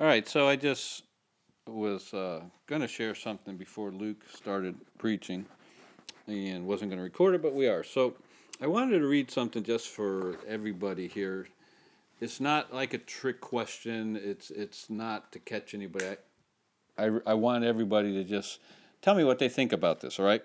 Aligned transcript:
All 0.00 0.06
right, 0.06 0.26
so 0.26 0.48
I 0.48 0.56
just 0.56 1.02
was 1.66 2.14
uh, 2.14 2.40
going 2.66 2.80
to 2.80 2.88
share 2.88 3.14
something 3.14 3.58
before 3.58 3.90
Luke 3.90 4.24
started 4.32 4.74
preaching 4.96 5.44
and 6.26 6.66
wasn't 6.66 6.90
going 6.90 6.96
to 6.96 7.02
record 7.02 7.34
it, 7.34 7.42
but 7.42 7.54
we 7.54 7.68
are. 7.68 7.84
So 7.84 8.14
I 8.62 8.66
wanted 8.66 9.00
to 9.00 9.06
read 9.06 9.30
something 9.30 9.62
just 9.62 9.88
for 9.88 10.38
everybody 10.48 11.06
here. 11.06 11.48
It's 12.18 12.40
not 12.40 12.72
like 12.72 12.94
a 12.94 12.98
trick 12.98 13.42
question. 13.42 14.16
It's 14.16 14.50
it's 14.50 14.88
not 14.88 15.32
to 15.32 15.38
catch 15.38 15.74
anybody. 15.74 16.16
I, 16.96 17.04
I, 17.04 17.10
I 17.26 17.34
want 17.34 17.64
everybody 17.64 18.14
to 18.14 18.24
just 18.24 18.58
tell 19.02 19.14
me 19.14 19.22
what 19.22 19.38
they 19.38 19.50
think 19.50 19.70
about 19.70 20.00
this. 20.00 20.18
All 20.18 20.24
right. 20.24 20.42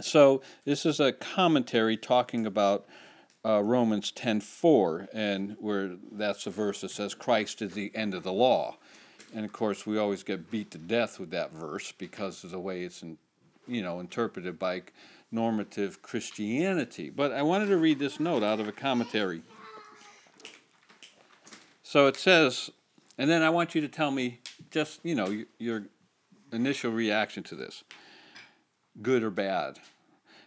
So 0.00 0.42
this 0.64 0.86
is 0.86 1.00
a 1.00 1.10
commentary 1.12 1.96
talking 1.96 2.46
about 2.46 2.86
uh, 3.44 3.62
Romans 3.62 4.10
ten 4.10 4.40
four, 4.40 5.08
and 5.12 5.56
where 5.60 5.96
that's 6.12 6.44
the 6.44 6.50
verse 6.50 6.80
that 6.80 6.90
says 6.90 7.14
Christ 7.14 7.62
is 7.62 7.74
the 7.74 7.92
end 7.94 8.14
of 8.14 8.22
the 8.22 8.32
law, 8.32 8.76
and 9.34 9.44
of 9.44 9.52
course 9.52 9.86
we 9.86 9.98
always 9.98 10.22
get 10.22 10.50
beat 10.50 10.70
to 10.70 10.78
death 10.78 11.18
with 11.18 11.30
that 11.30 11.52
verse 11.52 11.92
because 11.92 12.44
of 12.44 12.50
the 12.50 12.60
way 12.60 12.84
it's 12.84 13.02
in, 13.02 13.18
you 13.66 13.82
know 13.82 14.00
interpreted 14.00 14.58
by 14.58 14.82
normative 15.30 16.00
Christianity. 16.00 17.10
But 17.10 17.32
I 17.32 17.42
wanted 17.42 17.66
to 17.66 17.76
read 17.76 17.98
this 17.98 18.20
note 18.20 18.42
out 18.42 18.60
of 18.60 18.68
a 18.68 18.72
commentary. 18.72 19.42
So 21.82 22.06
it 22.06 22.16
says, 22.16 22.70
and 23.18 23.30
then 23.30 23.42
I 23.42 23.50
want 23.50 23.74
you 23.74 23.80
to 23.80 23.88
tell 23.88 24.10
me 24.10 24.40
just, 24.70 25.00
you 25.04 25.14
know, 25.14 25.44
your 25.58 25.84
initial 26.52 26.92
reaction 26.92 27.42
to 27.44 27.54
this 27.54 27.84
good 29.02 29.22
or 29.22 29.30
bad. 29.30 29.78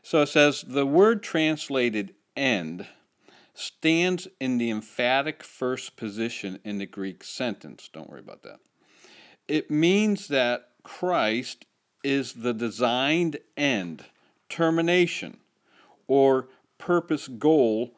So 0.04 0.22
it 0.22 0.28
says, 0.28 0.64
the 0.68 0.86
word 0.86 1.22
translated 1.22 2.16
end 2.38 2.88
stands 3.54 4.28
in 4.40 4.60
the 4.60 4.70
emphatic 4.70 5.44
first 5.44 5.98
position 5.98 6.60
in 6.64 6.78
the 6.78 6.86
Greek 6.86 7.24
sentence. 7.24 7.90
Don't 7.92 8.10
worry 8.10 8.20
about 8.20 8.44
that. 8.44 8.60
It 9.48 9.72
means 9.72 10.28
that 10.28 10.70
Christ 10.84 11.66
is 12.04 12.34
the 12.34 12.54
designed 12.54 13.38
end 13.58 14.06
termination 14.50 15.38
or 16.08 16.48
purpose 16.78 17.28
goal 17.28 17.96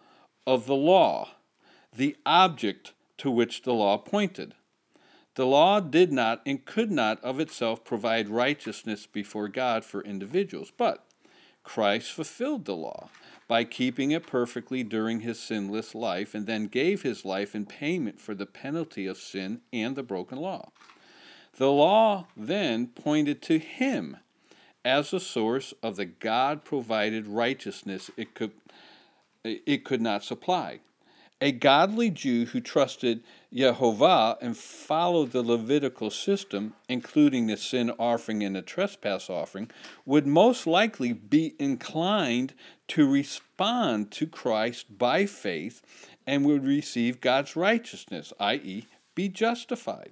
of 0.48 0.66
the 0.66 0.76
law, 0.76 1.30
the 1.96 2.16
object 2.26 2.94
to 3.18 3.30
which 3.30 3.64
the 3.64 3.74
law 3.74 3.98
pointed. 3.98 4.56
The 5.36 5.46
law 5.46 5.80
did 5.80 6.12
not 6.12 6.42
and 6.46 6.66
could 6.66 6.92
not 6.92 7.24
of 7.24 7.40
itself 7.40 7.84
provide 7.84 8.30
righteousness 8.30 9.06
before 9.06 9.48
God 9.48 9.86
for 9.86 10.02
individuals, 10.02 10.72
but 10.76 11.06
Christ 11.64 12.12
fulfilled 12.12 12.66
the 12.66 12.76
law 12.76 13.10
by 13.48 13.64
keeping 13.64 14.12
it 14.12 14.28
perfectly 14.28 14.84
during 14.84 15.22
his 15.22 15.40
sinless 15.40 15.96
life 15.96 16.36
and 16.36 16.46
then 16.46 16.68
gave 16.68 17.02
his 17.02 17.26
life 17.26 17.56
in 17.56 17.66
payment 17.66 18.22
for 18.22 18.36
the 18.36 18.46
penalty 18.46 19.06
of 19.08 19.18
sin 19.18 19.62
and 19.74 19.96
the 19.96 20.04
broken 20.04 20.38
law. 20.38 20.72
The 21.58 21.72
law 21.72 22.28
then 22.38 22.88
pointed 22.88 23.42
to 23.44 23.60
him 23.60 24.18
as 24.86 25.14
a 25.14 25.20
source 25.20 25.74
of 25.84 25.96
the 25.96 26.06
God 26.06 26.64
provided 26.64 27.28
righteousness 27.28 28.10
it 28.16 28.34
could, 28.34 28.52
it 29.44 29.84
could 29.84 30.02
not 30.02 30.24
supply. 30.24 30.80
A 31.42 31.54
godly 31.54 32.10
Jew 32.10 32.46
who 32.48 32.60
trusted 32.60 33.24
Jehovah 33.54 34.38
and 34.42 34.58
followed 34.58 35.32
the 35.32 35.42
Levitical 35.42 36.10
system, 36.10 36.74
including 36.90 37.48
the 37.48 37.56
sin 37.56 37.92
offering 37.98 38.44
and 38.44 38.58
the 38.58 38.62
trespass 38.62 39.30
offering, 39.30 39.72
would 40.06 40.28
most 40.28 40.68
likely 40.68 41.14
be 41.14 41.56
inclined 41.58 42.54
to 42.90 43.10
respond 43.10 44.12
to 44.12 44.28
Christ 44.28 44.98
by 44.98 45.26
faith 45.26 45.82
and 46.28 46.44
would 46.46 46.66
receive 46.66 47.22
God's 47.22 47.56
righteousness, 47.56 48.34
i.e., 48.40 48.86
be 49.16 49.30
justified. 49.30 50.12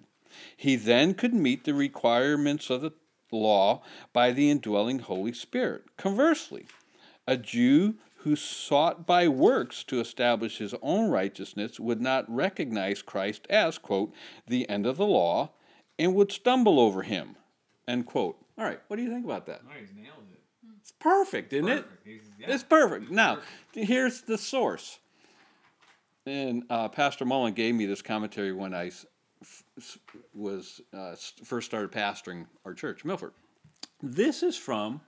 He 0.55 0.77
then 0.77 1.13
could 1.13 1.33
meet 1.33 1.65
the 1.65 1.73
requirements 1.73 2.69
of 2.69 2.81
the 2.81 2.93
law 3.31 3.81
by 4.13 4.31
the 4.31 4.49
indwelling 4.49 4.99
Holy 4.99 5.33
Spirit. 5.33 5.83
Conversely, 5.97 6.67
a 7.27 7.35
Jew 7.35 7.95
who 8.27 8.35
sought 8.35 9.05
by 9.07 9.25
works 9.25 9.85
to 9.85 10.01
establish 10.01 10.57
his 10.57 10.75
own 10.81 11.09
righteousness 11.09 11.79
would 11.79 12.01
not 12.01 12.25
recognize 12.27 13.01
Christ 13.01 13.47
as, 13.49 13.77
quote, 13.77 14.13
the 14.45 14.67
end 14.69 14.85
of 14.85 14.97
the 14.97 15.05
law 15.05 15.51
and 15.97 16.13
would 16.13 16.29
stumble 16.33 16.77
over 16.77 17.03
him, 17.03 17.37
end 17.87 18.05
quote. 18.05 18.37
All 18.57 18.65
right, 18.65 18.81
what 18.89 18.97
do 18.97 19.03
you 19.03 19.09
think 19.09 19.23
about 19.23 19.45
that? 19.45 19.61
Oh, 19.65 19.71
he's 19.79 19.93
nailed 19.95 20.25
it. 20.33 20.41
It's 20.81 20.91
perfect, 20.91 21.53
isn't 21.53 21.67
Perfect. 21.67 22.05
it? 22.05 22.21
Yeah. 22.37 22.47
It's 22.53 22.63
perfect. 22.63 23.09
Now, 23.09 23.39
here's 23.71 24.21
the 24.23 24.37
source. 24.37 24.99
And 26.25 26.63
uh, 26.69 26.89
Pastor 26.89 27.23
Mullen 27.23 27.53
gave 27.53 27.75
me 27.75 27.85
this 27.85 28.01
commentary 28.01 28.51
when 28.51 28.73
I 28.73 28.87
s- 28.87 29.05
f- 29.41 29.63
s- 29.77 29.97
was 30.33 30.81
uh, 30.93 31.15
first 31.45 31.67
started 31.67 31.93
pastoring 31.93 32.45
our 32.65 32.73
church, 32.73 33.05
Milford. 33.05 33.31
This 34.03 34.43
is 34.43 34.57
from 34.57 34.99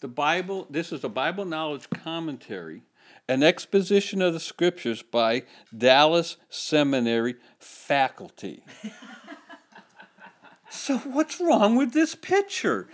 the 0.00 0.08
Bible. 0.08 0.66
This 0.68 0.92
is 0.92 1.04
a 1.04 1.08
Bible 1.08 1.44
knowledge 1.44 1.88
commentary, 1.90 2.82
an 3.28 3.42
exposition 3.42 4.20
of 4.20 4.32
the 4.32 4.40
scriptures 4.40 5.02
by 5.02 5.44
Dallas 5.76 6.36
Seminary 6.48 7.36
faculty. 7.58 8.64
so, 10.70 10.98
what's 10.98 11.40
wrong 11.40 11.76
with 11.76 11.92
this 11.92 12.14
picture? 12.14 12.88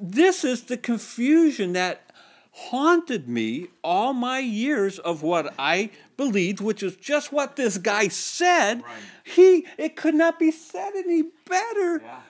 This 0.00 0.44
is 0.44 0.64
the 0.64 0.76
confusion 0.76 1.72
that 1.72 2.12
haunted 2.52 3.28
me 3.28 3.68
all 3.82 4.12
my 4.12 4.38
years 4.38 4.98
of 4.98 5.22
what 5.22 5.54
I 5.58 5.90
believed, 6.16 6.60
which 6.60 6.82
is 6.82 6.96
just 6.96 7.32
what 7.32 7.56
this 7.56 7.78
guy 7.78 8.08
said. 8.08 8.82
Right. 8.82 8.92
He 9.24 9.66
it 9.78 9.96
could 9.96 10.14
not 10.14 10.38
be 10.38 10.50
said 10.50 10.92
any 10.94 11.22
better. 11.48 12.02
Yeah. 12.02 12.20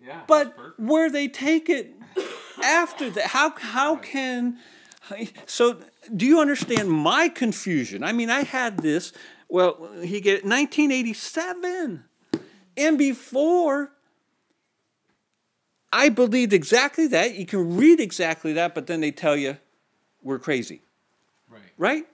Yeah. 0.00 0.20
But 0.26 0.54
where 0.78 1.10
they 1.10 1.28
take 1.28 1.70
it 1.70 1.94
after 2.62 3.10
that, 3.10 3.26
how 3.28 3.50
how 3.58 3.96
can 3.96 4.58
so 5.46 5.78
do 6.14 6.24
you 6.26 6.40
understand 6.40 6.90
my 6.90 7.28
confusion? 7.28 8.02
I 8.02 8.12
mean, 8.12 8.30
I 8.30 8.42
had 8.44 8.78
this. 8.78 9.12
Well, 9.48 9.90
he 10.02 10.20
get 10.20 10.44
1987, 10.44 12.04
and 12.76 12.98
before. 12.98 13.90
I 15.96 16.08
believed 16.08 16.52
exactly 16.52 17.06
that. 17.08 17.36
You 17.36 17.46
can 17.46 17.76
read 17.76 18.00
exactly 18.00 18.52
that, 18.54 18.74
but 18.74 18.88
then 18.88 19.00
they 19.00 19.12
tell 19.12 19.36
you 19.36 19.58
we're 20.24 20.40
crazy, 20.40 20.82
Right. 21.48 21.60
right? 21.78 22.06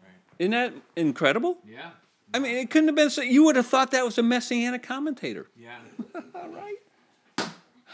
Right. 0.00 0.12
Isn't 0.38 0.52
that 0.52 0.72
incredible? 0.94 1.58
Yeah. 1.68 1.90
I 2.32 2.38
mean, 2.38 2.54
it 2.54 2.70
couldn't 2.70 2.86
have 2.88 2.94
been 2.94 3.10
so. 3.10 3.22
You 3.22 3.42
would 3.44 3.56
have 3.56 3.66
thought 3.66 3.90
that 3.90 4.04
was 4.04 4.16
a 4.18 4.22
messianic 4.22 4.84
commentator. 4.84 5.48
Yeah. 5.56 5.76
All 6.36 6.48
right. 6.50 6.76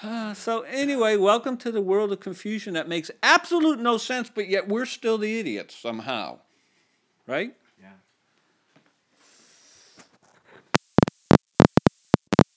So 0.35 0.63
anyway, 0.63 1.17
welcome 1.17 1.57
to 1.59 1.71
the 1.71 1.81
world 1.81 2.13
of 2.13 2.21
confusion 2.21 2.75
that 2.75 2.89
makes 2.89 3.11
absolute 3.23 3.79
no 3.79 3.99
sense, 3.99 4.31
but 4.35 4.49
yet 4.49 4.67
we're 4.69 4.87
still 4.87 5.19
the 5.19 5.39
idiots 5.39 5.77
somehow, 5.77 6.39
right? 7.27 7.55
Yeah. 7.81 7.89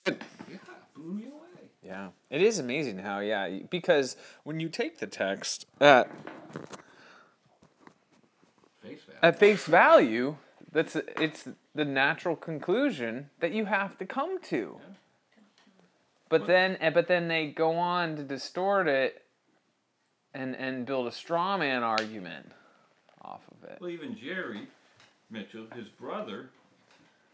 Yeah. 0.06 0.58
Blew 0.94 1.12
me 1.12 1.24
away. 1.26 1.70
Yeah, 1.84 2.08
it 2.30 2.42
is 2.42 2.58
amazing 2.58 2.98
how 2.98 3.20
yeah 3.20 3.58
because 3.70 4.16
when 4.42 4.58
you 4.60 4.68
take 4.68 4.98
the 4.98 5.06
text 5.06 5.66
at 5.80 6.10
Face 8.82 9.00
value. 9.04 9.18
at 9.22 9.38
face 9.38 9.64
value, 9.66 10.36
that's 10.72 10.96
it's 10.96 11.48
the 11.74 11.84
natural 11.84 12.36
conclusion 12.36 13.30
that 13.40 13.52
you 13.52 13.66
have 13.66 13.98
to 13.98 14.06
come 14.06 14.40
to. 14.44 14.80
But 16.28 16.46
then 16.46 16.76
eh, 16.80 16.90
but 16.90 17.06
then 17.08 17.28
they 17.28 17.46
go 17.48 17.72
on 17.76 18.16
to 18.16 18.22
distort 18.22 18.88
it 18.88 19.22
and 20.34 20.56
and 20.56 20.84
build 20.86 21.06
a 21.06 21.12
straw 21.12 21.56
man 21.56 21.82
argument 21.82 22.50
off 23.22 23.42
of 23.52 23.68
it. 23.70 23.78
Well, 23.80 23.90
even 23.90 24.16
Jerry 24.16 24.66
Mitchell, 25.30 25.66
his 25.74 25.88
brother, 25.88 26.50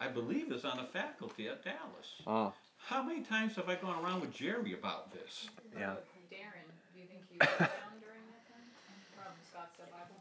I 0.01 0.09
believe, 0.09 0.53
is 0.53 0.65
on 0.65 0.79
a 0.79 0.87
faculty 0.87 1.49
at 1.49 1.65
Dallas. 1.65 2.09
Oh, 2.27 2.53
How 2.79 3.03
many 3.03 3.23
times 3.23 3.57
have 3.57 3.69
I 3.69 3.77
gone 3.77 4.03
around 4.05 4.21
with 4.21 4.33
Jerry 4.33 4.73
about 4.73 5.13
this? 5.13 5.49
yeah. 5.77 5.97
Darren, 6.33 6.65
do 6.95 7.01
you 7.01 7.07
think 7.13 7.21
he 7.29 7.37
was 7.37 7.49
around 7.61 8.01
during 8.01 8.25
that 8.33 8.45
time? 8.49 8.65
From 9.13 9.33
Scottsdale 9.45 9.93
Bible? 9.93 10.17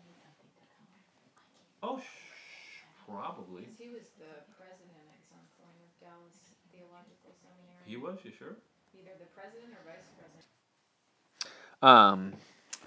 Oh, 1.81 1.97
sh- 2.03 2.83
probably. 3.07 3.63
He 3.79 3.87
was 3.87 4.11
the 4.19 4.43
president 4.59 5.01
at 5.07 5.23
some 5.31 5.41
point 5.55 5.79
of 5.79 5.89
Dallas 6.03 6.51
Theological 6.75 7.31
Seminary. 7.39 7.79
He 7.91 7.97
was, 7.97 8.19
you 8.23 8.31
sure? 8.39 8.55
Either 8.93 9.11
the 9.19 9.25
president 9.35 9.73
or 9.73 9.91
vice 9.91 10.07
president. 10.17 11.83
Um, 11.83 12.33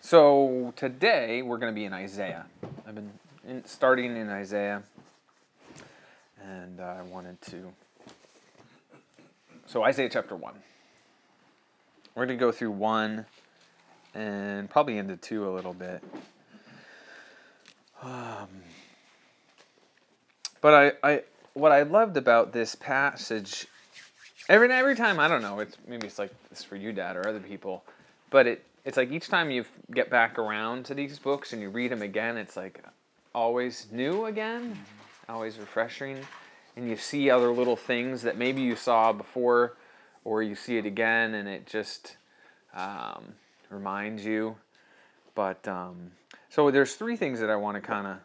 so 0.00 0.72
today 0.76 1.42
we're 1.42 1.58
going 1.58 1.70
to 1.70 1.78
be 1.78 1.84
in 1.84 1.92
Isaiah. 1.92 2.46
I've 2.88 2.94
been 2.94 3.12
in, 3.46 3.62
starting 3.66 4.16
in 4.16 4.30
Isaiah, 4.30 4.82
and 6.42 6.80
I 6.80 7.02
wanted 7.02 7.38
to. 7.42 7.70
So 9.66 9.82
Isaiah 9.82 10.08
chapter 10.08 10.36
one. 10.36 10.54
We're 12.14 12.24
going 12.24 12.38
to 12.38 12.42
go 12.42 12.50
through 12.50 12.70
one, 12.70 13.26
and 14.14 14.70
probably 14.70 14.96
into 14.96 15.18
two 15.18 15.46
a 15.46 15.52
little 15.52 15.74
bit. 15.74 16.02
Um, 18.02 18.48
but 20.62 20.72
I, 20.72 20.92
I, 21.06 21.22
what 21.52 21.72
I 21.72 21.82
loved 21.82 22.16
about 22.16 22.54
this 22.54 22.74
passage 22.74 23.66
Every 24.48 24.70
every 24.70 24.94
time, 24.94 25.18
I 25.18 25.28
don't 25.28 25.40
know. 25.40 25.60
It's 25.60 25.76
maybe 25.88 26.06
it's 26.06 26.18
like 26.18 26.32
this 26.50 26.62
for 26.62 26.76
you, 26.76 26.92
Dad, 26.92 27.16
or 27.16 27.26
other 27.26 27.40
people, 27.40 27.82
but 28.30 28.46
it 28.46 28.64
it's 28.84 28.98
like 28.98 29.10
each 29.10 29.28
time 29.28 29.50
you 29.50 29.64
get 29.92 30.10
back 30.10 30.38
around 30.38 30.84
to 30.86 30.94
these 30.94 31.18
books 31.18 31.54
and 31.54 31.62
you 31.62 31.70
read 31.70 31.90
them 31.90 32.02
again, 32.02 32.36
it's 32.36 32.56
like 32.56 32.84
always 33.34 33.86
new 33.90 34.26
again, 34.26 34.78
always 35.30 35.58
refreshing, 35.58 36.18
and 36.76 36.88
you 36.88 36.96
see 36.96 37.30
other 37.30 37.50
little 37.50 37.76
things 37.76 38.20
that 38.22 38.36
maybe 38.36 38.60
you 38.60 38.76
saw 38.76 39.14
before, 39.14 39.76
or 40.24 40.42
you 40.42 40.54
see 40.54 40.76
it 40.76 40.84
again, 40.84 41.32
and 41.34 41.48
it 41.48 41.66
just 41.66 42.18
um, 42.74 43.24
reminds 43.70 44.26
you. 44.26 44.56
But 45.34 45.66
um, 45.66 46.10
so 46.50 46.70
there's 46.70 46.96
three 46.96 47.16
things 47.16 47.40
that 47.40 47.48
I 47.48 47.56
want 47.56 47.76
to 47.76 47.80
kind 47.80 48.06
of 48.06 48.16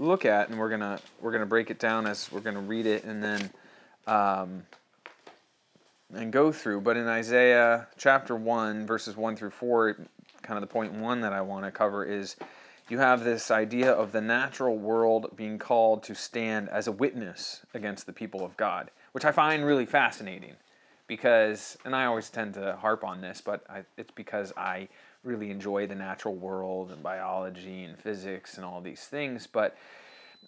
look 0.00 0.24
at, 0.24 0.48
and 0.48 0.58
we're 0.58 0.70
gonna 0.70 0.98
we're 1.20 1.32
gonna 1.32 1.46
break 1.46 1.70
it 1.70 1.78
down 1.78 2.08
as 2.08 2.32
we're 2.32 2.40
gonna 2.40 2.58
read 2.60 2.86
it, 2.86 3.04
and 3.04 3.22
then. 3.22 3.50
Um, 4.08 4.62
and 6.14 6.32
go 6.32 6.52
through. 6.52 6.80
But 6.82 6.96
in 6.96 7.06
Isaiah 7.06 7.88
chapter 7.96 8.34
1, 8.34 8.86
verses 8.86 9.16
1 9.16 9.36
through 9.36 9.50
4, 9.50 9.96
kind 10.42 10.56
of 10.56 10.60
the 10.60 10.72
point 10.72 10.92
one 10.92 11.20
that 11.22 11.32
I 11.32 11.40
want 11.40 11.64
to 11.64 11.70
cover 11.70 12.04
is 12.04 12.36
you 12.88 12.98
have 12.98 13.24
this 13.24 13.50
idea 13.50 13.90
of 13.90 14.12
the 14.12 14.20
natural 14.20 14.76
world 14.76 15.36
being 15.36 15.58
called 15.58 16.04
to 16.04 16.14
stand 16.14 16.68
as 16.68 16.86
a 16.86 16.92
witness 16.92 17.62
against 17.74 18.06
the 18.06 18.12
people 18.12 18.44
of 18.44 18.56
God, 18.56 18.90
which 19.12 19.24
I 19.24 19.32
find 19.32 19.64
really 19.64 19.86
fascinating 19.86 20.54
because, 21.08 21.76
and 21.84 21.94
I 21.94 22.04
always 22.04 22.30
tend 22.30 22.54
to 22.54 22.76
harp 22.76 23.02
on 23.02 23.20
this, 23.20 23.40
but 23.40 23.64
I, 23.68 23.82
it's 23.96 24.12
because 24.12 24.52
I 24.56 24.88
really 25.24 25.50
enjoy 25.50 25.88
the 25.88 25.94
natural 25.96 26.34
world 26.34 26.92
and 26.92 27.02
biology 27.02 27.82
and 27.82 27.98
physics 27.98 28.56
and 28.56 28.64
all 28.64 28.80
these 28.80 29.04
things. 29.04 29.48
But 29.48 29.76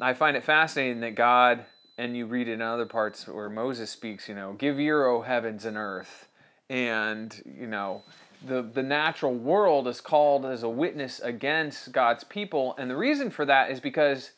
I 0.01 0.15
find 0.15 0.37
it 0.37 0.45
fascinating 0.45 1.01
that 1.01 1.17
God 1.17 1.65
and 1.99 2.17
you 2.17 2.27
read 2.27 2.49
in 2.49 2.63
other 2.63 2.87
parts 2.87 3.27
where 3.27 3.51
Moses 3.51 3.91
speaks, 3.91 4.29
you 4.29 4.35
know, 4.35 4.53
give 4.53 4.79
ear, 4.79 5.05
O 5.05 5.23
heavens 5.23 5.65
and 5.65 5.77
earth. 5.77 6.29
And, 6.71 7.43
you 7.45 7.67
know, 7.67 8.05
the, 8.47 8.63
the 8.63 8.85
natural 8.85 9.35
world 9.35 9.89
is 9.89 10.01
called 10.01 10.47
as 10.47 10.63
a 10.63 10.69
witness 10.69 11.19
against 11.19 11.91
God's 11.91 12.23
people. 12.23 12.77
And 12.79 12.89
the 12.89 12.97
reason 12.97 13.31
for 13.31 13.45
that 13.47 13.73
is 13.73 13.81
because 13.81 14.31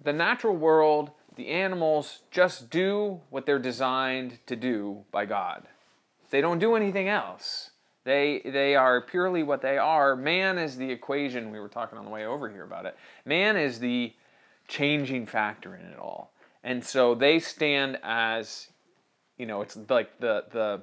the 0.00 0.12
natural 0.12 0.54
world, 0.54 1.10
the 1.34 1.48
animals, 1.48 2.20
just 2.30 2.70
do 2.70 3.20
what 3.30 3.44
they're 3.44 3.58
designed 3.58 4.38
to 4.46 4.54
do 4.54 5.04
by 5.10 5.26
God. 5.26 5.64
They 6.30 6.40
don't 6.40 6.60
do 6.60 6.76
anything 6.76 7.08
else. 7.08 7.70
They, 8.04 8.42
they 8.44 8.76
are 8.76 9.00
purely 9.00 9.42
what 9.42 9.60
they 9.60 9.78
are. 9.78 10.14
Man 10.14 10.56
is 10.58 10.76
the 10.76 10.90
equation. 10.90 11.50
We 11.50 11.58
were 11.58 11.68
talking 11.68 11.98
on 11.98 12.04
the 12.04 12.10
way 12.10 12.26
over 12.26 12.48
here 12.48 12.64
about 12.64 12.86
it. 12.86 12.96
Man 13.24 13.56
is 13.56 13.80
the 13.80 14.12
changing 14.72 15.26
factor 15.26 15.74
in 15.74 15.82
it 15.82 15.98
all. 15.98 16.32
And 16.64 16.82
so 16.82 17.14
they 17.14 17.38
stand 17.38 17.98
as, 18.02 18.68
you 19.36 19.44
know, 19.44 19.60
it's 19.60 19.76
like 19.88 20.18
the 20.18 20.44
the 20.50 20.82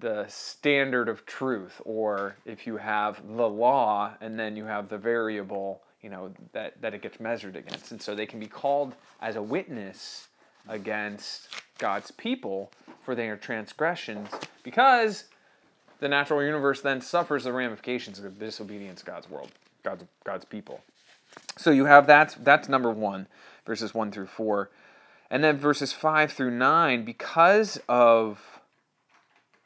the 0.00 0.26
standard 0.28 1.08
of 1.08 1.26
truth, 1.26 1.80
or 1.84 2.36
if 2.46 2.66
you 2.66 2.76
have 2.78 3.20
the 3.26 3.48
law 3.48 4.12
and 4.20 4.38
then 4.38 4.56
you 4.56 4.64
have 4.64 4.88
the 4.88 4.96
variable, 4.96 5.82
you 6.00 6.08
know, 6.08 6.32
that, 6.52 6.80
that 6.80 6.94
it 6.94 7.02
gets 7.02 7.20
measured 7.20 7.54
against. 7.54 7.90
And 7.90 8.00
so 8.00 8.14
they 8.14 8.24
can 8.24 8.40
be 8.40 8.46
called 8.46 8.94
as 9.20 9.36
a 9.36 9.42
witness 9.42 10.28
against 10.68 11.48
God's 11.76 12.10
people 12.12 12.72
for 13.02 13.14
their 13.14 13.36
transgressions 13.36 14.28
because 14.62 15.24
the 15.98 16.08
natural 16.08 16.42
universe 16.42 16.80
then 16.80 17.02
suffers 17.02 17.44
the 17.44 17.52
ramifications 17.52 18.18
of 18.20 18.38
disobedience 18.38 19.00
to 19.00 19.06
God's 19.06 19.28
world, 19.28 19.52
God's, 19.82 20.04
God's 20.24 20.46
people. 20.46 20.80
So 21.56 21.70
you 21.70 21.84
have 21.84 22.06
that, 22.06 22.36
that's 22.42 22.68
number 22.68 22.90
one, 22.90 23.26
verses 23.66 23.94
one 23.94 24.10
through 24.10 24.26
four. 24.26 24.70
And 25.30 25.44
then 25.44 25.56
verses 25.56 25.92
five 25.92 26.32
through 26.32 26.50
nine, 26.50 27.04
because 27.04 27.80
of 27.88 28.60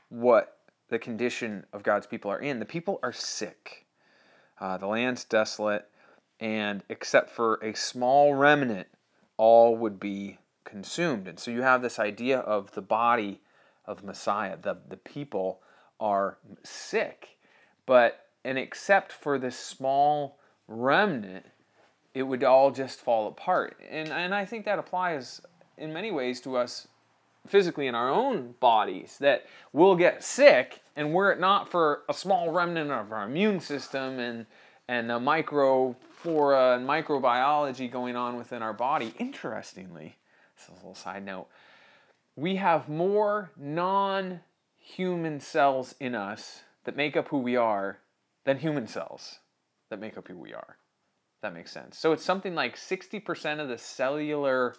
what 0.09 0.59
the 0.89 0.99
condition 0.99 1.65
of 1.73 1.83
God's 1.83 2.07
people 2.07 2.31
are 2.31 2.41
in, 2.41 2.59
the 2.59 2.67
people 2.67 3.01
are 3.03 3.13
sick. 3.13 3.87
Uh, 4.61 4.77
the 4.79 4.87
land's 4.87 5.25
desolate, 5.25 5.89
and 6.39 6.83
except 6.89 7.31
for 7.31 7.57
a 7.57 7.75
small 7.75 8.35
remnant, 8.35 8.87
all 9.37 9.77
would 9.77 9.99
be 9.99 10.39
consumed. 10.65 11.27
And 11.27 11.39
so 11.41 11.51
you 11.51 11.63
have 11.63 11.83
this 11.83 11.99
idea 11.99 12.39
of 12.39 12.73
the 12.73 12.83
body 12.83 13.41
of 13.85 14.05
Messiah. 14.05 14.57
The, 14.61 14.77
the 14.89 14.97
people 14.97 15.61
are 15.99 16.39
sick, 16.63 17.39
but 17.85 18.27
and 18.45 18.59
except 18.59 19.11
for 19.11 19.39
this 19.39 19.59
small 19.59 20.39
remnant, 20.69 21.47
it 22.15 22.23
would 22.23 22.45
all 22.45 22.71
just 22.71 23.01
fall 23.01 23.29
apart. 23.29 23.77
And, 23.91 24.09
and 24.09 24.35
I 24.35 24.45
think 24.45 24.65
that 24.65 24.79
applies 24.79 25.41
in 25.77 25.93
many 25.93 26.11
ways 26.11 26.41
to 26.43 26.57
us 26.57 26.87
physically 27.47 27.87
in 27.87 27.95
our 27.95 28.09
own 28.09 28.55
bodies 28.61 29.19
that 29.21 29.45
we'll 29.73 29.97
get 29.97 30.25
sick 30.25 30.81
and 30.97 31.13
were 31.13 31.31
it 31.31 31.41
not 31.41 31.71
for 31.71 32.03
a 32.09 32.15
small 32.15 32.51
remnant 32.51 32.91
of 32.91 33.13
our 33.13 33.25
immune 33.25 33.61
system 33.61 34.19
and 34.19 34.47
and 34.89 35.09
the 35.11 35.19
microflora 35.19 36.77
and 36.77 36.89
microbiology 36.89 37.91
going 37.91 38.17
on 38.17 38.37
within 38.37 38.63
our 38.63 38.73
body 38.73 39.13
interestingly 39.19 40.17
this 40.57 40.65
is 40.65 40.71
a 40.71 40.75
little 40.77 40.95
side 40.95 41.25
note 41.25 41.47
we 42.35 42.57
have 42.57 42.89
more 42.89 43.51
non-human 43.59 45.39
cells 45.39 45.95
in 46.01 46.15
us 46.15 46.63
that 46.85 46.97
make 46.97 47.15
up 47.15 47.29
who 47.29 47.39
we 47.39 47.57
are 47.57 47.99
than 48.45 48.59
human 48.59 48.87
cells 48.87 49.39
that 49.91 50.01
make 50.01 50.17
up 50.17 50.29
who 50.29 50.39
we 50.39 50.55
are 50.55 50.79
that 51.45 51.53
makes 51.55 51.71
sense. 51.71 51.99
So 51.99 52.13
it's 52.13 52.25
something 52.25 52.55
like 52.55 52.75
60% 52.77 53.61
of 53.61 53.69
the 53.69 53.77
cellular 53.79 54.75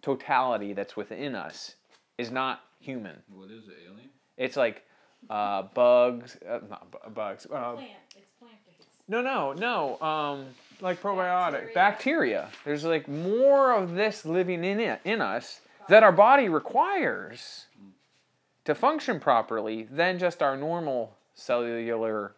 totality 0.00 0.72
that's 0.72 0.96
within 0.96 1.34
us 1.34 1.74
is 2.16 2.30
not 2.30 2.60
human. 2.80 3.16
What 3.28 3.50
is 3.50 3.66
it, 3.66 3.74
alien? 3.84 4.08
It's 4.36 4.56
like 4.56 4.84
uh, 5.28 5.62
bugs, 5.74 6.36
uh, 6.48 6.60
not 6.70 6.88
bu- 6.90 7.10
bugs. 7.10 7.46
Uh, 7.46 7.72
Plant, 7.74 7.90
it's 8.16 8.30
plant-based. 8.38 8.88
no, 9.08 9.20
no, 9.22 9.52
no. 9.54 10.00
Um, 10.00 10.46
like 10.80 11.02
probiotic 11.02 11.74
Bacteria. 11.74 11.74
bacteria. 11.74 12.48
There's 12.64 12.84
like 12.84 13.08
more 13.08 13.72
of 13.72 13.94
this 13.96 14.24
living 14.24 14.62
in 14.64 14.78
it 14.78 15.00
in 15.04 15.20
us 15.20 15.60
that 15.88 16.04
our 16.04 16.12
body 16.12 16.48
requires 16.48 17.66
to 18.64 18.74
function 18.76 19.18
properly 19.18 19.88
than 19.90 20.20
just 20.20 20.42
our 20.44 20.56
normal 20.56 21.16
cellular 21.34 22.36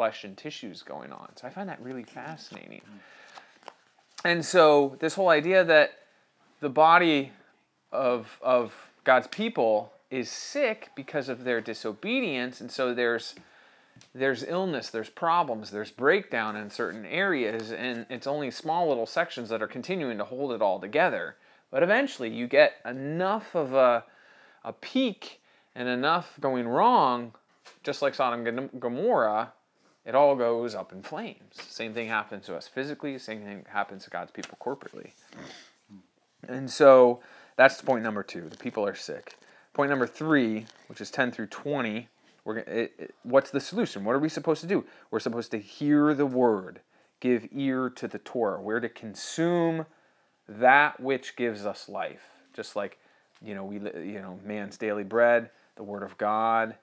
flesh 0.00 0.24
and 0.24 0.34
tissues 0.34 0.82
going 0.82 1.12
on. 1.12 1.28
So 1.36 1.46
I 1.46 1.50
find 1.50 1.68
that 1.68 1.78
really 1.82 2.04
mm-hmm. 2.04 2.14
fascinating. 2.14 2.80
And 4.24 4.42
so 4.42 4.96
this 4.98 5.12
whole 5.12 5.28
idea 5.28 5.62
that 5.62 5.90
the 6.60 6.70
body 6.70 7.32
of 7.92 8.38
of 8.40 8.72
God's 9.04 9.26
people 9.26 9.92
is 10.10 10.30
sick 10.30 10.88
because 10.96 11.28
of 11.28 11.44
their 11.44 11.60
disobedience, 11.60 12.62
and 12.62 12.70
so 12.70 12.94
there's 12.94 13.34
there's 14.14 14.42
illness, 14.42 14.88
there's 14.88 15.10
problems, 15.10 15.70
there's 15.70 15.90
breakdown 15.90 16.56
in 16.56 16.70
certain 16.70 17.04
areas, 17.04 17.70
and 17.70 18.06
it's 18.08 18.26
only 18.26 18.50
small 18.50 18.88
little 18.88 19.04
sections 19.04 19.50
that 19.50 19.60
are 19.60 19.68
continuing 19.68 20.16
to 20.16 20.24
hold 20.24 20.50
it 20.52 20.62
all 20.62 20.80
together. 20.80 21.36
But 21.70 21.82
eventually, 21.82 22.30
you 22.30 22.46
get 22.46 22.76
enough 22.86 23.54
of 23.54 23.74
a 23.74 24.04
a 24.64 24.72
peak 24.72 25.42
and 25.74 25.90
enough 25.90 26.38
going 26.40 26.66
wrong, 26.66 27.34
just 27.82 28.00
like 28.00 28.14
Sodom 28.14 28.46
and 28.46 28.80
Gomorrah, 28.80 29.52
it 30.04 30.14
all 30.14 30.34
goes 30.34 30.74
up 30.74 30.92
in 30.92 31.02
flames. 31.02 31.56
Same 31.68 31.92
thing 31.92 32.08
happens 32.08 32.46
to 32.46 32.56
us 32.56 32.66
physically, 32.68 33.18
same 33.18 33.42
thing 33.42 33.64
happens 33.68 34.04
to 34.04 34.10
God's 34.10 34.30
people 34.30 34.56
corporately. 34.60 35.10
And 36.48 36.70
so 36.70 37.20
that's 37.56 37.80
point 37.82 38.02
number 38.02 38.22
two. 38.22 38.48
The 38.48 38.56
people 38.56 38.86
are 38.86 38.94
sick. 38.94 39.36
Point 39.74 39.90
number 39.90 40.06
three, 40.06 40.66
which 40.88 41.00
is 41.00 41.10
10 41.10 41.32
through 41.32 41.46
20, 41.48 42.08
we're, 42.44 42.58
it, 42.58 42.92
it, 42.98 43.14
what's 43.22 43.50
the 43.50 43.60
solution? 43.60 44.04
What 44.04 44.14
are 44.16 44.18
we 44.18 44.28
supposed 44.28 44.60
to 44.62 44.66
do? 44.66 44.84
We're 45.10 45.20
supposed 45.20 45.50
to 45.50 45.58
hear 45.58 46.14
the 46.14 46.26
word, 46.26 46.80
give 47.20 47.46
ear 47.52 47.90
to 47.90 48.08
the 48.08 48.18
Torah. 48.18 48.60
We're 48.60 48.80
to 48.80 48.88
consume 48.88 49.86
that 50.48 50.98
which 51.00 51.36
gives 51.36 51.66
us 51.66 51.88
life. 51.88 52.22
Just 52.54 52.74
like, 52.74 52.98
you 53.42 53.54
know, 53.54 53.64
we, 53.64 53.76
you 53.76 54.20
know, 54.20 54.40
man's 54.44 54.76
daily 54.76 55.04
bread, 55.04 55.50
the 55.76 55.82
word 55.82 56.02
of 56.02 56.16
God 56.18 56.74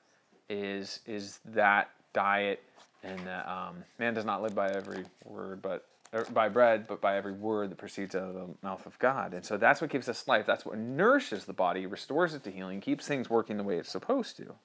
is 0.50 1.02
is 1.06 1.40
that 1.44 1.90
diet, 2.18 2.60
and 3.04 3.20
that 3.28 3.48
um, 3.48 3.84
man 4.00 4.16
does 4.16 4.26
not 4.26 4.42
live 4.42 4.56
by 4.56 4.70
every 4.72 5.04
word, 5.24 5.62
but 5.62 5.86
by 6.34 6.50
bread, 6.50 6.88
but 6.88 7.00
by 7.00 7.16
every 7.16 7.34
word 7.34 7.70
that 7.70 7.78
proceeds 7.78 8.16
out 8.16 8.30
of 8.30 8.34
the 8.34 8.48
mouth 8.64 8.86
of 8.86 8.98
God. 8.98 9.34
And 9.34 9.46
so 9.46 9.58
that's 9.58 9.82
what 9.82 9.92
gives 9.92 10.10
us 10.10 10.28
life. 10.28 10.46
That's 10.48 10.66
what 10.66 10.78
nourishes 10.78 11.46
the 11.46 11.54
body, 11.54 11.86
restores 11.86 12.34
it 12.34 12.44
to 12.46 12.52
healing, 12.52 12.82
keeps 12.82 13.06
things 13.06 13.30
working 13.30 13.58
the 13.58 13.64
way 13.64 13.78
it's 13.78 13.92
supposed 13.92 14.38
to. 14.38 14.56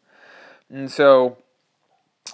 And 0.70 0.90
so 0.90 1.36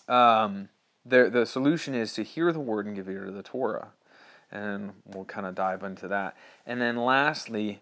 um, 0.06 0.68
the 1.04 1.30
the 1.30 1.46
solution 1.46 1.94
is 1.94 2.12
to 2.14 2.22
hear 2.22 2.52
the 2.52 2.60
word 2.60 2.86
and 2.86 2.94
give 2.94 3.08
ear 3.08 3.24
to 3.24 3.32
the 3.32 3.42
Torah, 3.42 3.88
and 4.52 4.92
we'll 5.04 5.24
kind 5.24 5.46
of 5.46 5.54
dive 5.54 5.82
into 5.82 6.06
that. 6.08 6.36
And 6.66 6.80
then 6.80 6.96
lastly, 6.96 7.80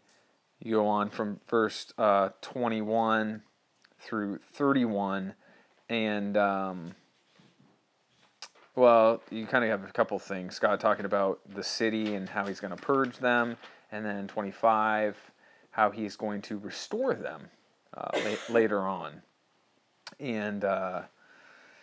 you 0.62 0.76
go 0.76 0.86
on 0.86 1.10
from 1.10 1.40
verse 1.48 1.92
uh, 1.98 2.30
twenty 2.40 2.80
one 2.80 3.42
through 3.98 4.38
thirty 4.54 4.84
one, 4.84 5.34
and 5.88 6.36
um, 6.36 6.94
well, 8.76 9.22
you 9.30 9.46
kind 9.46 9.64
of 9.64 9.70
have 9.70 9.88
a 9.88 9.92
couple 9.92 10.18
things. 10.18 10.54
Scott 10.54 10.78
talking 10.80 11.04
about 11.04 11.40
the 11.54 11.62
city 11.62 12.14
and 12.14 12.28
how 12.28 12.46
He's 12.46 12.60
going 12.60 12.76
to 12.76 12.82
purge 12.82 13.18
them, 13.18 13.56
and 13.90 14.04
then 14.04 14.28
twenty 14.28 14.52
five, 14.52 15.16
how 15.70 15.90
He's 15.90 16.16
going 16.16 16.42
to 16.42 16.58
restore 16.58 17.14
them 17.14 17.48
uh, 17.96 18.10
la- 18.24 18.54
later 18.54 18.80
on. 18.80 19.22
And 20.20 20.64
uh, 20.64 21.02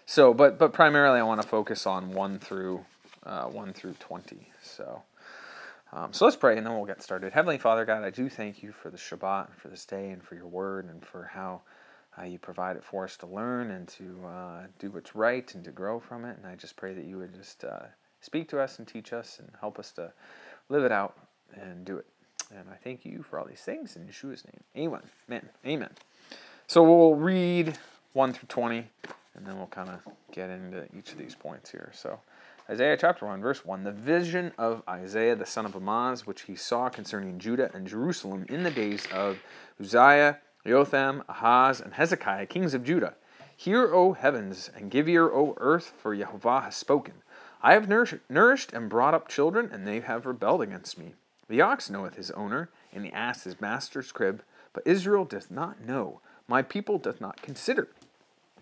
so, 0.06 0.34
but 0.34 0.58
but 0.58 0.72
primarily, 0.74 1.20
I 1.20 1.24
want 1.24 1.42
to 1.42 1.48
focus 1.48 1.86
on 1.86 2.14
one 2.14 2.40
through 2.40 2.86
uh, 3.26 3.46
one 3.46 3.74
through 3.74 3.96
twenty. 4.00 4.50
So. 4.62 5.04
Um, 5.96 6.12
so 6.12 6.26
let's 6.26 6.36
pray 6.36 6.58
and 6.58 6.66
then 6.66 6.74
we'll 6.74 6.86
get 6.86 7.04
started. 7.04 7.34
Heavenly 7.34 7.60
Father, 7.60 7.86
God, 7.86 8.04
I 8.04 8.10
do 8.10 8.28
thank 8.28 8.64
you 8.64 8.72
for 8.72 8.90
the 8.90 8.98
Shabbat 8.98 9.50
and 9.50 9.56
for 9.58 9.68
this 9.68 9.86
day 9.86 10.10
and 10.10 10.24
for 10.24 10.34
your 10.34 10.48
word 10.48 10.86
and 10.86 11.06
for 11.06 11.30
how 11.32 11.62
uh, 12.20 12.24
you 12.24 12.38
provide 12.38 12.76
it 12.76 12.84
for 12.84 13.04
us 13.04 13.18
to 13.18 13.26
learn 13.26 13.72
and 13.72 13.88
to 13.88 14.20
uh, 14.26 14.62
do 14.80 14.92
what's 14.92 15.16
right 15.16 15.54
and 15.56 15.64
to 15.64 15.72
grow 15.72 16.00
from 16.00 16.26
it. 16.26 16.38
And 16.38 16.46
I 16.46 16.56
just 16.56 16.76
pray 16.76 16.94
that 16.94 17.06
you 17.06 17.18
would 17.18 17.34
just 17.34 17.64
uh, 17.64 17.86
speak 18.22 18.48
to 18.50 18.60
us 18.60 18.80
and 18.80 18.88
teach 18.88 19.14
us 19.14 19.40
and 19.40 19.50
help 19.60 19.80
us 19.80 19.92
to 19.94 20.12
live 20.70 20.84
it 20.84 20.92
out 20.92 21.18
and 21.60 21.86
do 21.86 21.98
it. 21.98 22.06
And 22.56 22.70
I 22.70 22.76
thank 22.76 23.06
you 23.06 23.24
for 23.24 23.40
all 23.40 23.46
these 23.46 23.62
things 23.62 23.96
in 23.96 24.06
Yeshua's 24.06 24.44
name. 24.46 24.88
Amen. 24.88 25.02
Amen. 25.28 25.50
Amen. 25.66 25.90
So 26.68 26.84
we'll 26.84 27.16
read 27.16 27.78
1 28.14 28.34
through 28.34 28.48
20 28.48 28.88
and 29.36 29.46
then 29.46 29.58
we'll 29.58 29.68
kind 29.68 29.90
of 29.90 30.00
get 30.32 30.50
into 30.50 30.86
each 30.98 31.12
of 31.12 31.18
these 31.18 31.36
points 31.36 31.72
here. 31.72 31.92
So. 31.94 32.20
Isaiah 32.70 32.96
chapter 32.96 33.26
1, 33.26 33.42
verse 33.42 33.66
1 33.66 33.84
The 33.84 33.92
vision 33.92 34.54
of 34.58 34.84
Isaiah 34.88 35.36
the 35.36 35.46
son 35.46 35.66
of 35.66 35.76
Amoz, 35.76 36.26
which 36.26 36.44
he 36.44 36.56
saw 36.56 36.88
concerning 36.88 37.38
Judah 37.38 37.70
and 37.74 37.86
Jerusalem 37.86 38.46
in 38.48 38.64
the 38.64 38.72
days 38.72 39.06
of 39.12 39.40
Uzziah, 39.82 40.40
Jotham, 40.66 41.24
Ahaz, 41.28 41.82
and 41.82 41.94
Hezekiah, 41.94 42.46
kings 42.46 42.74
of 42.74 42.84
Judah. 42.84 43.16
Hear, 43.56 43.94
O 43.94 44.14
heavens, 44.14 44.70
and 44.76 44.90
give 44.92 45.08
ear, 45.08 45.26
O 45.26 45.56
earth, 45.58 45.94
for 46.02 46.16
Jehovah 46.16 46.62
has 46.62 46.76
spoken. 46.76 47.16
I 47.62 47.74
have 47.74 47.88
nourished 47.88 48.74
and 48.74 48.90
brought 48.90 49.14
up 49.14 49.28
children, 49.28 49.70
and 49.72 49.88
they 49.88 50.00
have 50.02 50.26
rebelled 50.26 50.62
against 50.62 50.98
me. 50.98 51.14
The 51.48 51.62
ox 51.62 51.90
knoweth 51.90 52.16
his 52.16 52.32
owner, 52.32 52.70
and 52.94 53.04
the 53.04 53.14
ass 53.14 53.44
his 53.44 53.62
master's 53.62 54.12
crib, 54.12 54.44
but 54.74 54.86
Israel 54.86 55.26
doth 55.26 55.52
not 55.52 55.82
know. 55.82 56.20
My 56.48 56.62
people 56.62 56.98
doth 56.98 57.22
not 57.22 57.42
consider. 57.42 57.88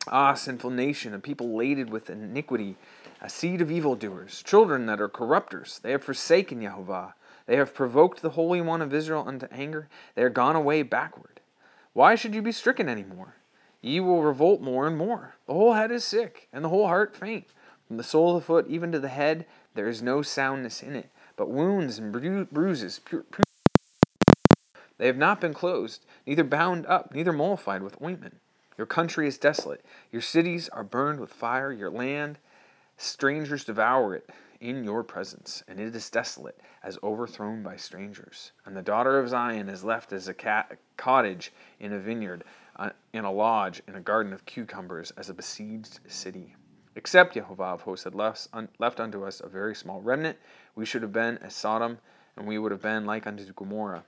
Ah, 0.07 0.33
sinful 0.33 0.71
nation, 0.71 1.13
a 1.13 1.19
people 1.19 1.55
laden 1.55 1.89
with 1.89 2.09
iniquity 2.09 2.75
a 3.21 3.29
seed 3.29 3.61
of 3.61 3.69
evildoers, 3.69 4.41
children 4.41 4.87
that 4.87 4.99
are 4.99 5.07
corrupters. 5.07 5.79
They 5.83 5.91
have 5.91 6.03
forsaken 6.03 6.61
Jehovah. 6.61 7.13
They 7.45 7.55
have 7.57 7.73
provoked 7.73 8.21
the 8.21 8.31
Holy 8.31 8.61
One 8.61 8.81
of 8.81 8.93
Israel 8.93 9.23
unto 9.27 9.45
anger. 9.51 9.87
They 10.15 10.23
are 10.23 10.29
gone 10.29 10.55
away 10.55 10.81
backward. 10.81 11.40
Why 11.93 12.15
should 12.15 12.33
you 12.33 12.41
be 12.41 12.51
stricken 12.51 12.87
any 12.87 13.03
more? 13.03 13.35
Ye 13.81 13.99
will 13.99 14.23
revolt 14.23 14.61
more 14.61 14.87
and 14.87 14.97
more. 14.97 15.35
The 15.47 15.53
whole 15.53 15.73
head 15.73 15.91
is 15.91 16.03
sick, 16.03 16.47
and 16.53 16.63
the 16.63 16.69
whole 16.69 16.87
heart 16.87 17.15
faint. 17.15 17.45
From 17.87 17.97
the 17.97 18.03
sole 18.03 18.35
of 18.35 18.41
the 18.41 18.45
foot 18.45 18.67
even 18.67 18.91
to 18.91 18.99
the 18.99 19.09
head, 19.09 19.45
there 19.73 19.87
is 19.87 20.01
no 20.01 20.21
soundness 20.21 20.81
in 20.81 20.95
it, 20.95 21.09
but 21.35 21.49
wounds 21.49 21.97
and 21.97 22.11
bru- 22.11 22.45
bruises. 22.45 23.01
they 24.97 25.07
have 25.07 25.17
not 25.17 25.41
been 25.41 25.53
closed, 25.53 26.05
neither 26.25 26.43
bound 26.43 26.85
up, 26.85 27.13
neither 27.13 27.33
mollified 27.33 27.81
with 27.81 28.01
ointment. 28.01 28.37
Your 28.77 28.87
country 28.87 29.27
is 29.27 29.37
desolate. 29.37 29.83
Your 30.11 30.21
cities 30.21 30.69
are 30.69 30.83
burned 30.83 31.19
with 31.19 31.33
fire. 31.33 31.71
Your 31.71 31.89
land 31.89 32.37
Strangers 33.01 33.63
devour 33.63 34.13
it 34.13 34.29
in 34.61 34.83
your 34.83 35.03
presence, 35.03 35.63
and 35.67 35.79
it 35.79 35.95
is 35.95 36.09
desolate, 36.09 36.59
as 36.83 36.97
overthrown 37.03 37.63
by 37.63 37.75
strangers. 37.75 38.51
And 38.65 38.77
the 38.77 38.81
daughter 38.81 39.19
of 39.19 39.27
Zion 39.27 39.67
is 39.67 39.83
left 39.83 40.13
as 40.13 40.29
a, 40.29 40.35
a 40.45 40.77
cottage 40.95 41.51
in 41.79 41.91
a 41.91 41.99
vineyard, 41.99 42.43
uh, 42.77 42.91
in 43.11 43.25
a 43.25 43.31
lodge, 43.31 43.81
in 43.87 43.95
a 43.95 44.01
garden 44.01 44.31
of 44.31 44.45
cucumbers, 44.45 45.11
as 45.17 45.29
a 45.29 45.33
besieged 45.33 45.99
city. 46.07 46.55
Except 46.95 47.33
Jehovah 47.33 47.63
of 47.63 47.81
hosts 47.81 48.03
had 48.03 48.15
left, 48.15 48.47
un, 48.53 48.69
left 48.79 48.99
unto 48.99 49.25
us 49.25 49.41
a 49.41 49.49
very 49.49 49.75
small 49.75 50.01
remnant, 50.01 50.37
we 50.75 50.85
should 50.85 51.01
have 51.01 51.13
been 51.13 51.37
as 51.39 51.55
Sodom, 51.55 51.97
and 52.37 52.47
we 52.47 52.57
would 52.57 52.71
have 52.71 52.81
been 52.81 53.05
like 53.05 53.25
unto 53.25 53.51
Gomorrah. 53.53 54.03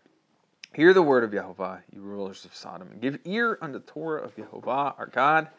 Hear 0.73 0.93
the 0.93 1.01
word 1.01 1.23
of 1.23 1.31
Jehovah, 1.31 1.83
you 1.91 2.01
rulers 2.01 2.45
of 2.45 2.55
Sodom, 2.55 2.89
and 2.91 3.01
give 3.01 3.19
ear 3.25 3.57
unto 3.61 3.79
the 3.79 3.85
Torah 3.85 4.23
of 4.23 4.35
Jehovah 4.35 4.95
our 4.97 5.09
God 5.11 5.49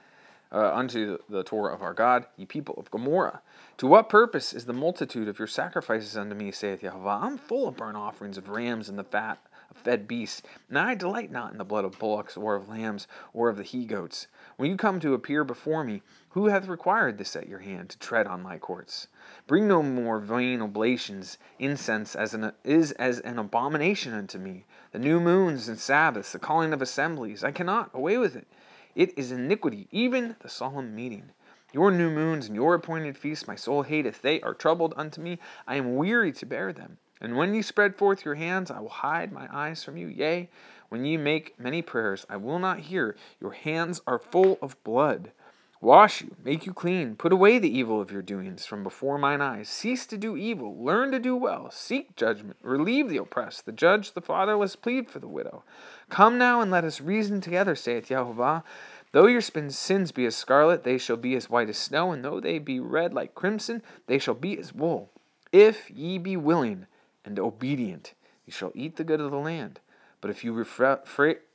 uh, 0.55 0.73
unto 0.73 1.19
the 1.29 1.43
Torah 1.43 1.75
of 1.75 1.83
our 1.83 1.93
God, 1.93 2.27
ye 2.37 2.47
people 2.47 2.77
of 2.79 2.91
Gomorrah. 2.91 3.43
To 3.79 3.89
what 3.89 4.09
purpose 4.09 4.53
is 4.53 4.67
the 4.67 4.73
multitude 4.73 5.27
of 5.27 5.39
your 5.39 5.49
sacrifices 5.49 6.17
unto 6.17 6.37
me, 6.37 6.53
saith 6.53 6.83
Jehovah? 6.83 7.19
I'm 7.23 7.37
full 7.37 7.67
of 7.67 7.77
burnt 7.77 7.97
offerings 7.97 8.39
of 8.39 8.49
rams 8.49 8.89
and 8.89 8.97
the 8.97 9.05
fat 9.05 9.41
of 9.69 9.77
fed 9.77 10.07
beasts, 10.07 10.43
and 10.69 10.79
I 10.79 10.95
delight 10.95 11.33
not 11.33 11.51
in 11.51 11.59
the 11.59 11.65
blood 11.65 11.85
of 11.85 11.99
bullocks, 11.99 12.37
or 12.37 12.55
of 12.55 12.69
lambs, 12.69 13.09
or 13.33 13.49
of 13.49 13.57
the 13.57 13.65
he 13.65 13.85
goats. 13.85 14.29
When 14.57 14.71
you 14.71 14.77
come 14.77 15.01
to 15.01 15.15
appear 15.15 15.43
before 15.43 15.83
me, 15.83 16.03
who 16.31 16.47
hath 16.47 16.69
required 16.69 17.19
this 17.19 17.35
at 17.35 17.49
your 17.49 17.61
hand 17.61 17.91
to 17.91 17.99
tread 17.99 18.29
on 18.29 18.43
my 18.43 18.59
courts? 18.59 19.09
Bring 19.49 19.67
no 19.67 19.83
more 19.83 20.21
vain 20.21 20.63
oblations. 20.63 21.39
Incense 21.59 22.15
as 22.15 22.35
an, 22.35 22.53
is 22.63 22.93
as 22.93 23.19
an 23.21 23.39
abomination 23.39 24.13
unto 24.13 24.39
me. 24.39 24.67
The 24.93 24.99
new 25.01 25.19
moons 25.19 25.69
and 25.69 25.79
Sabbaths, 25.79 26.31
the 26.31 26.39
calling 26.39 26.73
of 26.73 26.83
assemblies, 26.83 27.43
I 27.43 27.51
cannot 27.51 27.91
away 27.93 28.19
with 28.19 28.37
it. 28.37 28.47
It 28.95 29.13
is 29.19 29.33
iniquity, 29.33 29.89
even 29.91 30.37
the 30.41 30.49
solemn 30.49 30.95
meeting. 30.95 31.31
Your 31.73 31.91
new 31.91 32.11
moons 32.11 32.47
and 32.47 32.55
your 32.55 32.75
appointed 32.75 33.19
feasts 33.19 33.49
my 33.49 33.57
soul 33.57 33.83
hateth. 33.83 34.23
They 34.23 34.41
are 34.43 34.55
troubled 34.55 34.95
unto 34.97 35.21
me. 35.21 35.39
I 35.67 35.75
am 35.75 35.97
weary 35.97 36.31
to 36.33 36.47
bear 36.47 36.73
them. 36.73 36.99
And 37.21 37.37
when 37.37 37.55
ye 37.55 37.63
spread 37.63 37.97
forth 37.97 38.25
your 38.25 38.37
hands, 38.37 38.71
I 38.71 38.79
will 38.79 38.89
hide 38.89 39.33
my 39.33 39.49
eyes 39.53 39.83
from 39.83 39.97
you. 39.97 40.07
Yea, 40.07 40.49
when 40.91 41.05
ye 41.05 41.17
make 41.17 41.59
many 41.59 41.83
prayers, 41.83 42.25
I 42.29 42.37
will 42.37 42.61
not 42.61 42.79
hear. 42.81 43.17
Your 43.41 43.53
hands 43.53 44.01
are 44.07 44.19
full 44.19 44.59
of 44.63 44.83
blood. 44.85 45.33
Wash 45.81 46.23
you, 46.23 46.35
make 46.43 46.65
you 46.65 46.73
clean, 46.73 47.15
put 47.15 47.33
away 47.33 47.59
the 47.59 47.79
evil 47.79 48.01
of 48.01 48.11
your 48.11 48.23
doings 48.23 48.65
from 48.65 48.83
before 48.83 49.19
mine 49.19 49.43
eyes. 49.43 49.69
Cease 49.69 50.07
to 50.07 50.17
do 50.17 50.37
evil, 50.37 50.83
learn 50.83 51.11
to 51.13 51.19
do 51.19 51.37
well, 51.37 51.71
seek 51.71 52.17
judgment, 52.17 52.57
relieve 52.63 53.09
the 53.09 53.19
oppressed, 53.19 53.67
the 53.67 53.73
judge 53.73 54.13
the 54.13 54.23
fatherless, 54.23 54.77
plead 54.77 55.11
for 55.11 55.19
the 55.19 55.29
widow. 55.29 55.63
Come 56.09 56.39
now 56.39 56.61
and 56.61 56.71
let 56.71 56.85
us 56.85 57.01
reason 57.01 57.41
together, 57.41 57.75
saith 57.75 58.09
Jehovah. 58.09 58.65
Though 59.13 59.27
your 59.27 59.41
sins 59.41 60.11
be 60.11 60.27
as 60.27 60.35
scarlet, 60.35 60.85
they 60.85 60.99
shall 60.99 61.17
be 61.17 61.37
as 61.37 61.51
white 61.51 61.69
as 61.69 61.79
snow, 61.79 62.13
and 62.13 62.25
though 62.25 62.41
they 62.41 62.59
be 62.59 62.81
red 62.81 63.13
like 63.13 63.35
crimson, 63.35 63.83
they 64.07 64.19
shall 64.19 64.35
be 64.35 64.59
as 64.59 64.73
wool. 64.73 65.11
If 65.53 65.91
ye 65.91 66.19
be 66.19 66.37
willing 66.37 66.87
and 67.25 67.39
obedient, 67.39 68.15
ye 68.47 68.53
shall 68.53 68.73
eat 68.75 68.97
the 68.97 69.05
good 69.05 69.21
of 69.21 69.31
the 69.31 69.37
land. 69.37 69.81
But 70.21 70.31
if 70.31 70.43
you, 70.43 70.67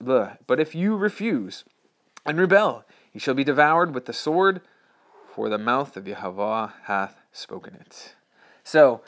but 0.01 0.59
if 0.59 0.75
you 0.75 0.95
refuse 0.95 1.65
and 2.25 2.39
rebel, 2.39 2.85
he 3.11 3.19
shall 3.19 3.33
be 3.33 3.43
devoured 3.43 3.93
with 3.93 4.05
the 4.05 4.13
sword, 4.13 4.61
for 5.33 5.49
the 5.49 5.57
mouth 5.57 5.95
of 5.95 6.07
Yahweh 6.07 6.69
hath 6.83 7.21
spoken 7.31 7.75
it. 7.75 8.15
So, 8.63 9.01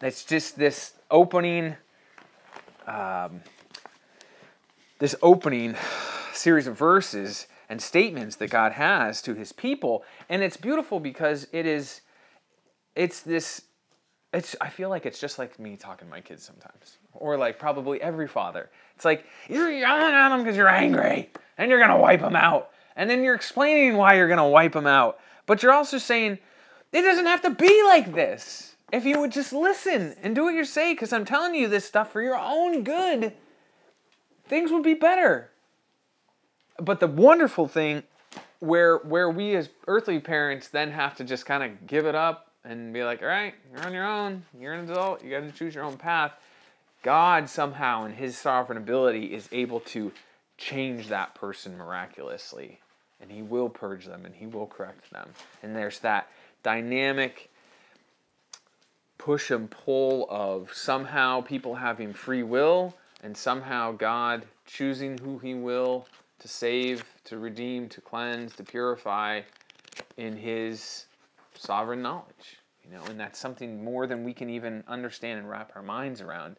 that's 0.00 0.24
just 0.24 0.58
this 0.58 0.94
opening, 1.10 1.76
um, 2.86 3.42
this 4.98 5.14
opening 5.22 5.76
series 6.32 6.66
of 6.66 6.76
verses 6.76 7.46
and 7.68 7.80
statements 7.80 8.36
that 8.36 8.50
God 8.50 8.72
has 8.72 9.22
to 9.22 9.34
His 9.34 9.52
people, 9.52 10.04
and 10.28 10.42
it's 10.42 10.56
beautiful 10.56 11.00
because 11.00 11.46
it 11.52 11.66
is, 11.66 12.00
it's 12.96 13.20
this. 13.20 13.62
It's, 14.34 14.56
I 14.62 14.70
feel 14.70 14.88
like 14.88 15.04
it's 15.04 15.20
just 15.20 15.38
like 15.38 15.58
me 15.58 15.76
talking 15.76 16.08
to 16.08 16.10
my 16.10 16.22
kids 16.22 16.42
sometimes, 16.42 16.96
or 17.12 17.36
like 17.36 17.58
probably 17.58 18.00
every 18.00 18.26
father. 18.26 18.70
It's 18.96 19.04
like 19.04 19.26
you're 19.48 19.70
yelling 19.70 20.14
at 20.14 20.30
them 20.30 20.38
because 20.40 20.56
you're 20.56 20.68
angry, 20.68 21.30
and 21.58 21.70
you're 21.70 21.80
gonna 21.80 21.98
wipe 21.98 22.20
them 22.20 22.34
out 22.34 22.70
and 22.96 23.08
then 23.08 23.22
you're 23.22 23.34
explaining 23.34 23.96
why 23.96 24.14
you're 24.14 24.28
going 24.28 24.38
to 24.38 24.44
wipe 24.44 24.72
them 24.72 24.86
out. 24.86 25.18
But 25.46 25.62
you're 25.62 25.72
also 25.72 25.98
saying, 25.98 26.38
it 26.92 27.02
doesn't 27.02 27.26
have 27.26 27.42
to 27.42 27.50
be 27.50 27.82
like 27.84 28.14
this. 28.14 28.76
If 28.92 29.06
you 29.06 29.18
would 29.20 29.32
just 29.32 29.52
listen 29.52 30.14
and 30.22 30.34
do 30.34 30.44
what 30.44 30.54
you 30.54 30.64
say, 30.64 30.92
because 30.92 31.12
I'm 31.12 31.24
telling 31.24 31.54
you 31.54 31.66
this 31.66 31.86
stuff 31.86 32.12
for 32.12 32.20
your 32.20 32.38
own 32.38 32.84
good, 32.84 33.32
things 34.46 34.70
would 34.70 34.82
be 34.82 34.94
better. 34.94 35.50
But 36.78 37.00
the 37.00 37.06
wonderful 37.06 37.66
thing 37.68 38.02
where 38.60 38.98
where 38.98 39.30
we 39.30 39.56
as 39.56 39.70
earthly 39.88 40.20
parents 40.20 40.68
then 40.68 40.90
have 40.90 41.16
to 41.16 41.24
just 41.24 41.46
kind 41.46 41.62
of 41.62 41.86
give 41.86 42.06
it 42.06 42.14
up 42.14 42.52
and 42.64 42.92
be 42.92 43.02
like, 43.02 43.22
all 43.22 43.28
right, 43.28 43.54
you're 43.72 43.84
on 43.84 43.92
your 43.92 44.06
own, 44.06 44.44
you're 44.60 44.74
an 44.74 44.88
adult, 44.88 45.24
you 45.24 45.30
got 45.30 45.40
to 45.40 45.50
choose 45.50 45.74
your 45.74 45.84
own 45.84 45.96
path. 45.96 46.32
God 47.02 47.48
somehow 47.48 48.04
in 48.04 48.12
his 48.12 48.36
sovereign 48.36 48.78
ability 48.78 49.34
is 49.34 49.48
able 49.50 49.80
to 49.80 50.12
change 50.58 51.08
that 51.08 51.34
person 51.34 51.76
miraculously 51.76 52.78
and 53.22 53.30
he 53.30 53.40
will 53.40 53.68
purge 53.68 54.04
them 54.04 54.26
and 54.26 54.34
he 54.34 54.46
will 54.46 54.66
correct 54.66 55.10
them. 55.10 55.28
And 55.62 55.74
there's 55.74 56.00
that 56.00 56.28
dynamic 56.62 57.50
push 59.16 59.50
and 59.50 59.70
pull 59.70 60.26
of 60.28 60.72
somehow 60.74 61.40
people 61.40 61.76
having 61.76 62.12
free 62.12 62.42
will 62.42 62.94
and 63.22 63.36
somehow 63.36 63.92
God 63.92 64.44
choosing 64.66 65.16
who 65.18 65.38
he 65.38 65.54
will 65.54 66.06
to 66.40 66.48
save, 66.48 67.04
to 67.24 67.38
redeem, 67.38 67.88
to 67.90 68.00
cleanse, 68.00 68.52
to 68.56 68.64
purify 68.64 69.42
in 70.16 70.36
his 70.36 71.06
sovereign 71.54 72.02
knowledge. 72.02 72.58
You 72.84 72.96
know, 72.96 73.04
and 73.08 73.18
that's 73.18 73.38
something 73.38 73.84
more 73.84 74.08
than 74.08 74.24
we 74.24 74.34
can 74.34 74.50
even 74.50 74.82
understand 74.88 75.38
and 75.38 75.48
wrap 75.48 75.70
our 75.76 75.82
minds 75.82 76.20
around 76.20 76.56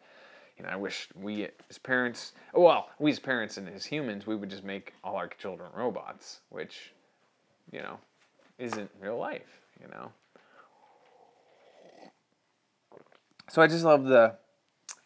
you 0.56 0.64
know, 0.64 0.70
I 0.70 0.76
wish 0.76 1.08
we 1.14 1.48
as 1.68 1.78
parents, 1.78 2.32
well, 2.52 2.88
we 2.98 3.10
as 3.10 3.18
parents 3.18 3.56
and 3.56 3.68
as 3.68 3.84
humans, 3.84 4.26
we 4.26 4.36
would 4.36 4.50
just 4.50 4.64
make 4.64 4.92
all 5.02 5.16
our 5.16 5.28
children 5.28 5.70
robots, 5.74 6.40
which, 6.50 6.92
you 7.72 7.80
know, 7.80 7.98
isn't 8.58 8.90
real 9.00 9.18
life, 9.18 9.60
you 9.80 9.88
know. 9.88 10.12
So 13.50 13.62
I 13.62 13.66
just 13.66 13.84
love 13.84 14.04
the 14.04 14.36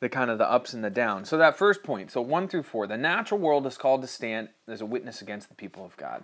the 0.01 0.09
kind 0.09 0.31
of 0.31 0.39
the 0.39 0.49
ups 0.49 0.75
and 0.75 0.85
the 0.85 0.91
downs. 0.91 1.29
So 1.29 1.37
that 1.39 1.59
first 1.59 1.83
point, 1.83 2.13
so 2.13 2.21
one 2.21 2.47
through 2.47 2.63
four, 2.63 2.87
the 2.87 2.97
natural 2.97 3.41
world 3.41 3.67
is 3.67 3.77
called 3.77 4.01
to 4.03 4.07
stand 4.07 4.49
as 4.69 4.81
a 4.81 4.87
witness 4.87 5.21
against 5.21 5.49
the 5.49 5.57
people 5.57 5.85
of 5.85 5.97
God. 5.97 6.23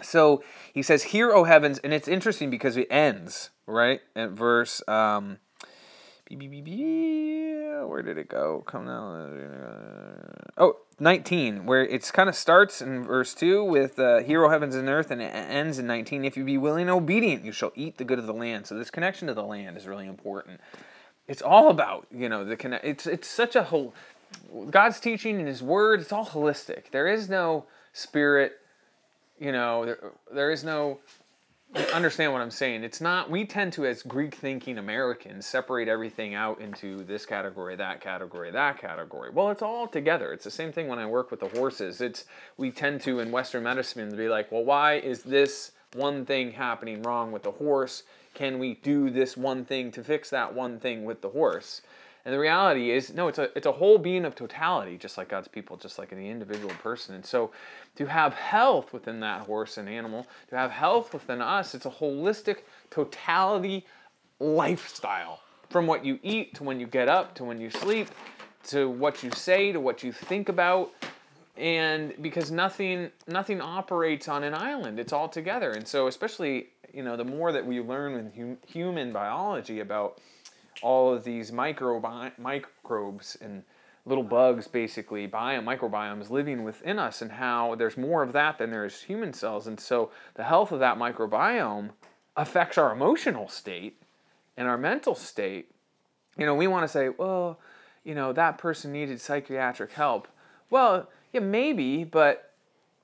So 0.00 0.42
he 0.72 0.80
says, 0.82 1.02
"Hear, 1.02 1.32
O 1.32 1.44
heavens," 1.44 1.78
and 1.80 1.92
it's 1.92 2.08
interesting 2.08 2.48
because 2.50 2.76
it 2.76 2.86
ends 2.90 3.50
right 3.66 4.00
at 4.16 4.30
verse. 4.30 4.80
Um, 4.88 5.38
where 7.86 8.02
did 8.02 8.18
it 8.18 8.28
go? 8.28 8.62
Come 8.66 8.86
now. 8.86 9.28
Oh, 10.56 10.76
19, 11.00 11.66
where 11.66 11.84
it's 11.84 12.10
kind 12.10 12.28
of 12.28 12.34
starts 12.34 12.82
in 12.82 13.04
verse 13.04 13.34
2 13.34 13.62
with 13.64 13.98
uh, 13.98 14.18
Hero 14.18 14.48
heavens 14.48 14.74
and 14.74 14.88
earth, 14.88 15.10
and 15.10 15.22
it 15.22 15.32
ends 15.32 15.78
in 15.78 15.86
19. 15.86 16.24
If 16.24 16.36
you 16.36 16.44
be 16.44 16.58
willing 16.58 16.82
and 16.82 16.90
obedient, 16.90 17.44
you 17.44 17.52
shall 17.52 17.72
eat 17.76 17.98
the 17.98 18.04
good 18.04 18.18
of 18.18 18.26
the 18.26 18.32
land. 18.32 18.66
So 18.66 18.76
this 18.76 18.90
connection 18.90 19.28
to 19.28 19.34
the 19.34 19.44
land 19.44 19.76
is 19.76 19.86
really 19.86 20.06
important. 20.06 20.60
It's 21.28 21.42
all 21.42 21.70
about, 21.70 22.06
you 22.10 22.28
know, 22.28 22.44
the 22.44 22.56
connect. 22.56 22.84
It's 22.84 23.06
it's 23.06 23.28
such 23.28 23.54
a 23.54 23.64
whole. 23.64 23.94
God's 24.70 24.98
teaching 24.98 25.38
in 25.38 25.46
His 25.46 25.62
Word. 25.62 26.00
It's 26.00 26.12
all 26.12 26.26
holistic. 26.26 26.90
There 26.90 27.06
is 27.06 27.28
no 27.28 27.66
spirit. 27.92 28.52
You 29.38 29.52
know, 29.52 29.84
there, 29.84 30.12
there 30.32 30.50
is 30.50 30.64
no 30.64 30.98
understand 31.74 32.32
what 32.32 32.40
I'm 32.40 32.50
saying. 32.50 32.82
It's 32.82 33.00
not, 33.00 33.30
we 33.30 33.44
tend 33.44 33.72
to, 33.74 33.86
as 33.86 34.02
Greek 34.02 34.34
thinking 34.34 34.78
Americans, 34.78 35.46
separate 35.46 35.88
everything 35.88 36.34
out 36.34 36.60
into 36.60 37.04
this 37.04 37.26
category, 37.26 37.76
that 37.76 38.00
category, 38.00 38.50
that 38.50 38.78
category. 38.78 39.30
Well, 39.30 39.50
it's 39.50 39.62
all 39.62 39.86
together. 39.86 40.32
It's 40.32 40.44
the 40.44 40.50
same 40.50 40.72
thing 40.72 40.88
when 40.88 40.98
I 40.98 41.06
work 41.06 41.30
with 41.30 41.40
the 41.40 41.48
horses. 41.48 42.00
It's, 42.00 42.24
we 42.56 42.70
tend 42.70 43.02
to, 43.02 43.20
in 43.20 43.30
Western 43.30 43.64
medicine, 43.64 44.10
to 44.10 44.16
be 44.16 44.28
like, 44.28 44.50
well, 44.50 44.64
why 44.64 44.94
is 44.94 45.22
this 45.22 45.72
one 45.94 46.24
thing 46.24 46.52
happening 46.52 47.02
wrong 47.02 47.32
with 47.32 47.42
the 47.42 47.52
horse? 47.52 48.02
Can 48.34 48.58
we 48.58 48.74
do 48.74 49.10
this 49.10 49.36
one 49.36 49.64
thing 49.64 49.90
to 49.92 50.04
fix 50.04 50.30
that 50.30 50.54
one 50.54 50.78
thing 50.78 51.04
with 51.04 51.20
the 51.22 51.30
horse? 51.30 51.82
And 52.24 52.34
the 52.34 52.38
reality 52.38 52.90
is, 52.90 53.12
no, 53.14 53.28
it's 53.28 53.38
a 53.38 53.56
it's 53.56 53.66
a 53.66 53.72
whole 53.72 53.98
being 53.98 54.24
of 54.24 54.34
totality, 54.34 54.98
just 54.98 55.16
like 55.16 55.28
God's 55.28 55.48
people, 55.48 55.76
just 55.76 55.98
like 55.98 56.10
the 56.10 56.28
individual 56.28 56.74
person. 56.82 57.14
And 57.14 57.24
so, 57.24 57.52
to 57.96 58.06
have 58.06 58.34
health 58.34 58.92
within 58.92 59.20
that 59.20 59.42
horse 59.42 59.78
and 59.78 59.88
animal, 59.88 60.26
to 60.50 60.56
have 60.56 60.70
health 60.70 61.12
within 61.12 61.40
us, 61.40 61.74
it's 61.74 61.86
a 61.86 61.90
holistic 61.90 62.58
totality 62.90 63.86
lifestyle. 64.40 65.40
From 65.70 65.86
what 65.86 66.04
you 66.04 66.18
eat 66.22 66.54
to 66.54 66.64
when 66.64 66.80
you 66.80 66.86
get 66.86 67.08
up 67.08 67.34
to 67.34 67.44
when 67.44 67.60
you 67.60 67.68
sleep, 67.70 68.08
to 68.68 68.88
what 68.88 69.22
you 69.22 69.30
say 69.30 69.70
to 69.72 69.80
what 69.80 70.02
you 70.02 70.12
think 70.12 70.48
about, 70.48 70.90
and 71.56 72.14
because 72.20 72.50
nothing 72.50 73.10
nothing 73.26 73.60
operates 73.60 74.28
on 74.28 74.44
an 74.44 74.54
island, 74.54 74.98
it's 74.98 75.12
all 75.12 75.28
together. 75.28 75.72
And 75.72 75.86
so, 75.86 76.06
especially 76.06 76.68
you 76.92 77.02
know, 77.02 77.16
the 77.16 77.24
more 77.24 77.52
that 77.52 77.64
we 77.64 77.80
learn 77.80 78.14
in 78.14 78.32
hum, 78.36 78.58
human 78.66 79.12
biology 79.12 79.80
about 79.80 80.20
all 80.82 81.12
of 81.12 81.24
these 81.24 81.50
microbi- 81.50 82.36
microbes 82.38 83.36
and 83.40 83.62
little 84.08 84.24
bugs 84.24 84.66
basically 84.66 85.28
biome 85.28 85.64
microbiomes 85.64 86.30
living 86.30 86.64
within 86.64 86.98
us 86.98 87.20
and 87.20 87.30
how 87.30 87.74
there's 87.74 87.96
more 87.96 88.22
of 88.22 88.32
that 88.32 88.58
than 88.58 88.70
there's 88.70 89.02
human 89.02 89.32
cells. 89.32 89.66
And 89.66 89.78
so 89.78 90.10
the 90.34 90.44
health 90.44 90.72
of 90.72 90.80
that 90.80 90.96
microbiome 90.96 91.90
affects 92.36 92.78
our 92.78 92.92
emotional 92.92 93.48
state 93.48 94.00
and 94.56 94.66
our 94.66 94.78
mental 94.78 95.14
state. 95.14 95.70
You 96.36 96.46
know 96.46 96.54
we 96.54 96.66
want 96.66 96.84
to 96.84 96.88
say 96.88 97.10
well 97.10 97.58
you 98.04 98.14
know 98.14 98.32
that 98.32 98.58
person 98.58 98.92
needed 98.92 99.20
psychiatric 99.20 99.92
help. 99.92 100.26
Well 100.70 101.08
yeah 101.32 101.40
maybe 101.40 102.04
but 102.04 102.52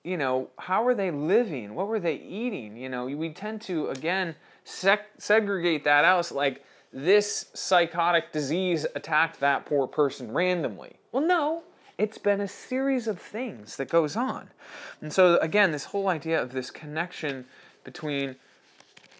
you 0.04 0.16
know 0.16 0.48
how 0.58 0.86
are 0.86 0.94
they 0.94 1.10
living? 1.10 1.74
What 1.74 1.88
were 1.88 2.00
they 2.00 2.14
eating? 2.14 2.76
You 2.76 2.88
know 2.88 3.04
we 3.04 3.30
tend 3.30 3.60
to 3.62 3.88
again 3.88 4.36
segregate 4.64 5.84
that 5.84 6.04
out. 6.04 6.26
So 6.26 6.36
like 6.36 6.64
this 6.94 7.46
psychotic 7.54 8.30
disease 8.30 8.86
attacked 8.94 9.40
that 9.40 9.66
poor 9.66 9.88
person 9.88 10.32
randomly. 10.32 10.92
Well, 11.10 11.26
no, 11.26 11.64
it's 11.98 12.18
been 12.18 12.40
a 12.40 12.48
series 12.48 13.08
of 13.08 13.20
things 13.20 13.76
that 13.76 13.88
goes 13.88 14.16
on. 14.16 14.48
And 15.00 15.12
so 15.12 15.36
again, 15.38 15.72
this 15.72 15.86
whole 15.86 16.08
idea 16.08 16.40
of 16.40 16.52
this 16.52 16.70
connection 16.70 17.46
between 17.82 18.36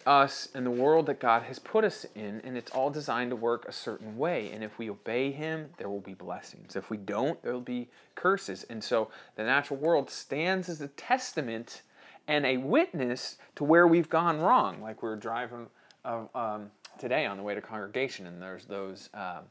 us 0.05 0.47
and 0.53 0.65
the 0.65 0.71
world 0.71 1.07
that 1.07 1.19
God 1.19 1.43
has 1.43 1.59
put 1.59 1.83
us 1.83 2.05
in, 2.15 2.39
and 2.43 2.55
it's 2.57 2.71
all 2.71 2.89
designed 2.89 3.31
to 3.31 3.35
work 3.35 3.65
a 3.67 3.71
certain 3.71 4.17
way. 4.17 4.51
And 4.51 4.63
if 4.63 4.77
we 4.77 4.89
obey 4.89 5.31
Him, 5.31 5.69
there 5.77 5.89
will 5.89 5.99
be 5.99 6.13
blessings. 6.13 6.75
If 6.75 6.89
we 6.89 6.97
don't, 6.97 7.41
there 7.41 7.53
will 7.53 7.61
be 7.61 7.89
curses. 8.13 8.63
And 8.69 8.83
so 8.83 9.09
the 9.35 9.43
natural 9.43 9.79
world 9.79 10.09
stands 10.09 10.69
as 10.69 10.79
a 10.79 10.87
testament 10.89 11.81
and 12.27 12.45
a 12.45 12.57
witness 12.57 13.37
to 13.55 13.63
where 13.63 13.87
we've 13.87 14.09
gone 14.09 14.39
wrong. 14.39 14.81
Like 14.81 15.01
we 15.01 15.09
are 15.09 15.15
driving 15.15 15.67
uh, 16.05 16.21
um, 16.35 16.71
today 16.99 17.25
on 17.25 17.37
the 17.37 17.43
way 17.43 17.55
to 17.55 17.61
congregation, 17.61 18.25
and 18.27 18.41
there's 18.41 18.65
those, 18.65 19.09
uh, 19.13 19.41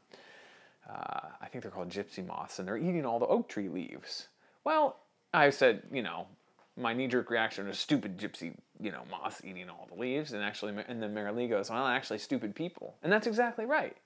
uh, 0.89 1.21
I 1.41 1.47
think 1.49 1.63
they're 1.63 1.71
called 1.71 1.89
gypsy 1.89 2.27
moths, 2.27 2.59
and 2.59 2.69
they're 2.69 2.77
eating 2.77 3.05
all 3.05 3.19
the 3.19 3.27
oak 3.27 3.49
tree 3.49 3.69
leaves. 3.69 4.29
Well, 4.65 4.97
I 5.33 5.51
said, 5.51 5.83
you 5.93 6.03
know, 6.03 6.27
my 6.77 6.93
knee-jerk 6.93 7.31
reaction 7.31 7.67
is 7.69 7.79
stupid 7.79 8.19
gypsy, 8.19 8.55
you 8.81 8.91
know, 8.91 9.03
moths 9.11 9.41
eating 9.45 9.69
all 9.69 9.89
the 9.93 10.01
leaves, 10.01 10.33
and 10.33 10.43
actually, 10.43 10.75
and 10.89 11.03
then 11.03 11.15
Marilee 11.15 11.49
goes, 11.49 11.71
well, 11.71 11.87
actually, 11.87 12.19
stupid 12.19 12.55
people, 12.55 12.97
and 13.03 13.13
that's 13.13 13.27
exactly 13.27 13.67
right. 13.67 13.97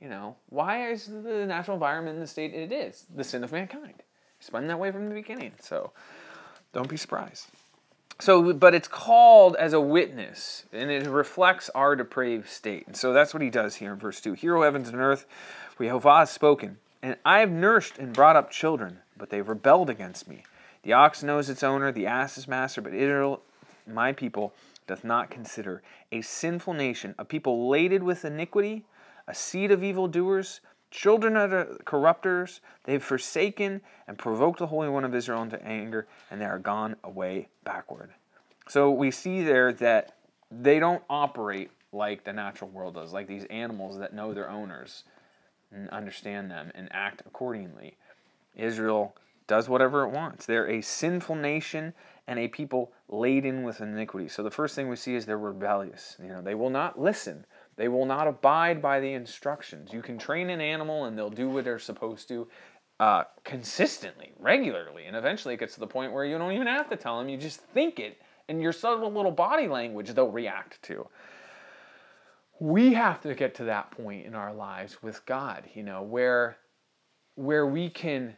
You 0.00 0.08
know, 0.08 0.36
why 0.48 0.90
is 0.90 1.06
the 1.06 1.44
natural 1.46 1.74
environment 1.74 2.16
in 2.16 2.20
the 2.20 2.26
state 2.26 2.54
it 2.54 2.70
is? 2.70 3.06
The 3.14 3.24
sin 3.24 3.42
of 3.42 3.50
mankind. 3.52 4.02
It's 4.38 4.50
been 4.50 4.68
that 4.68 4.78
way 4.78 4.92
from 4.92 5.08
the 5.08 5.14
beginning, 5.14 5.52
so 5.60 5.92
don't 6.72 6.88
be 6.88 6.96
surprised. 6.96 7.46
So, 8.20 8.52
but 8.52 8.74
it's 8.74 8.88
called 8.88 9.54
as 9.56 9.72
a 9.72 9.80
witness, 9.80 10.64
and 10.72 10.90
it 10.90 11.06
reflects 11.06 11.70
our 11.70 11.94
depraved 11.94 12.48
state. 12.48 12.86
And 12.88 12.96
so 12.96 13.12
that's 13.12 13.32
what 13.32 13.42
he 13.42 13.50
does 13.50 13.76
here 13.76 13.92
in 13.92 13.98
verse 13.98 14.20
2. 14.20 14.32
Hear, 14.32 14.56
O 14.56 14.62
heavens 14.62 14.88
and 14.88 14.96
earth, 14.96 15.24
for 15.76 15.84
Jehovah 15.84 16.16
has 16.18 16.30
spoken, 16.30 16.78
and 17.00 17.16
I 17.24 17.38
have 17.38 17.50
nursed 17.50 17.96
and 17.96 18.12
brought 18.12 18.34
up 18.34 18.50
children, 18.50 18.98
but 19.16 19.30
they 19.30 19.36
have 19.36 19.48
rebelled 19.48 19.88
against 19.88 20.26
me. 20.26 20.42
The 20.82 20.94
ox 20.94 21.22
knows 21.22 21.48
its 21.48 21.62
owner, 21.62 21.92
the 21.92 22.06
ass 22.06 22.34
his 22.34 22.48
master, 22.48 22.80
but 22.80 22.92
Israel, 22.92 23.40
my 23.86 24.12
people, 24.12 24.52
doth 24.88 25.04
not 25.04 25.30
consider. 25.30 25.82
A 26.10 26.20
sinful 26.22 26.74
nation, 26.74 27.14
a 27.18 27.24
people 27.24 27.68
laden 27.68 28.04
with 28.04 28.24
iniquity, 28.24 28.84
a 29.28 29.34
seed 29.34 29.70
of 29.70 29.84
evildoers, 29.84 30.60
children 30.90 31.36
are 31.36 31.48
the 31.48 31.78
corrupters, 31.84 32.60
they 32.84 32.94
have 32.94 33.02
forsaken 33.02 33.80
and 34.06 34.18
provoked 34.18 34.58
the 34.58 34.66
Holy 34.66 34.88
One 34.88 35.04
of 35.04 35.14
Israel 35.14 35.42
into 35.42 35.62
anger, 35.64 36.06
and 36.30 36.40
they 36.40 36.46
are 36.46 36.58
gone 36.58 36.96
away 37.04 37.48
backward. 37.64 38.10
So 38.68 38.90
we 38.90 39.10
see 39.10 39.42
there 39.42 39.72
that 39.74 40.16
they 40.50 40.78
don't 40.78 41.02
operate 41.08 41.70
like 41.92 42.24
the 42.24 42.32
natural 42.32 42.70
world 42.70 42.94
does, 42.94 43.12
like 43.12 43.26
these 43.26 43.44
animals 43.46 43.98
that 43.98 44.12
know 44.12 44.34
their 44.34 44.50
owners 44.50 45.04
and 45.72 45.88
understand 45.90 46.50
them 46.50 46.70
and 46.74 46.88
act 46.92 47.22
accordingly. 47.26 47.96
Israel 48.54 49.14
does 49.46 49.68
whatever 49.68 50.04
it 50.04 50.10
wants. 50.10 50.46
They're 50.46 50.70
a 50.70 50.82
sinful 50.82 51.36
nation 51.36 51.94
and 52.26 52.38
a 52.38 52.48
people 52.48 52.92
laden 53.08 53.62
with 53.62 53.80
iniquity. 53.80 54.28
So 54.28 54.42
the 54.42 54.50
first 54.50 54.74
thing 54.74 54.88
we 54.88 54.96
see 54.96 55.14
is 55.14 55.24
they're 55.24 55.38
rebellious. 55.38 56.16
You 56.22 56.28
know, 56.28 56.42
they 56.42 56.54
will 56.54 56.70
not 56.70 57.00
listen. 57.00 57.46
They 57.78 57.86
will 57.86 58.06
not 58.06 58.26
abide 58.26 58.82
by 58.82 58.98
the 58.98 59.12
instructions. 59.12 59.92
You 59.92 60.02
can 60.02 60.18
train 60.18 60.50
an 60.50 60.60
animal 60.60 61.04
and 61.04 61.16
they'll 61.16 61.30
do 61.30 61.48
what 61.48 61.64
they're 61.64 61.78
supposed 61.78 62.26
to 62.26 62.48
uh, 62.98 63.22
consistently, 63.44 64.32
regularly, 64.40 65.04
and 65.06 65.14
eventually 65.14 65.54
it 65.54 65.60
gets 65.60 65.74
to 65.74 65.80
the 65.80 65.86
point 65.86 66.12
where 66.12 66.24
you 66.24 66.36
don't 66.36 66.52
even 66.52 66.66
have 66.66 66.90
to 66.90 66.96
tell 66.96 67.18
them. 67.18 67.28
You 67.28 67.36
just 67.36 67.60
think 67.60 68.00
it, 68.00 68.18
and 68.48 68.60
your 68.60 68.72
subtle 68.72 69.12
little 69.12 69.30
body 69.30 69.68
language 69.68 70.10
they'll 70.10 70.28
react 70.28 70.82
to. 70.82 71.06
We 72.58 72.94
have 72.94 73.20
to 73.20 73.32
get 73.36 73.54
to 73.56 73.64
that 73.64 73.92
point 73.92 74.26
in 74.26 74.34
our 74.34 74.52
lives 74.52 75.00
with 75.00 75.24
God, 75.24 75.62
you 75.72 75.84
know, 75.84 76.02
where 76.02 76.58
where 77.36 77.64
we 77.64 77.88
can 77.88 78.36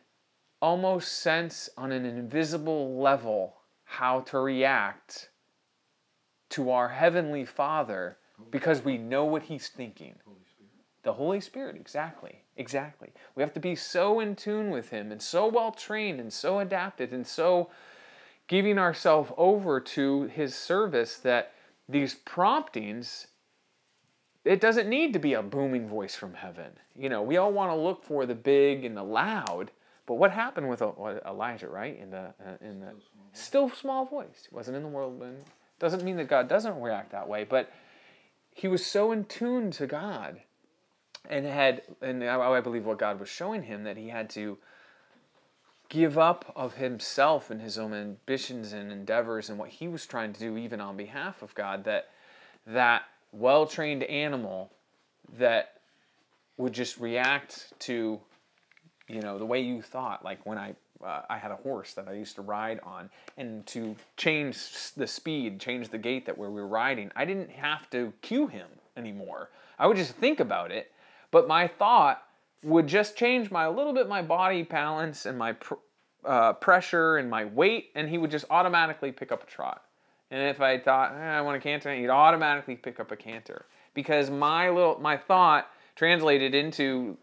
almost 0.61 1.21
sense 1.21 1.71
on 1.79 1.91
an 1.91 2.05
invisible 2.05 3.01
level 3.01 3.55
how 3.85 4.21
to 4.21 4.39
react 4.39 5.31
to 6.51 6.71
our 6.71 6.91
heavenly 6.91 7.47
Father 7.47 8.19
because 8.51 8.85
we 8.85 8.99
know 8.99 9.25
what 9.25 9.43
he's 9.45 9.69
thinking. 9.69 10.15
The 11.03 11.13
Holy 11.13 11.41
Spirit, 11.41 11.77
exactly. 11.77 12.43
Exactly. 12.57 13.13
We 13.35 13.43
have 13.43 13.55
to 13.55 13.61
be 13.61 13.75
so 13.75 14.21
in 14.21 14.37
tune 14.37 14.71
with 14.71 14.91
him 14.91 15.11
and 15.11 15.23
so 15.23 15.47
well 15.47 15.73
trained 15.73 16.21
and 16.21 16.33
so 16.33 16.59
adapted 16.59 17.13
and 17.13 17.27
so 17.27 17.71
giving 18.49 18.79
ourselves 18.79 19.33
over 19.39 19.81
to 19.81 20.25
his 20.25 20.55
service 20.55 21.17
that 21.19 21.53
these 21.89 22.15
promptings 22.15 23.29
it 24.45 24.61
doesn't 24.61 24.89
need 24.89 25.13
to 25.13 25.19
be 25.19 25.35
a 25.35 25.43
booming 25.43 25.87
voice 25.87 26.15
from 26.15 26.35
heaven. 26.35 26.73
You 26.97 27.09
know, 27.09 27.23
we 27.23 27.37
all 27.37 27.53
want 27.53 27.71
to 27.71 27.77
look 27.77 28.03
for 28.03 28.25
the 28.25 28.35
big 28.35 28.85
and 28.85 28.97
the 28.97 29.03
loud, 29.03 29.71
but 30.07 30.15
what 30.15 30.31
happened 30.31 30.69
with 30.69 30.81
Elijah, 30.81 31.69
right? 31.69 31.99
In 31.99 32.11
the 32.11 32.33
uh, 32.45 32.57
in 32.61 32.81
the 32.81 32.93
still 33.33 33.69
small 33.69 34.07
voice. 34.07 34.47
He 34.49 34.55
wasn't 34.55 34.77
in 34.77 34.83
the 34.83 34.89
whirlwind. 34.89 35.45
Doesn't 35.79 36.03
mean 36.03 36.17
that 36.17 36.29
God 36.29 36.49
doesn't 36.49 36.81
react 36.81 37.13
that 37.13 37.29
way, 37.29 37.45
but 37.45 37.71
he 38.55 38.69
was 38.69 38.85
so 38.85 39.13
in 39.13 39.25
tune 39.25 39.71
to 39.73 39.87
God 39.87 40.41
and 41.29 41.47
had 41.47 41.83
and 42.01 42.25
I 42.25 42.61
believe 42.61 42.87
what 42.87 42.99
God 42.99 43.21
was 43.21 43.29
showing 43.29 43.63
him 43.63 43.85
that 43.85 43.97
he 43.97 44.09
had 44.09 44.31
to 44.31 44.59
give 45.89 46.17
up 46.17 46.53
of 46.55 46.75
himself 46.75 47.51
and 47.51 47.61
his 47.61 47.79
own 47.79 47.93
ambitions 47.93 48.73
and 48.73 48.93
endeavors 48.93 49.51
and 49.51 49.59
what 49.59 49.69
he 49.69 49.89
was 49.89 50.07
trying 50.07 50.33
to 50.33 50.41
do 50.41 50.57
even 50.57 50.81
on 50.81 50.97
behalf 50.97 51.43
of 51.43 51.55
God 51.55 51.85
that 51.85 52.11
that 52.67 53.03
well-trained 53.33 54.03
animal 54.05 54.71
that 55.39 55.81
would 56.57 56.73
just 56.73 56.99
react 56.99 57.73
to 57.81 58.21
you 59.09 59.21
know 59.21 59.39
the 59.39 59.47
way 59.47 59.61
you 59.61 59.83
thought. 59.83 60.25
Like 60.25 60.45
when 60.47 60.59
i 60.59 60.75
uh, 61.05 61.23
i 61.29 61.39
had 61.39 61.51
a 61.51 61.57
horse 61.57 61.95
that 61.95 62.09
i 62.09 62.13
used 62.13 62.37
to 62.37 62.43
ride 62.43 62.81
on. 62.83 63.11
And 63.37 63.67
to 63.69 63.97
change 64.17 64.93
the 64.97 65.07
speed 65.07 65.61
change 65.61 65.89
the 65.89 65.99
gait 65.99 66.27
that 66.27 66.37
where 66.37 66.51
we 66.51 66.61
were 66.61 66.69
riding 66.69 67.11
i 67.17 67.25
didn't 67.25 67.51
have 67.51 67.89
to 67.91 68.13
cue 68.23 68.47
him 68.47 68.67
anymore. 68.97 69.51
I 69.79 69.87
would 69.87 69.97
just 69.97 70.13
think 70.13 70.41
about 70.41 70.71
it. 70.71 70.93
But 71.31 71.49
my 71.49 71.67
thought 71.67 72.23
would 72.63 72.87
just 72.87 73.17
change 73.17 73.51
my 73.51 73.65
a 73.65 73.71
little 73.71 73.93
bit 73.93 74.09
my 74.09 74.23
body 74.23 74.63
balance 74.63 75.27
and 75.27 75.39
my 75.39 75.53
pr- 75.55 75.75
uh, 76.25 76.53
pressure 76.55 77.17
and 77.17 77.31
my 77.31 77.47
weight 77.47 77.91
and 77.95 78.09
he 78.09 78.19
would 78.19 78.31
just 78.31 78.45
automatically 78.51 79.11
pick 79.11 79.33
up 79.33 79.43
a 79.43 79.47
trot. 79.47 79.83
And 80.31 80.49
if 80.49 80.61
i 80.61 80.79
thought 80.79 81.13
eh, 81.13 81.39
i 81.39 81.41
want 81.41 81.57
a 81.57 81.61
canter 81.61 81.95
he'd 81.95 82.11
automatically 82.11 82.77
pick 82.77 83.01
up 83.01 83.11
a 83.11 83.17
canter. 83.17 83.65
Because 83.95 84.31
my 84.31 84.69
little 84.69 84.99
my 85.01 85.17
thought 85.17 85.71
translated 85.97 86.55
into 86.55 87.17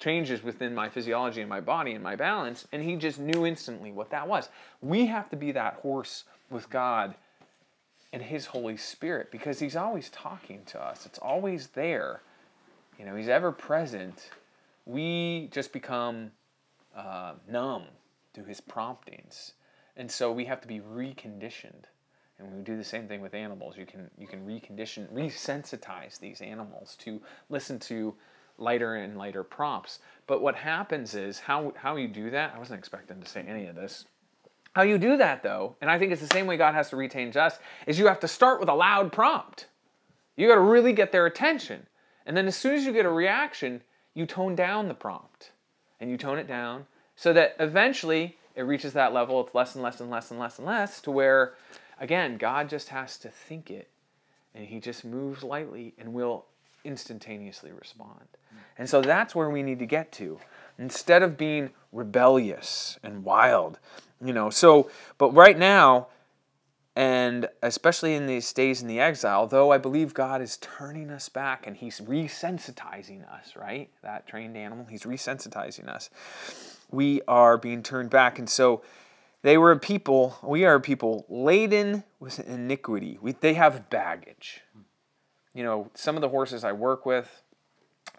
changes 0.00 0.42
within 0.42 0.74
my 0.74 0.88
physiology 0.88 1.40
and 1.40 1.48
my 1.48 1.60
body 1.60 1.92
and 1.92 2.02
my 2.02 2.16
balance, 2.16 2.66
and 2.72 2.82
he 2.82 2.96
just 2.96 3.20
knew 3.20 3.46
instantly 3.46 3.92
what 3.92 4.10
that 4.10 4.26
was. 4.26 4.48
We 4.80 5.06
have 5.06 5.28
to 5.30 5.36
be 5.36 5.52
that 5.52 5.74
horse 5.74 6.24
with 6.50 6.68
God 6.70 7.14
and 8.12 8.22
his 8.22 8.46
Holy 8.46 8.76
Spirit 8.76 9.30
because 9.30 9.60
he's 9.60 9.76
always 9.76 10.08
talking 10.08 10.62
to 10.66 10.82
us. 10.82 11.06
It's 11.06 11.18
always 11.18 11.68
there. 11.68 12.22
You 12.98 13.04
know, 13.04 13.14
he's 13.14 13.28
ever 13.28 13.52
present. 13.52 14.30
We 14.86 15.48
just 15.52 15.72
become 15.72 16.32
uh, 16.96 17.34
numb 17.48 17.84
to 18.34 18.42
his 18.42 18.60
promptings. 18.60 19.52
And 19.96 20.10
so 20.10 20.32
we 20.32 20.46
have 20.46 20.60
to 20.62 20.68
be 20.68 20.80
reconditioned. 20.80 21.84
And 22.38 22.56
we 22.56 22.62
do 22.62 22.76
the 22.76 22.84
same 22.84 23.06
thing 23.06 23.20
with 23.20 23.34
animals. 23.34 23.76
You 23.76 23.84
can 23.84 24.10
you 24.16 24.26
can 24.26 24.46
recondition, 24.46 25.12
resensitize 25.12 26.18
these 26.18 26.40
animals 26.40 26.96
to 27.00 27.20
listen 27.50 27.78
to 27.80 28.14
lighter 28.60 28.96
and 28.96 29.16
lighter 29.16 29.42
prompts. 29.42 29.98
But 30.26 30.42
what 30.42 30.54
happens 30.54 31.14
is 31.14 31.38
how 31.38 31.72
how 31.76 31.96
you 31.96 32.08
do 32.08 32.30
that. 32.30 32.52
I 32.54 32.58
wasn't 32.58 32.78
expecting 32.78 33.20
to 33.20 33.28
say 33.28 33.44
any 33.46 33.66
of 33.66 33.74
this. 33.74 34.04
How 34.74 34.82
you 34.82 34.98
do 34.98 35.16
that 35.16 35.42
though, 35.42 35.76
and 35.80 35.90
I 35.90 35.98
think 35.98 36.12
it's 36.12 36.20
the 36.20 36.28
same 36.32 36.46
way 36.46 36.56
God 36.56 36.74
has 36.74 36.90
to 36.90 36.96
retain 36.96 37.36
us, 37.36 37.58
is 37.86 37.98
you 37.98 38.06
have 38.06 38.20
to 38.20 38.28
start 38.28 38.60
with 38.60 38.68
a 38.68 38.74
loud 38.74 39.12
prompt. 39.12 39.66
You 40.36 40.48
got 40.48 40.54
to 40.54 40.60
really 40.60 40.92
get 40.92 41.12
their 41.12 41.26
attention. 41.26 41.86
And 42.24 42.36
then 42.36 42.46
as 42.46 42.56
soon 42.56 42.74
as 42.74 42.84
you 42.84 42.92
get 42.92 43.04
a 43.04 43.10
reaction, 43.10 43.82
you 44.14 44.26
tone 44.26 44.54
down 44.54 44.88
the 44.88 44.94
prompt. 44.94 45.50
And 45.98 46.10
you 46.10 46.16
tone 46.16 46.38
it 46.38 46.46
down 46.46 46.86
so 47.16 47.32
that 47.32 47.56
eventually 47.58 48.38
it 48.54 48.62
reaches 48.62 48.92
that 48.94 49.12
level, 49.12 49.40
it's 49.40 49.54
less 49.54 49.74
and 49.74 49.82
less 49.82 50.00
and 50.00 50.10
less 50.10 50.30
and 50.30 50.40
less 50.40 50.58
and 50.58 50.66
less 50.66 51.00
to 51.02 51.10
where 51.10 51.54
again, 51.98 52.38
God 52.38 52.68
just 52.68 52.88
has 52.88 53.18
to 53.18 53.28
think 53.28 53.70
it 53.70 53.88
and 54.54 54.66
he 54.66 54.80
just 54.80 55.04
moves 55.04 55.42
lightly 55.42 55.94
and 55.98 56.12
will 56.12 56.46
instantaneously 56.84 57.72
respond. 57.72 58.26
And 58.78 58.88
so 58.88 59.02
that's 59.02 59.34
where 59.34 59.50
we 59.50 59.62
need 59.62 59.78
to 59.80 59.86
get 59.86 60.10
to. 60.12 60.38
Instead 60.78 61.22
of 61.22 61.36
being 61.36 61.70
rebellious 61.92 62.98
and 63.02 63.24
wild, 63.24 63.78
you 64.24 64.32
know. 64.32 64.48
So, 64.50 64.90
but 65.18 65.34
right 65.34 65.58
now, 65.58 66.08
and 66.96 67.48
especially 67.62 68.14
in 68.14 68.26
these 68.26 68.52
days 68.52 68.82
in 68.82 68.88
the 68.88 68.98
exile, 68.98 69.46
though 69.46 69.70
I 69.70 69.78
believe 69.78 70.14
God 70.14 70.40
is 70.40 70.56
turning 70.58 71.10
us 71.10 71.28
back 71.28 71.66
and 71.66 71.76
He's 71.76 72.00
resensitizing 72.00 73.30
us, 73.30 73.54
right? 73.56 73.90
That 74.02 74.26
trained 74.26 74.56
animal, 74.56 74.86
He's 74.86 75.02
resensitizing 75.02 75.88
us. 75.88 76.10
We 76.90 77.22
are 77.28 77.56
being 77.56 77.82
turned 77.82 78.10
back. 78.10 78.38
And 78.38 78.48
so 78.48 78.82
they 79.42 79.56
were 79.56 79.72
a 79.72 79.78
people, 79.78 80.36
we 80.42 80.64
are 80.64 80.74
a 80.74 80.80
people 80.80 81.24
laden 81.28 82.04
with 82.18 82.40
iniquity. 82.40 83.18
We, 83.20 83.32
they 83.32 83.54
have 83.54 83.88
baggage. 83.88 84.62
You 85.54 85.64
know, 85.64 85.90
some 85.94 86.16
of 86.16 86.20
the 86.20 86.28
horses 86.28 86.64
I 86.64 86.72
work 86.72 87.06
with, 87.06 87.42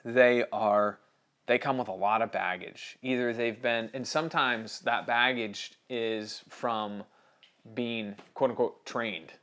they 0.03 0.43
are 0.51 0.99
they 1.47 1.57
come 1.57 1.77
with 1.77 1.87
a 1.87 1.93
lot 1.93 2.21
of 2.21 2.31
baggage. 2.31 2.97
Either 3.01 3.33
they've 3.33 3.61
been 3.61 3.89
and 3.93 4.07
sometimes 4.07 4.79
that 4.81 5.07
baggage 5.07 5.73
is 5.89 6.43
from 6.49 7.03
being 7.73 8.15
quote 8.33 8.51
unquote 8.51 8.85
trained 8.85 9.33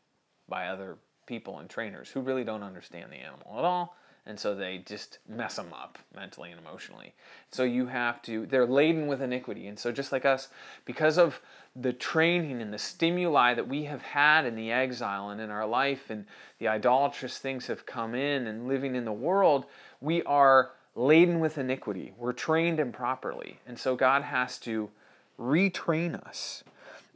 by 0.48 0.68
other 0.68 0.96
people 1.26 1.58
and 1.58 1.68
trainers 1.68 2.08
who 2.08 2.20
really 2.20 2.44
don't 2.44 2.62
understand 2.62 3.12
the 3.12 3.16
animal 3.16 3.58
at 3.58 3.64
all. 3.64 3.96
And 4.26 4.38
so 4.38 4.54
they 4.54 4.78
just 4.78 5.18
mess 5.26 5.56
them 5.56 5.72
up 5.72 5.98
mentally 6.14 6.50
and 6.50 6.60
emotionally. 6.60 7.14
So 7.50 7.62
you 7.62 7.86
have 7.86 8.20
to 8.22 8.46
they're 8.46 8.66
laden 8.66 9.06
with 9.06 9.22
iniquity. 9.22 9.66
And 9.66 9.78
so 9.78 9.92
just 9.92 10.12
like 10.12 10.24
us 10.24 10.48
because 10.84 11.18
of 11.18 11.40
the 11.80 11.92
training 11.92 12.60
and 12.62 12.72
the 12.72 12.78
stimuli 12.78 13.54
that 13.54 13.68
we 13.68 13.84
have 13.84 14.02
had 14.02 14.44
in 14.44 14.54
the 14.54 14.72
exile 14.72 15.30
and 15.30 15.40
in 15.40 15.50
our 15.50 15.66
life 15.66 16.10
and 16.10 16.24
the 16.58 16.68
idolatrous 16.68 17.38
things 17.38 17.66
have 17.66 17.86
come 17.86 18.14
in 18.14 18.46
and 18.46 18.66
living 18.68 18.96
in 18.96 19.04
the 19.04 19.12
world 19.12 19.66
we 20.00 20.22
are 20.24 20.70
laden 20.94 21.40
with 21.40 21.58
iniquity 21.58 22.12
we're 22.16 22.32
trained 22.32 22.80
improperly 22.80 23.60
and 23.66 23.78
so 23.78 23.94
god 23.94 24.22
has 24.22 24.58
to 24.58 24.90
retrain 25.38 26.14
us 26.26 26.64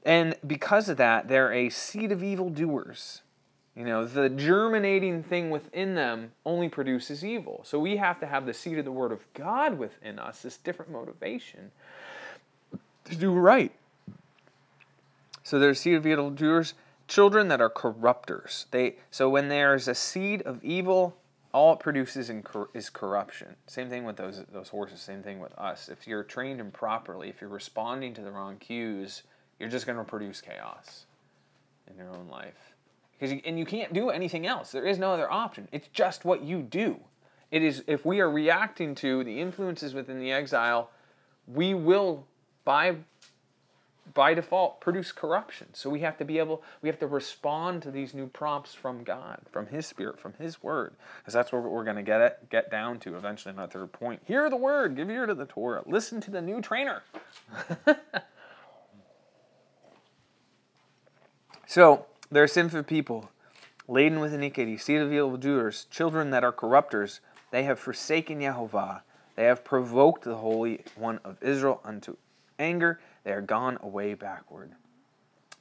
and 0.04 0.34
because 0.46 0.88
of 0.88 0.96
that, 0.96 1.28
they're 1.28 1.52
a 1.52 1.70
seed 1.70 2.10
of 2.12 2.22
evildoers. 2.22 3.22
You 3.76 3.84
know, 3.84 4.04
the 4.04 4.28
germinating 4.28 5.22
thing 5.22 5.50
within 5.50 5.94
them 5.94 6.32
only 6.44 6.68
produces 6.68 7.24
evil. 7.24 7.62
So 7.64 7.78
we 7.78 7.96
have 7.96 8.20
to 8.20 8.26
have 8.26 8.44
the 8.44 8.52
seed 8.52 8.78
of 8.78 8.84
the 8.84 8.92
Word 8.92 9.12
of 9.12 9.20
God 9.32 9.78
within 9.78 10.18
us, 10.18 10.42
this 10.42 10.56
different 10.58 10.90
motivation 10.90 11.70
to 13.04 13.16
do 13.16 13.32
right. 13.32 13.72
So 15.42 15.58
there's 15.58 15.80
seed 15.80 15.94
of 15.94 16.06
evildoers, 16.06 16.74
children 17.08 17.48
that 17.48 17.60
are 17.60 17.70
corrupters. 17.70 18.66
They 18.70 18.96
so 19.10 19.28
when 19.28 19.48
there's 19.48 19.88
a 19.88 19.94
seed 19.94 20.42
of 20.42 20.62
evil, 20.64 21.16
all 21.52 21.74
it 21.74 21.80
produces 21.80 22.30
is 22.74 22.90
corruption. 22.90 23.56
Same 23.66 23.88
thing 23.88 24.04
with 24.04 24.16
those 24.16 24.42
those 24.52 24.68
horses. 24.68 25.00
Same 25.00 25.22
thing 25.22 25.40
with 25.40 25.52
us. 25.58 25.88
If 25.88 26.06
you're 26.06 26.24
trained 26.24 26.60
improperly, 26.60 27.28
if 27.28 27.40
you're 27.40 27.50
responding 27.50 28.14
to 28.14 28.22
the 28.22 28.30
wrong 28.30 28.56
cues, 28.56 29.22
you're 29.58 29.68
just 29.68 29.86
going 29.86 29.98
to 29.98 30.04
produce 30.04 30.40
chaos 30.40 31.06
in 31.90 31.96
your 31.96 32.10
own 32.10 32.28
life. 32.28 32.74
Because 33.12 33.34
you, 33.34 33.40
and 33.44 33.58
you 33.58 33.64
can't 33.64 33.92
do 33.92 34.10
anything 34.10 34.46
else. 34.46 34.72
There 34.72 34.86
is 34.86 34.98
no 34.98 35.12
other 35.12 35.30
option. 35.30 35.68
It's 35.70 35.88
just 35.92 36.24
what 36.24 36.42
you 36.42 36.62
do. 36.62 36.98
It 37.50 37.62
is 37.62 37.84
if 37.86 38.04
we 38.04 38.20
are 38.20 38.30
reacting 38.30 38.94
to 38.96 39.22
the 39.22 39.40
influences 39.40 39.94
within 39.94 40.18
the 40.18 40.32
exile, 40.32 40.90
we 41.46 41.74
will 41.74 42.26
by 42.64 42.96
by 44.14 44.34
default 44.34 44.80
produce 44.80 45.12
corruption. 45.12 45.68
So 45.72 45.88
we 45.90 46.00
have 46.00 46.16
to 46.18 46.24
be 46.24 46.38
able 46.38 46.62
we 46.80 46.88
have 46.88 46.98
to 47.00 47.06
respond 47.06 47.82
to 47.82 47.90
these 47.90 48.14
new 48.14 48.26
prompts 48.26 48.74
from 48.74 49.04
God, 49.04 49.40
from 49.50 49.66
his 49.66 49.86
spirit, 49.86 50.20
from 50.20 50.34
his 50.38 50.62
word. 50.62 50.94
Because 51.18 51.34
that's 51.34 51.52
where 51.52 51.60
we're 51.60 51.84
going 51.84 51.96
to 51.96 52.02
get 52.02 52.20
it 52.20 52.50
get 52.50 52.70
down 52.70 52.98
to 53.00 53.16
eventually 53.16 53.54
our 53.56 53.66
third 53.66 53.92
point. 53.92 54.22
Hear 54.24 54.50
the 54.50 54.56
word, 54.56 54.96
give 54.96 55.10
ear 55.10 55.26
to 55.26 55.34
the 55.34 55.46
Torah, 55.46 55.82
listen 55.86 56.20
to 56.22 56.30
the 56.30 56.42
new 56.42 56.60
trainer. 56.60 57.02
So 61.72 62.04
there 62.30 62.42
are 62.42 62.48
sinful 62.48 62.82
people, 62.82 63.30
laden 63.88 64.20
with 64.20 64.34
iniquity, 64.34 64.76
seed 64.76 65.00
of 65.00 65.10
evildoers, 65.10 65.86
children 65.90 66.28
that 66.28 66.44
are 66.44 66.52
corrupters. 66.52 67.20
They 67.50 67.62
have 67.62 67.78
forsaken 67.78 68.42
Jehovah. 68.42 69.04
They 69.36 69.44
have 69.44 69.64
provoked 69.64 70.24
the 70.24 70.36
Holy 70.36 70.84
One 70.96 71.18
of 71.24 71.42
Israel 71.42 71.80
unto 71.82 72.18
anger. 72.58 73.00
They 73.24 73.32
are 73.32 73.40
gone 73.40 73.78
away 73.80 74.14
backward. 74.14 74.72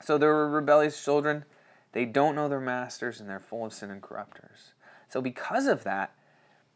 So 0.04 0.18
there 0.18 0.32
are 0.32 0.50
rebellious 0.50 1.04
children. 1.04 1.46
They 1.92 2.06
don't 2.06 2.36
know 2.36 2.50
their 2.50 2.60
masters, 2.60 3.20
and 3.20 3.30
they're 3.30 3.40
full 3.40 3.66
of 3.66 3.74
sin 3.74 3.92
and 3.92 4.02
corrupters. 4.02 4.72
So 5.10 5.22
because 5.22 5.68
of 5.68 5.84
that, 5.84 6.14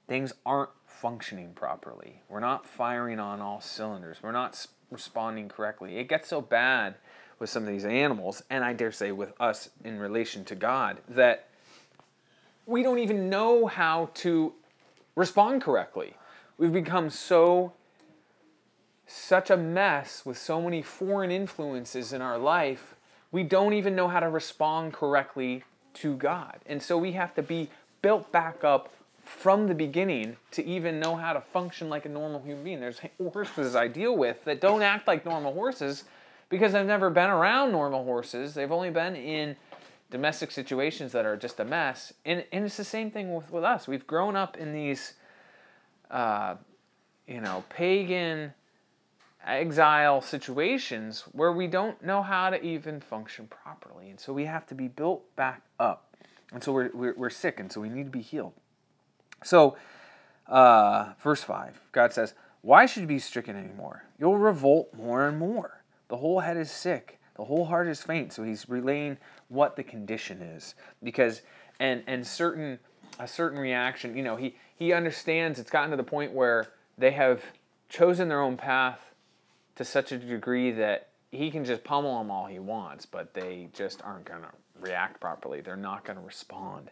things 0.08 0.34
aren't 0.46 0.70
functioning 0.86 1.54
properly. 1.54 2.22
We're 2.30 2.40
not 2.40 2.66
firing 2.66 3.20
on 3.20 3.42
all 3.42 3.62
cylinders. 3.62 4.18
We're 4.22 4.32
not 4.32 4.68
responding 4.92 5.50
correctly. 5.50 5.98
It 5.98 6.10
gets 6.10 6.30
so 6.30 6.42
bad 6.42 6.96
with 7.40 7.50
some 7.50 7.64
of 7.64 7.70
these 7.70 7.86
animals, 7.86 8.44
and 8.50 8.64
I 8.64 8.74
dare 8.74 8.92
say 8.92 9.12
with 9.12 9.34
us 9.40 9.70
in 9.84 10.00
relation 10.00 10.46
to 10.46 10.56
God, 10.56 11.00
that 11.10 11.50
we 12.66 12.82
don't 12.84 13.00
even 13.00 13.30
know 13.30 13.68
how 13.68 14.10
to 14.16 14.54
respond 15.16 15.62
correctly. 15.62 16.16
We've 16.58 16.72
become 16.72 17.10
so 17.10 17.74
such 19.08 19.50
a 19.50 19.58
mess 19.58 20.26
with 20.26 20.38
so 20.38 20.62
many 20.62 20.82
foreign 20.82 21.32
influences 21.32 22.14
in 22.14 22.22
our 22.22 22.38
life, 22.38 22.96
we 23.32 23.44
don't 23.44 23.74
even 23.74 23.96
know 23.96 24.08
how 24.08 24.20
to 24.20 24.30
respond 24.30 24.94
correctly 24.94 25.64
to 25.96 26.16
God. 26.16 26.60
And 26.66 26.82
so 26.82 26.98
we 26.98 27.14
have 27.14 27.34
to 27.36 27.44
be 27.44 27.70
built 28.02 28.32
back 28.32 28.64
up 28.64 28.94
from 29.24 29.68
the 29.68 29.74
beginning 29.74 30.38
to 30.52 30.64
even 30.66 31.00
know 31.00 31.16
how 31.16 31.34
to 31.34 31.42
function 31.42 31.90
like 31.90 32.06
a 32.06 32.10
normal 32.10 32.42
human 32.42 32.64
being. 32.64 32.80
There's 32.80 33.02
horses 33.18 33.76
I 33.76 33.88
deal 33.88 34.16
with 34.16 34.44
that 34.46 34.62
don't 34.62 34.82
act 34.82 35.08
like 35.08 35.26
normal 35.26 35.54
horses 35.54 36.04
because 36.50 36.74
they've 36.74 36.86
never 36.86 37.10
been 37.10 37.30
around 37.30 37.72
normal 37.72 38.04
horses. 38.04 38.54
They've 38.54 38.72
only 38.72 38.92
been 38.92 39.16
in 39.16 39.56
domestic 40.12 40.52
situations 40.52 41.12
that 41.12 41.26
are 41.26 41.36
just 41.36 41.60
a 41.60 41.66
mess. 41.66 42.14
And, 42.24 42.46
and 42.52 42.66
it's 42.66 42.78
the 42.78 42.84
same 42.84 43.10
thing 43.10 43.34
with, 43.34 43.52
with 43.52 43.64
us. 43.64 43.88
We've 43.88 44.06
grown 44.06 44.36
up 44.36 44.58
in 44.58 44.72
these, 44.72 45.14
uh, 46.12 46.56
you 47.28 47.42
know, 47.42 47.64
pagan 47.70 48.54
exile 49.46 50.22
situations 50.22 51.24
where 51.32 51.52
we 51.52 51.68
don't 51.68 52.02
know 52.04 52.22
how 52.22 52.50
to 52.50 52.62
even 52.64 53.00
function 53.00 53.48
properly. 53.48 54.10
And 54.10 54.20
so 54.20 54.34
we 54.34 54.46
have 54.46 54.66
to 54.68 54.76
be 54.76 54.88
built 54.88 55.24
back 55.36 55.62
up. 55.80 56.16
And 56.52 56.64
so 56.64 56.72
we're, 56.72 56.92
we're, 56.94 57.14
we're 57.16 57.30
sick, 57.30 57.60
and 57.60 57.72
so 57.72 57.82
we 57.82 57.90
need 57.90 58.06
to 58.06 58.12
be 58.12 58.22
healed. 58.22 58.54
So 59.44 59.78
uh, 60.48 61.14
verse 61.22 61.44
5, 61.44 61.82
God 61.92 62.14
says, 62.14 62.34
Why 62.62 62.86
should 62.86 63.02
you 63.02 63.08
be 63.08 63.20
stricken 63.20 63.56
anymore? 63.56 64.04
You'll 64.20 64.38
revolt 64.38 64.94
more 64.94 65.28
and 65.28 65.38
more. 65.38 65.82
The 66.08 66.18
whole 66.18 66.40
head 66.40 66.58
is 66.58 66.72
sick, 66.72 67.20
the 67.36 67.46
whole 67.46 67.66
heart 67.66 67.88
is 67.88 68.02
faint. 68.02 68.32
So 68.32 68.44
he's 68.44 68.70
relaying 68.70 69.18
what 69.50 69.76
the 69.76 69.84
condition 69.84 70.42
is. 70.42 70.76
Because, 71.04 71.42
and, 71.80 72.04
and 72.08 72.26
certain, 72.26 72.80
a 73.20 73.28
certain 73.28 73.60
reaction, 73.60 74.16
you 74.16 74.24
know, 74.24 74.36
he, 74.36 74.56
he 74.78 74.94
understands 74.94 75.60
it's 75.60 75.72
gotten 75.72 75.92
to 75.92 75.98
the 75.98 76.04
point 76.04 76.32
where 76.32 76.68
they 76.98 77.12
have 77.12 77.44
chosen 77.90 78.30
their 78.30 78.42
own 78.42 78.56
path 78.56 79.15
to 79.76 79.86
such 79.86 80.12
a 80.12 80.18
degree 80.18 80.72
that 80.72 81.10
he 81.32 81.52
can 81.52 81.66
just 81.66 81.84
pummel 81.84 82.18
them 82.18 82.32
all 82.32 82.46
he 82.46 82.60
wants, 82.60 83.06
but 83.06 83.34
they 83.34 83.70
just 83.74 84.02
aren't 84.04 84.26
going 84.26 84.42
to 84.42 84.50
react 84.80 85.20
properly. 85.20 85.62
They're 85.62 85.76
not 85.76 86.06
going 86.06 86.18
to 86.18 86.26
respond. 86.26 86.92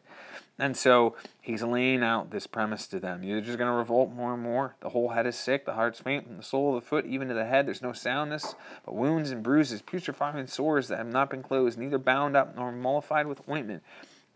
And 0.59 0.75
so 0.77 1.15
he's 1.41 1.63
laying 1.63 2.03
out 2.03 2.31
this 2.31 2.47
premise 2.47 2.87
to 2.87 2.99
them. 2.99 3.23
You're 3.23 3.41
just 3.41 3.57
going 3.57 3.69
to 3.69 3.75
revolt 3.75 4.11
more 4.11 4.33
and 4.33 4.43
more. 4.43 4.75
The 4.81 4.89
whole 4.89 5.09
head 5.09 5.25
is 5.25 5.35
sick, 5.35 5.65
the 5.65 5.73
heart's 5.73 5.99
faint, 5.99 6.37
the 6.37 6.43
sole 6.43 6.75
of 6.75 6.83
the 6.83 6.87
foot 6.87 7.05
even 7.05 7.27
to 7.29 7.33
the 7.33 7.45
head. 7.45 7.67
There's 7.67 7.81
no 7.81 7.93
soundness, 7.93 8.55
but 8.85 8.95
wounds 8.95 9.31
and 9.31 9.43
bruises, 9.43 9.81
putrefying 9.81 10.47
sores 10.47 10.87
that 10.89 10.97
have 10.97 11.11
not 11.11 11.29
been 11.29 11.43
closed, 11.43 11.77
neither 11.77 11.97
bound 11.97 12.37
up 12.37 12.55
nor 12.55 12.71
mollified 12.71 13.27
with 13.27 13.41
ointment. 13.49 13.83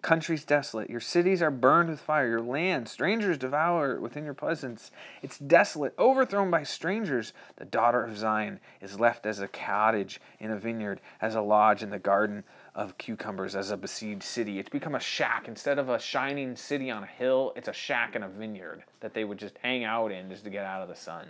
Countries 0.03 0.45
desolate. 0.45 0.91
Your 0.91 0.99
cities 0.99 1.41
are 1.41 1.49
burned 1.49 1.89
with 1.89 1.99
fire. 1.99 2.29
Your 2.29 2.41
land, 2.41 2.87
strangers 2.87 3.37
devour 3.37 3.95
it 3.95 4.01
within 4.01 4.25
your 4.25 4.35
presence. 4.35 4.91
It's 5.23 5.39
desolate, 5.39 5.95
overthrown 5.97 6.51
by 6.51 6.63
strangers. 6.63 7.33
The 7.55 7.65
daughter 7.65 8.03
of 8.03 8.15
Zion 8.15 8.59
is 8.79 8.99
left 8.99 9.25
as 9.25 9.39
a 9.39 9.47
cottage 9.47 10.21
in 10.39 10.51
a 10.51 10.57
vineyard, 10.57 11.01
as 11.19 11.33
a 11.33 11.41
lodge 11.41 11.81
in 11.81 11.89
the 11.89 11.97
garden 11.97 12.43
of 12.75 12.99
cucumbers, 12.99 13.55
as 13.55 13.71
a 13.71 13.77
besieged 13.77 14.21
city. 14.21 14.59
It's 14.59 14.69
become 14.69 14.93
a 14.93 14.99
shack. 14.99 15.47
Instead 15.47 15.79
of 15.79 15.89
a 15.89 15.99
shining 15.99 16.55
city 16.55 16.91
on 16.91 17.01
a 17.01 17.07
hill, 17.07 17.51
it's 17.55 17.67
a 17.67 17.73
shack 17.73 18.15
in 18.15 18.21
a 18.21 18.29
vineyard 18.29 18.83
that 18.99 19.15
they 19.15 19.23
would 19.23 19.39
just 19.39 19.55
hang 19.63 19.83
out 19.83 20.11
in 20.11 20.29
just 20.29 20.43
to 20.43 20.51
get 20.51 20.63
out 20.63 20.83
of 20.83 20.89
the 20.89 20.95
sun. 20.95 21.27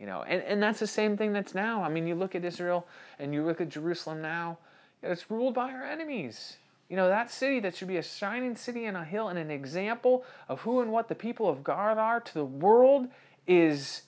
You 0.00 0.06
know, 0.06 0.24
and, 0.24 0.42
and 0.42 0.60
that's 0.60 0.80
the 0.80 0.88
same 0.88 1.16
thing 1.16 1.32
that's 1.32 1.54
now. 1.54 1.84
I 1.84 1.88
mean, 1.88 2.08
you 2.08 2.16
look 2.16 2.34
at 2.34 2.44
Israel 2.44 2.84
and 3.20 3.32
you 3.32 3.44
look 3.44 3.60
at 3.60 3.68
Jerusalem 3.68 4.20
now, 4.20 4.58
it's 5.02 5.30
ruled 5.30 5.54
by 5.54 5.70
our 5.70 5.84
enemies. 5.84 6.56
You 6.88 6.96
know, 6.96 7.08
that 7.08 7.30
city 7.30 7.60
that 7.60 7.74
should 7.74 7.88
be 7.88 7.96
a 7.96 8.02
shining 8.02 8.54
city 8.56 8.84
and 8.84 8.96
a 8.96 9.04
hill 9.04 9.28
and 9.28 9.38
an 9.38 9.50
example 9.50 10.24
of 10.48 10.60
who 10.60 10.80
and 10.80 10.92
what 10.92 11.08
the 11.08 11.14
people 11.14 11.48
of 11.48 11.64
God 11.64 11.98
are 11.98 12.20
to 12.20 12.34
the 12.34 12.44
world 12.44 13.08
is, 13.46 14.02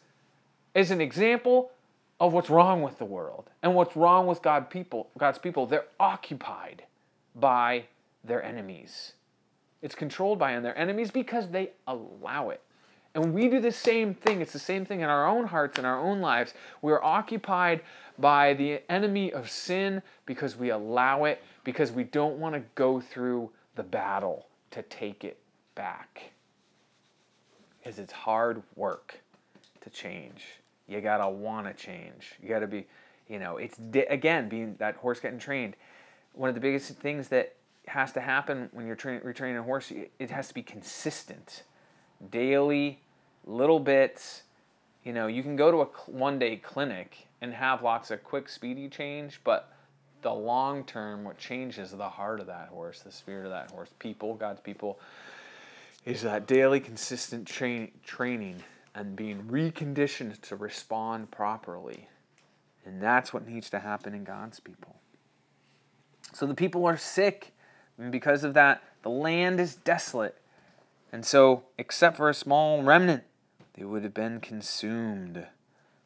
is 0.74 0.90
an 0.90 1.00
example 1.00 1.72
of 2.20 2.32
what's 2.32 2.50
wrong 2.50 2.82
with 2.82 2.98
the 2.98 3.04
world 3.04 3.50
and 3.62 3.74
what's 3.74 3.96
wrong 3.96 4.26
with 4.26 4.42
God 4.42 4.70
people, 4.70 5.10
God's 5.18 5.38
people. 5.38 5.66
They're 5.66 5.86
occupied 5.98 6.84
by 7.34 7.84
their 8.24 8.42
enemies. 8.42 9.12
It's 9.82 9.94
controlled 9.94 10.38
by 10.38 10.58
their 10.60 10.76
enemies 10.76 11.10
because 11.10 11.48
they 11.48 11.70
allow 11.86 12.50
it. 12.50 12.60
And 13.14 13.32
we 13.32 13.48
do 13.48 13.60
the 13.60 13.72
same 13.72 14.14
thing. 14.14 14.40
It's 14.40 14.52
the 14.52 14.58
same 14.58 14.84
thing 14.84 15.00
in 15.00 15.08
our 15.08 15.26
own 15.26 15.46
hearts 15.46 15.78
and 15.78 15.86
our 15.86 15.98
own 15.98 16.20
lives. 16.20 16.54
We're 16.82 17.02
occupied 17.02 17.80
by 18.18 18.54
the 18.54 18.82
enemy 18.90 19.32
of 19.32 19.50
sin 19.50 20.02
because 20.26 20.56
we 20.56 20.70
allow 20.70 21.24
it, 21.24 21.42
because 21.68 21.92
we 21.92 22.02
don't 22.02 22.38
want 22.38 22.54
to 22.54 22.62
go 22.76 22.98
through 22.98 23.50
the 23.74 23.82
battle 23.82 24.46
to 24.70 24.80
take 24.84 25.22
it 25.22 25.36
back. 25.74 26.30
Because 27.76 27.98
it's 27.98 28.10
hard 28.10 28.62
work 28.74 29.20
to 29.82 29.90
change. 29.90 30.46
You 30.86 31.02
got 31.02 31.18
to 31.18 31.28
want 31.28 31.66
to 31.66 31.74
change. 31.74 32.36
You 32.42 32.48
got 32.48 32.60
to 32.60 32.66
be, 32.66 32.86
you 33.28 33.38
know, 33.38 33.58
it's 33.58 33.78
again 34.08 34.48
being 34.48 34.76
that 34.78 34.96
horse 34.96 35.20
getting 35.20 35.38
trained. 35.38 35.76
One 36.32 36.48
of 36.48 36.54
the 36.54 36.60
biggest 36.62 36.88
things 36.92 37.28
that 37.28 37.54
has 37.86 38.12
to 38.12 38.20
happen 38.22 38.70
when 38.72 38.86
you're 38.86 38.96
tra- 38.96 39.20
retraining 39.20 39.58
a 39.58 39.62
horse, 39.62 39.92
it 40.18 40.30
has 40.30 40.48
to 40.48 40.54
be 40.54 40.62
consistent 40.62 41.64
daily, 42.30 42.98
little 43.44 43.78
bits. 43.78 44.44
You 45.04 45.12
know, 45.12 45.26
you 45.26 45.42
can 45.42 45.54
go 45.54 45.70
to 45.70 45.82
a 45.82 45.84
one 46.10 46.38
day 46.38 46.56
clinic 46.56 47.26
and 47.42 47.52
have 47.52 47.82
lots 47.82 48.10
of 48.10 48.24
quick, 48.24 48.48
speedy 48.48 48.88
change, 48.88 49.42
but 49.44 49.70
the 50.22 50.32
long 50.32 50.84
term, 50.84 51.24
what 51.24 51.38
changes 51.38 51.90
the 51.90 52.08
heart 52.08 52.40
of 52.40 52.46
that 52.46 52.68
horse, 52.68 53.00
the 53.00 53.12
spirit 53.12 53.44
of 53.44 53.50
that 53.50 53.70
horse, 53.70 53.90
people, 53.98 54.34
God's 54.34 54.60
people, 54.60 54.98
is 56.04 56.22
that 56.22 56.46
daily, 56.46 56.80
consistent 56.80 57.46
tra- 57.46 57.88
training 58.04 58.62
and 58.94 59.14
being 59.14 59.42
reconditioned 59.44 60.40
to 60.40 60.56
respond 60.56 61.30
properly. 61.30 62.08
And 62.84 63.00
that's 63.00 63.32
what 63.32 63.46
needs 63.46 63.68
to 63.70 63.78
happen 63.78 64.14
in 64.14 64.24
God's 64.24 64.60
people. 64.60 64.96
So 66.32 66.46
the 66.46 66.54
people 66.54 66.86
are 66.86 66.96
sick, 66.96 67.52
and 67.96 68.10
because 68.10 68.44
of 68.44 68.54
that, 68.54 68.82
the 69.02 69.10
land 69.10 69.60
is 69.60 69.74
desolate. 69.74 70.40
And 71.12 71.24
so, 71.24 71.64
except 71.78 72.16
for 72.16 72.28
a 72.28 72.34
small 72.34 72.82
remnant, 72.82 73.24
they 73.74 73.84
would 73.84 74.02
have 74.02 74.14
been 74.14 74.40
consumed. 74.40 75.46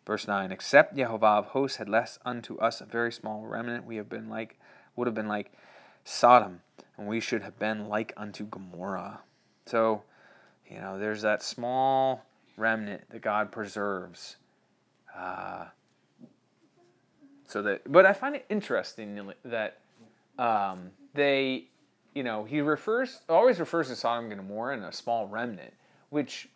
Verse 0.04 0.26
9, 0.26 0.50
except 0.50 0.96
Jehovah 0.96 1.26
of 1.26 1.46
hosts 1.46 1.76
had 1.76 1.88
left 1.88 2.18
unto 2.24 2.58
us 2.58 2.80
a 2.80 2.84
very 2.84 3.12
small 3.12 3.46
remnant, 3.46 3.86
we 3.86 3.96
have 3.96 4.08
been 4.08 4.28
like, 4.28 4.58
would 4.96 5.06
have 5.06 5.14
been 5.14 5.28
like 5.28 5.52
Sodom, 6.04 6.60
and 6.96 7.06
we 7.06 7.20
should 7.20 7.42
have 7.42 7.58
been 7.58 7.88
like 7.88 8.12
unto 8.16 8.44
Gomorrah. 8.44 9.20
So, 9.66 10.02
you 10.68 10.78
know, 10.78 10.98
there's 10.98 11.22
that 11.22 11.42
small 11.42 12.24
remnant 12.56 13.08
that 13.10 13.22
God 13.22 13.52
preserves. 13.52 14.36
Uh, 15.16 15.66
so 17.46 17.62
that, 17.62 17.90
but 17.90 18.04
I 18.04 18.12
find 18.12 18.34
it 18.34 18.44
interesting 18.48 19.32
that 19.44 19.78
um, 20.36 20.90
they, 21.14 21.66
you 22.14 22.24
know, 22.24 22.42
he 22.42 22.60
refers 22.60 23.20
always 23.28 23.60
refers 23.60 23.88
to 23.88 23.94
Sodom 23.94 24.32
and 24.32 24.40
Gomorrah 24.40 24.74
and 24.74 24.84
a 24.84 24.92
small 24.92 25.28
remnant, 25.28 25.72
which 26.10 26.48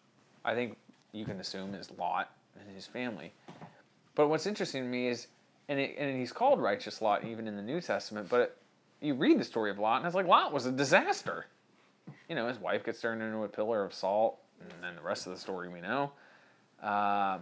I 0.44 0.54
think 0.54 0.76
you 1.12 1.24
can 1.24 1.38
assume 1.38 1.74
is 1.74 1.90
Lot 1.96 2.30
and 2.60 2.74
his 2.74 2.86
family. 2.86 3.32
But 4.14 4.28
what's 4.28 4.46
interesting 4.46 4.82
to 4.82 4.88
me 4.88 5.08
is, 5.08 5.28
and 5.68 5.78
it, 5.78 5.96
and 5.98 6.18
he's 6.18 6.32
called 6.32 6.60
righteous 6.60 7.02
Lot 7.02 7.24
even 7.24 7.46
in 7.46 7.56
the 7.56 7.62
New 7.62 7.80
Testament, 7.80 8.28
but 8.28 8.40
it, 8.40 8.56
you 9.00 9.14
read 9.14 9.38
the 9.38 9.44
story 9.44 9.70
of 9.70 9.78
Lot 9.78 9.98
and 9.98 10.06
it's 10.06 10.14
like 10.14 10.26
Lot 10.26 10.52
was 10.52 10.66
a 10.66 10.72
disaster. 10.72 11.46
You 12.28 12.34
know, 12.34 12.48
his 12.48 12.58
wife 12.58 12.84
gets 12.84 13.00
turned 13.00 13.22
into 13.22 13.44
a 13.44 13.48
pillar 13.48 13.84
of 13.84 13.92
salt, 13.92 14.38
and 14.60 14.70
then 14.82 14.96
the 14.96 15.02
rest 15.02 15.26
of 15.26 15.32
the 15.32 15.38
story 15.38 15.68
we 15.68 15.80
know. 15.80 16.12
Uh, 16.82 17.38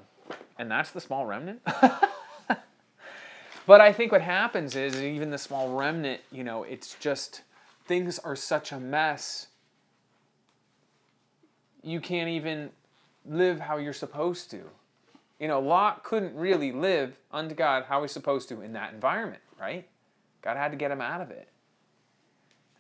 and 0.58 0.70
that's 0.70 0.90
the 0.90 1.00
small 1.00 1.26
remnant. 1.26 1.60
but 3.66 3.80
I 3.80 3.92
think 3.92 4.12
what 4.12 4.22
happens 4.22 4.76
is 4.76 5.00
even 5.00 5.30
the 5.30 5.38
small 5.38 5.76
remnant, 5.76 6.20
you 6.32 6.44
know, 6.44 6.62
it's 6.62 6.96
just 6.98 7.42
things 7.86 8.18
are 8.18 8.36
such 8.36 8.72
a 8.72 8.80
mess. 8.80 9.48
You 11.82 12.00
can't 12.00 12.30
even 12.30 12.70
live 13.26 13.60
how 13.60 13.76
you're 13.76 13.92
supposed 13.92 14.50
to. 14.52 14.62
You 15.44 15.48
know, 15.48 15.60
Lot 15.60 16.04
couldn't 16.04 16.34
really 16.34 16.72
live 16.72 17.18
unto 17.30 17.54
God 17.54 17.84
how 17.86 18.00
he's 18.00 18.12
supposed 18.12 18.48
to 18.48 18.62
in 18.62 18.72
that 18.72 18.94
environment, 18.94 19.42
right? 19.60 19.86
God 20.40 20.56
had 20.56 20.70
to 20.70 20.76
get 20.78 20.90
him 20.90 21.02
out 21.02 21.20
of 21.20 21.30
it. 21.30 21.50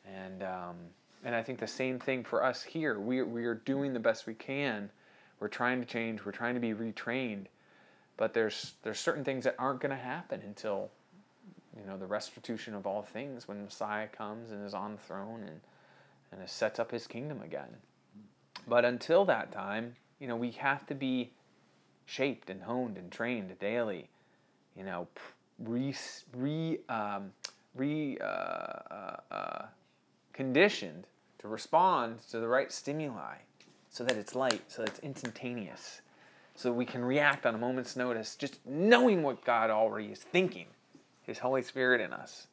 And 0.06 0.42
um, 0.42 0.76
and 1.26 1.34
I 1.34 1.42
think 1.42 1.58
the 1.58 1.66
same 1.66 1.98
thing 1.98 2.24
for 2.24 2.42
us 2.42 2.62
here. 2.62 2.98
We 2.98 3.20
we 3.20 3.44
are 3.44 3.56
doing 3.56 3.92
the 3.92 4.00
best 4.00 4.26
we 4.26 4.32
can. 4.32 4.88
We're 5.40 5.48
trying 5.48 5.78
to 5.80 5.84
change. 5.84 6.24
We're 6.24 6.32
trying 6.32 6.54
to 6.54 6.60
be 6.60 6.72
retrained, 6.72 7.48
but 8.16 8.32
there's 8.32 8.72
there's 8.82 8.98
certain 8.98 9.24
things 9.24 9.44
that 9.44 9.56
aren't 9.58 9.80
going 9.80 9.94
to 9.94 10.02
happen 10.02 10.40
until 10.40 10.90
you 11.78 11.84
know 11.86 11.98
the 11.98 12.06
restitution 12.06 12.74
of 12.74 12.86
all 12.86 13.02
things 13.02 13.46
when 13.46 13.62
Messiah 13.62 14.08
comes 14.08 14.52
and 14.52 14.64
is 14.64 14.72
on 14.72 14.92
the 14.92 15.02
throne 15.02 15.42
and 15.42 15.60
and 16.32 16.48
sets 16.48 16.78
up 16.78 16.92
His 16.92 17.06
kingdom 17.06 17.42
again. 17.42 17.76
But 18.66 18.86
until 18.86 19.26
that 19.26 19.52
time, 19.52 19.96
you 20.18 20.26
know, 20.26 20.36
we 20.36 20.52
have 20.52 20.86
to 20.86 20.94
be 20.94 21.30
shaped 22.06 22.50
and 22.50 22.62
honed 22.62 22.98
and 22.98 23.10
trained 23.10 23.58
daily. 23.58 24.08
You 24.76 24.84
know, 24.84 25.08
re 25.58 25.94
re 26.36 26.78
um, 26.88 27.32
re 27.74 28.18
uh, 28.20 28.24
uh, 28.24 29.16
uh, 29.30 29.62
conditioned 30.32 31.06
to 31.38 31.48
respond 31.48 32.20
to 32.30 32.40
the 32.40 32.48
right 32.48 32.72
stimuli, 32.72 33.36
so 33.90 34.04
that 34.04 34.16
it's 34.16 34.34
light, 34.34 34.62
so 34.68 34.82
that 34.82 34.90
it's 34.90 35.00
instantaneous, 35.00 36.00
so 36.56 36.72
we 36.72 36.84
can 36.84 37.04
react 37.04 37.46
on 37.46 37.54
a 37.54 37.58
moment's 37.58 37.96
notice, 37.96 38.36
just 38.36 38.58
knowing 38.66 39.22
what 39.22 39.44
God 39.44 39.70
already 39.70 40.08
is 40.08 40.20
thinking, 40.20 40.66
His 41.22 41.38
Holy 41.38 41.62
Spirit 41.62 42.00
in 42.00 42.12
us. 42.12 42.46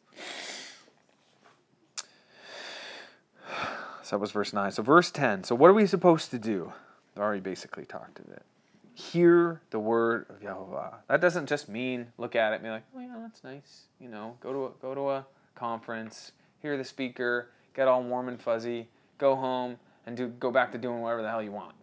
So 4.04 4.18
that 4.18 4.20
was 4.20 4.32
verse 4.32 4.52
9. 4.52 4.72
So, 4.72 4.84
verse 4.84 5.10
10. 5.10 5.46
So, 5.46 5.56
what 5.56 5.70
are 5.70 5.74
we 5.74 5.86
supposed 5.86 6.32
to 6.32 6.38
do? 6.38 6.74
I 7.16 7.22
already 7.22 7.40
basically 7.40 7.86
talked 7.86 8.16
to 8.16 8.24
it. 8.24 8.44
Hear 8.94 9.62
the 9.70 9.80
word 9.80 10.26
of 10.30 10.44
Yahweh. 10.44 10.90
That 11.08 11.22
doesn't 11.22 11.48
just 11.48 11.70
mean 11.70 12.08
look 12.18 12.36
at 12.36 12.52
it 12.52 12.56
and 12.56 12.64
be 12.64 12.70
like, 12.70 12.84
oh, 12.96 13.00
yeah, 13.00 13.16
that's 13.20 13.44
nice. 13.44 13.84
You 14.00 14.10
know, 14.10 14.38
go 14.42 14.52
to 14.52 14.66
a, 14.66 14.70
go 14.82 14.94
to 14.94 15.10
a 15.10 15.26
conference, 15.56 16.34
hear 16.62 16.78
the 16.78 16.84
speaker, 16.84 17.50
get 17.74 17.88
all 17.88 18.04
warm 18.04 18.28
and 18.28 18.40
fuzzy, 18.40 18.90
go 19.18 19.36
home, 19.36 19.78
and 20.06 20.18
do 20.18 20.28
go 20.28 20.52
back 20.52 20.72
to 20.74 20.78
doing 20.78 21.02
whatever 21.02 21.22
the 21.22 21.30
hell 21.30 21.44
you 21.44 21.52
want. 21.52 21.76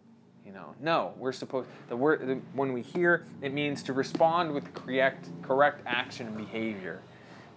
You 0.45 0.53
know, 0.53 0.73
no, 0.81 1.13
we're 1.17 1.31
supposed 1.31 1.67
the 1.89 1.95
word 1.95 2.27
the, 2.27 2.35
when 2.53 2.73
we 2.73 2.81
hear 2.81 3.25
it 3.41 3.53
means 3.53 3.83
to 3.83 3.93
respond 3.93 4.51
with 4.51 4.73
correct 4.73 5.29
correct 5.41 5.81
action 5.85 6.27
and 6.27 6.37
behavior. 6.37 7.01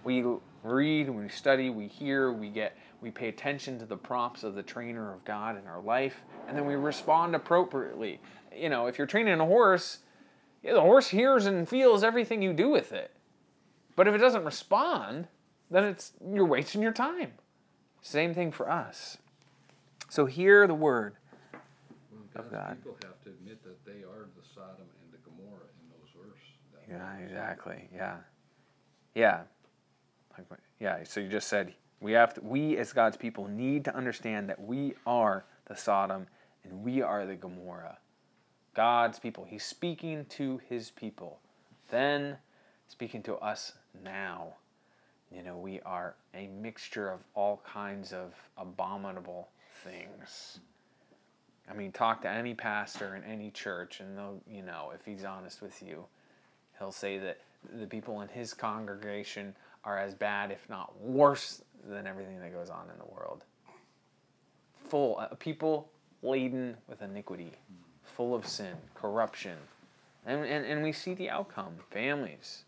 We 0.03 0.23
read, 0.63 1.09
we 1.09 1.29
study, 1.29 1.69
we 1.69 1.87
hear, 1.87 2.31
we 2.31 2.49
get 2.49 2.77
we 3.01 3.11
pay 3.11 3.27
attention 3.27 3.79
to 3.79 3.85
the 3.85 3.97
prompts 3.97 4.43
of 4.43 4.55
the 4.55 4.63
trainer 4.63 5.13
of 5.13 5.25
God 5.25 5.57
in 5.57 5.67
our 5.67 5.81
life, 5.81 6.21
and 6.47 6.55
then 6.55 6.65
we 6.65 6.75
respond 6.75 7.35
appropriately. 7.35 8.19
You 8.55 8.69
know, 8.69 8.87
if 8.87 8.97
you're 8.97 9.07
training 9.07 9.39
a 9.39 9.45
horse, 9.45 9.99
yeah, 10.63 10.73
the 10.73 10.81
horse 10.81 11.07
hears 11.07 11.45
and 11.45 11.67
feels 11.67 12.03
everything 12.03 12.41
you 12.41 12.53
do 12.53 12.69
with 12.69 12.91
it. 12.93 13.11
But 13.95 14.07
if 14.07 14.15
it 14.15 14.19
doesn't 14.19 14.43
respond, 14.43 15.27
then 15.69 15.83
it's 15.83 16.13
you're 16.33 16.45
wasting 16.45 16.81
your 16.81 16.93
time. 16.93 17.33
Same 18.01 18.33
thing 18.33 18.51
for 18.51 18.69
us. 18.69 19.17
So 20.09 20.25
hear 20.25 20.67
the 20.67 20.73
word. 20.73 21.15
God's 22.33 22.49
God. 22.49 22.77
people 22.77 22.97
have 23.03 23.21
to 23.23 23.29
admit 23.29 23.63
that 23.63 23.85
they 23.85 24.03
are 24.03 24.27
the 24.35 24.47
Sodom 24.55 24.87
and 25.03 25.11
the 25.11 25.17
Gomorrah 25.29 25.67
in 25.79 25.89
those 25.91 26.09
verses. 26.17 26.89
Yeah, 26.89 27.25
exactly. 27.25 27.89
Yeah. 27.93 28.17
Yeah. 29.13 29.41
Yeah, 30.79 31.03
so 31.03 31.19
you 31.19 31.29
just 31.29 31.47
said 31.47 31.73
we 32.01 32.11
have 32.13 32.33
to, 32.33 32.41
we 32.41 32.77
as 32.77 32.91
God's 32.91 33.15
people 33.15 33.47
need 33.47 33.85
to 33.85 33.95
understand 33.95 34.49
that 34.49 34.59
we 34.61 34.95
are 35.05 35.45
the 35.67 35.75
Sodom 35.75 36.27
and 36.63 36.83
we 36.83 37.01
are 37.01 37.25
the 37.25 37.35
Gomorrah. 37.35 37.97
God's 38.73 39.19
people. 39.19 39.45
He's 39.45 39.63
speaking 39.63 40.25
to 40.29 40.59
his 40.69 40.91
people. 40.91 41.39
Then 41.89 42.37
speaking 42.87 43.21
to 43.23 43.35
us 43.35 43.73
now. 44.03 44.53
You 45.31 45.43
know, 45.43 45.57
we 45.57 45.79
are 45.81 46.15
a 46.35 46.47
mixture 46.47 47.09
of 47.09 47.19
all 47.33 47.61
kinds 47.65 48.13
of 48.13 48.33
abominable 48.57 49.49
things. 49.83 50.59
I 51.69 51.73
mean, 51.73 51.91
talk 51.91 52.21
to 52.23 52.29
any 52.29 52.53
pastor 52.53 53.15
in 53.15 53.23
any 53.23 53.49
church, 53.49 53.99
and 53.99 54.17
they'll, 54.17 54.41
you 54.47 54.61
know, 54.61 54.91
if 54.93 55.05
he's 55.05 55.23
honest 55.23 55.61
with 55.61 55.81
you, 55.81 56.05
he'll 56.77 56.91
say 56.91 57.17
that 57.19 57.39
the 57.79 57.87
people 57.87 58.21
in 58.21 58.27
his 58.27 58.53
congregation 58.53 59.55
are 59.85 59.97
as 59.97 60.13
bad, 60.13 60.51
if 60.51 60.69
not 60.69 60.99
worse, 60.99 61.61
than 61.87 62.05
everything 62.05 62.39
that 62.39 62.53
goes 62.53 62.69
on 62.69 62.89
in 62.91 62.97
the 62.97 63.11
world. 63.11 63.43
Full 64.89 65.17
uh, 65.19 65.27
people 65.39 65.89
laden 66.21 66.77
with 66.87 67.01
iniquity, 67.01 67.53
full 68.15 68.35
of 68.35 68.47
sin, 68.47 68.75
corruption, 68.95 69.57
and, 70.25 70.45
and 70.45 70.65
and 70.65 70.83
we 70.83 70.91
see 70.91 71.13
the 71.13 71.29
outcome: 71.29 71.73
families, 71.91 72.63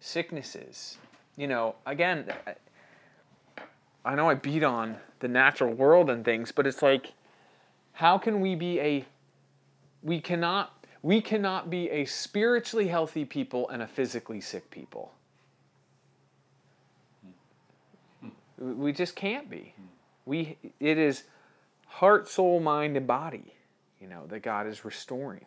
sicknesses. 0.00 0.98
You 1.36 1.48
know, 1.48 1.74
again, 1.86 2.32
I- 2.46 2.54
know 4.14 4.30
I 4.30 4.34
beat 4.34 4.62
on 4.62 4.98
the 5.20 5.28
natural 5.28 5.72
world 5.72 6.10
and 6.10 6.24
things, 6.24 6.52
but 6.52 6.66
it's 6.66 6.82
like, 6.82 7.12
how 7.92 8.18
can 8.18 8.40
we 8.40 8.54
be 8.54 8.78
a 8.80 9.04
we 10.02 10.20
cannot 10.20 10.84
we 11.02 11.20
cannot 11.20 11.68
be 11.70 11.90
a 11.90 12.04
spiritually 12.04 12.88
healthy 12.88 13.24
people 13.24 13.68
and 13.68 13.82
a 13.82 13.86
physically 13.86 14.40
sick 14.40 14.70
people. 14.70 15.12
We 18.58 18.92
just 18.92 19.16
can't 19.16 19.50
be. 19.50 19.74
We 20.24 20.56
it 20.80 20.98
is 20.98 21.24
heart, 21.86 22.28
soul, 22.28 22.60
mind, 22.60 22.96
and 22.96 23.06
body, 23.06 23.53
you 24.04 24.10
know, 24.10 24.26
that 24.26 24.40
God 24.40 24.66
is 24.66 24.84
restoring. 24.84 25.46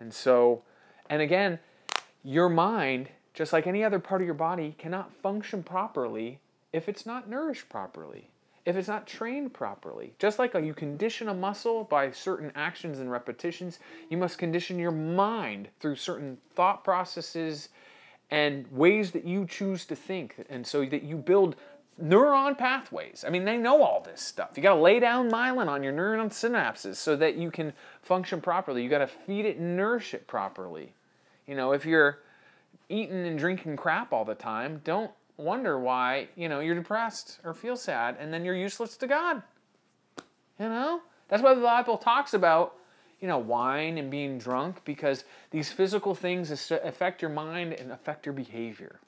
And 0.00 0.12
so, 0.12 0.62
and 1.10 1.20
again, 1.20 1.58
your 2.22 2.48
mind, 2.48 3.10
just 3.34 3.52
like 3.52 3.66
any 3.66 3.84
other 3.84 3.98
part 3.98 4.22
of 4.22 4.24
your 4.24 4.34
body, 4.34 4.74
cannot 4.78 5.12
function 5.12 5.62
properly 5.62 6.40
if 6.72 6.88
it's 6.88 7.04
not 7.04 7.28
nourished 7.28 7.68
properly, 7.68 8.30
if 8.64 8.74
it's 8.74 8.88
not 8.88 9.06
trained 9.06 9.52
properly. 9.52 10.14
Just 10.18 10.38
like 10.38 10.54
you 10.54 10.72
condition 10.72 11.28
a 11.28 11.34
muscle 11.34 11.84
by 11.84 12.10
certain 12.10 12.50
actions 12.54 13.00
and 13.00 13.10
repetitions, 13.10 13.80
you 14.08 14.16
must 14.16 14.38
condition 14.38 14.78
your 14.78 14.90
mind 14.90 15.68
through 15.78 15.96
certain 15.96 16.38
thought 16.54 16.84
processes 16.84 17.68
and 18.30 18.66
ways 18.72 19.10
that 19.10 19.26
you 19.26 19.46
choose 19.46 19.84
to 19.84 19.94
think. 19.94 20.42
And 20.48 20.66
so 20.66 20.86
that 20.86 21.02
you 21.02 21.18
build 21.18 21.56
neuron 22.02 22.56
pathways. 22.58 23.24
I 23.26 23.30
mean, 23.30 23.44
they 23.44 23.56
know 23.56 23.82
all 23.82 24.00
this 24.00 24.20
stuff. 24.20 24.50
You 24.56 24.62
got 24.62 24.74
to 24.74 24.80
lay 24.80 24.98
down 25.00 25.30
myelin 25.30 25.68
on 25.68 25.82
your 25.82 25.92
neuron 25.92 26.28
synapses 26.28 26.96
so 26.96 27.16
that 27.16 27.36
you 27.36 27.50
can 27.50 27.72
function 28.02 28.40
properly. 28.40 28.82
You 28.82 28.90
got 28.90 28.98
to 28.98 29.06
feed 29.06 29.44
it 29.44 29.58
and 29.58 29.76
nourish 29.76 30.14
it 30.14 30.26
properly. 30.26 30.92
You 31.46 31.54
know, 31.54 31.72
if 31.72 31.86
you're 31.86 32.20
eating 32.88 33.26
and 33.26 33.38
drinking 33.38 33.76
crap 33.76 34.12
all 34.12 34.24
the 34.24 34.34
time, 34.34 34.80
don't 34.84 35.10
wonder 35.36 35.78
why, 35.78 36.28
you 36.36 36.48
know, 36.48 36.60
you're 36.60 36.74
depressed 36.74 37.38
or 37.44 37.54
feel 37.54 37.76
sad 37.76 38.16
and 38.18 38.32
then 38.32 38.44
you're 38.44 38.56
useless 38.56 38.96
to 38.98 39.06
God. 39.06 39.42
You 40.58 40.68
know? 40.68 41.00
That's 41.28 41.42
why 41.42 41.54
the 41.54 41.60
Bible 41.60 41.96
talks 41.96 42.34
about, 42.34 42.74
you 43.20 43.28
know, 43.28 43.38
wine 43.38 43.98
and 43.98 44.10
being 44.10 44.38
drunk 44.38 44.84
because 44.84 45.24
these 45.50 45.70
physical 45.70 46.14
things 46.14 46.50
affect 46.70 47.22
your 47.22 47.30
mind 47.30 47.72
and 47.72 47.90
affect 47.92 48.26
your 48.26 48.32
behavior. 48.32 49.00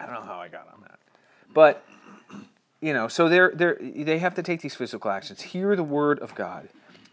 I 0.00 0.06
don't 0.06 0.14
know 0.14 0.22
how 0.22 0.38
I 0.38 0.48
got 0.48 0.68
on 0.74 0.80
that. 0.82 0.98
But 1.54 1.84
you 2.80 2.92
know, 2.92 3.08
so 3.08 3.28
they're 3.28 3.52
they're 3.54 3.78
they 3.80 4.18
have 4.18 4.34
to 4.34 4.42
take 4.42 4.60
these 4.60 4.74
physical 4.74 5.10
actions. 5.10 5.42
Hear 5.42 5.76
the 5.76 5.84
word 5.84 6.18
of 6.18 6.34
God. 6.34 6.68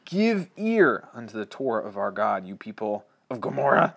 Give 0.06 0.50
ear 0.58 1.08
unto 1.14 1.38
the 1.38 1.46
Torah 1.46 1.86
of 1.86 1.98
our 1.98 2.12
God, 2.12 2.46
you 2.46 2.56
people 2.56 3.06
of 3.30 3.40
Gomorrah. 3.42 3.96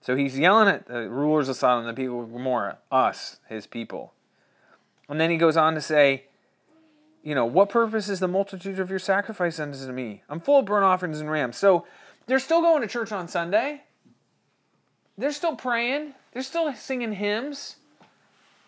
So 0.00 0.14
he's 0.14 0.38
yelling 0.38 0.68
at 0.68 0.86
the 0.86 1.08
rulers 1.08 1.48
of 1.48 1.56
Sodom, 1.56 1.86
the 1.86 1.94
people 1.94 2.22
of 2.22 2.32
Gomorrah, 2.32 2.78
us, 2.92 3.38
his 3.48 3.66
people. 3.66 4.12
And 5.08 5.20
then 5.20 5.30
he 5.30 5.36
goes 5.36 5.56
on 5.56 5.74
to 5.74 5.80
say, 5.80 6.24
you 7.22 7.34
know, 7.34 7.44
what 7.44 7.70
purpose 7.70 8.08
is 8.08 8.20
the 8.20 8.28
multitude 8.28 8.78
of 8.78 8.90
your 8.90 8.98
sacrifice 8.98 9.58
unto 9.58 9.90
me? 9.90 10.22
I'm 10.28 10.40
full 10.40 10.60
of 10.60 10.66
burnt 10.66 10.84
offerings 10.84 11.20
and 11.20 11.28
rams. 11.30 11.56
So 11.56 11.86
they're 12.26 12.38
still 12.38 12.60
going 12.60 12.82
to 12.82 12.88
church 12.88 13.10
on 13.10 13.26
Sunday. 13.26 13.82
They're 15.18 15.32
still 15.32 15.56
praying. 15.56 16.14
They're 16.32 16.42
still 16.42 16.72
singing 16.74 17.12
hymns. 17.12 17.76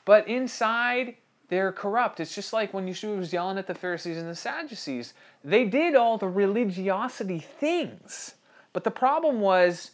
But 0.05 0.27
inside, 0.27 1.17
they're 1.49 1.73
corrupt. 1.73 2.21
It's 2.21 2.35
just 2.35 2.53
like 2.53 2.75
when 2.75 2.87
Yeshua 2.87 3.17
was 3.17 3.33
yelling 3.33 3.59
at 3.59 3.67
the 3.67 3.75
Pharisees 3.75 4.19
and 4.19 4.29
the 4.29 4.35
Sadducees. 4.35 5.15
They 5.43 5.65
did 5.65 5.95
all 5.95 6.19
the 6.19 6.29
religiosity 6.29 7.39
things. 7.39 8.35
But 8.73 8.85
the 8.85 8.91
problem 8.91 9.41
was, 9.41 9.93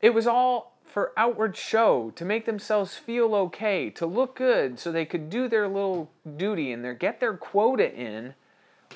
it 0.00 0.12
was 0.14 0.26
all 0.26 0.70
for 0.90 1.12
outward 1.16 1.56
show, 1.56 2.12
to 2.16 2.24
make 2.24 2.46
themselves 2.46 2.96
feel 2.96 3.34
okay, 3.34 3.90
to 3.90 4.04
look 4.04 4.34
good, 4.34 4.78
so 4.78 4.90
they 4.90 5.04
could 5.04 5.30
do 5.30 5.48
their 5.48 5.68
little 5.68 6.10
duty 6.36 6.72
and 6.72 6.84
their, 6.84 6.94
get 6.94 7.20
their 7.20 7.34
quota 7.34 7.94
in 7.94 8.34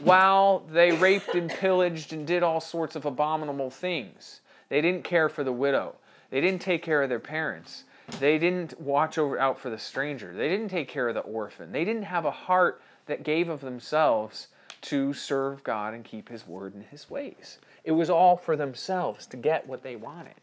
while 0.00 0.64
they 0.72 0.90
raped 0.90 1.37
and 1.37 1.48
pillaged 1.48 2.12
and 2.12 2.27
did 2.27 2.42
all 2.42 2.61
sorts 2.61 2.96
of 2.96 3.05
abominable 3.05 3.70
things. 3.70 4.40
They 4.68 4.81
didn't 4.81 5.05
care 5.05 5.29
for 5.29 5.44
the 5.44 5.53
widow. 5.53 5.94
They 6.31 6.40
didn't 6.40 6.62
take 6.62 6.83
care 6.83 7.00
of 7.03 7.09
their 7.09 7.20
parents. 7.20 7.85
They 8.21 8.38
didn't 8.38 8.81
watch 8.81 9.19
over 9.19 9.38
out 9.38 9.59
for 9.59 9.71
the 9.71 9.79
stranger. 9.79 10.35
They 10.35 10.49
didn't 10.49 10.69
take 10.69 10.88
care 10.88 11.09
of 11.09 11.14
the 11.14 11.21
orphan. 11.21 11.73
They 11.73 11.85
didn't 11.85 12.05
have 12.05 12.25
a 12.25 12.31
heart 12.31 12.83
that 13.07 13.23
gave 13.23 13.49
of 13.49 13.61
themselves 13.61 14.49
to 14.83 15.14
serve 15.14 15.64
God 15.64 15.95
and 15.95 16.05
keep 16.05 16.29
his 16.29 16.47
word 16.47 16.75
and 16.75 16.85
his 16.85 17.09
ways. 17.09 17.59
It 17.85 17.93
was 17.93 18.11
all 18.11 18.37
for 18.37 18.57
themselves 18.57 19.27
to 19.29 19.37
get 19.37 19.67
what 19.67 19.83
they 19.83 19.97
wanted. 19.97 20.35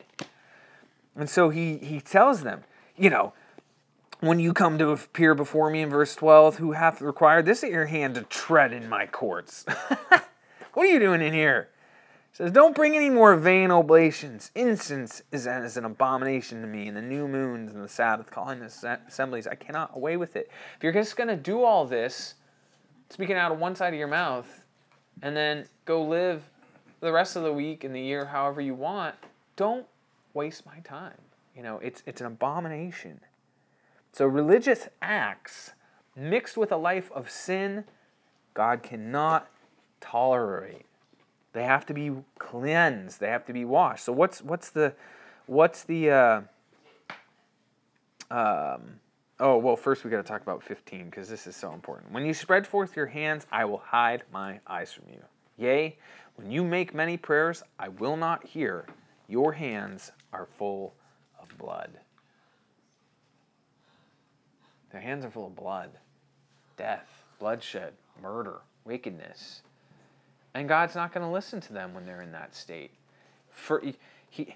And 1.15 1.30
so 1.30 1.50
he 1.50 1.78
he 1.78 2.02
tells 2.02 2.41
them, 2.41 2.63
you 2.97 3.10
know, 3.10 3.34
when 4.19 4.39
you 4.39 4.54
come 4.54 4.78
to 4.78 4.89
appear 4.89 5.36
before 5.36 5.69
me 5.69 5.82
in 5.82 5.89
verse 5.89 6.15
12, 6.15 6.58
who 6.58 6.71
hath 6.71 7.02
required 7.02 7.45
this 7.45 7.63
at 7.63 7.71
your 7.71 7.88
hand 7.88 8.15
to 8.15 8.21
tread 8.24 8.71
in 8.71 8.88
my 8.88 9.06
courts? 9.06 9.65
what 10.08 10.86
are 10.86 10.86
you 10.86 11.00
doing 11.00 11.21
in 11.21 11.34
here? 11.34 11.69
He 12.32 12.38
says, 12.38 12.52
Don't 12.52 12.76
bring 12.76 12.96
any 12.96 13.10
more 13.10 13.36
vain 13.36 13.72
oblations. 13.72 14.52
Incense 14.56 15.22
is 15.32 15.48
as 15.48 15.76
an 15.76 15.86
abomination 15.86 16.62
to 16.62 16.67
me, 16.67 16.88
and 16.88 16.96
the 16.96 17.02
new 17.02 17.28
moons 17.28 17.74
and 17.74 17.84
the 17.84 17.89
Sabbath, 17.89 18.32
calling 18.32 18.60
the 18.60 19.00
assemblies. 19.08 19.48
I 19.48 19.56
cannot 19.56 19.91
away 19.96 20.17
with 20.17 20.36
it. 20.36 20.50
If 20.78 20.84
you're 20.84 20.94
just 20.94 21.17
going 21.17 21.28
to 21.28 21.36
do 21.36 21.63
all 21.63 21.86
this, 21.86 22.36
speaking 23.10 23.36
out 23.36 23.52
of 23.52 23.60
one 23.60 23.76
side 23.76 23.94
of 23.94 24.00
your 24.00 24.08
mouth, 24.08 24.63
and 25.22 25.36
then 25.36 25.65
go 25.86 26.04
live 26.04 26.44
the 27.02 27.12
rest 27.12 27.36
of 27.36 27.44
the 27.44 27.52
week 27.52 27.84
and 27.84 27.94
the 27.94 28.02
year 28.02 28.26
however 28.26 28.62
you 28.62 28.76
want, 28.76 29.15
don't 29.56 29.86
waste 30.34 30.65
my 30.65 30.80
time. 30.80 31.17
You 31.56 31.63
know, 31.63 31.80
it's, 31.80 32.02
it's 32.06 32.22
an 32.22 32.28
abomination. 32.28 33.20
So, 34.13 34.26
religious 34.26 34.88
acts 35.02 35.72
mixed 36.15 36.58
with 36.58 36.72
a 36.72 36.78
life 36.78 37.12
of 37.12 37.30
sin, 37.30 37.86
God 38.54 38.84
cannot 38.84 39.50
tolerate. 40.00 40.86
They 41.54 41.64
have 41.64 41.86
to 41.88 41.94
be 41.94 42.12
cleansed. 42.39 43.20
They 43.20 43.28
have 43.28 43.45
to 43.45 43.54
be 43.54 43.66
washed. 43.66 44.06
So, 44.06 44.14
what's 44.14 44.41
what's 44.41 44.70
the 44.70 44.93
what's 45.47 45.84
the 45.84 46.10
uh, 46.10 46.41
um, 48.30 48.99
oh 49.39 49.58
well? 49.58 49.76
First, 49.76 50.04
we 50.04 50.10
got 50.10 50.18
to 50.18 50.24
talk 50.24 50.41
about 50.41 50.64
fifteen 50.64 51.06
because 51.06 51.28
this 51.28 51.47
is 51.47 51.56
so 51.56 51.74
important. 51.74 52.12
When 52.12 52.26
you 52.26 52.34
spread 52.34 52.66
forth 52.66 52.95
your 52.95 53.08
hands, 53.08 53.45
I 53.52 53.66
will 53.66 53.80
hide 53.80 54.24
my 54.32 54.60
eyes 54.66 54.93
from 54.93 55.06
you. 55.10 55.22
Yea, 55.58 55.97
when 56.36 56.49
you 56.49 56.64
make 56.64 56.93
many 56.93 57.18
prayers, 57.18 57.64
I 57.78 57.89
will 57.89 58.16
not 58.16 58.45
hear. 58.45 58.86
Your 59.28 59.54
hands 59.54 60.12
are 60.34 60.47
full 60.58 60.93
of 61.41 61.58
blood. 61.58 61.91
Their 64.91 65.02
hands 65.02 65.24
are 65.24 65.32
full 65.32 65.47
of 65.47 65.56
blood, 65.56 65.91
death, 66.76 67.08
bloodshed, 67.39 67.93
murder, 68.22 68.60
wickedness. 68.84 69.62
And 70.54 70.68
God's 70.68 70.95
not 70.95 71.14
going 71.14 71.26
to 71.26 71.32
listen 71.32 71.62
to 71.62 71.74
them 71.74 71.93
when 71.93 72.06
they're 72.06 72.22
in 72.22 72.32
that 72.34 72.56
state. 72.56 72.91
For 73.52 73.82
he, 74.30 74.56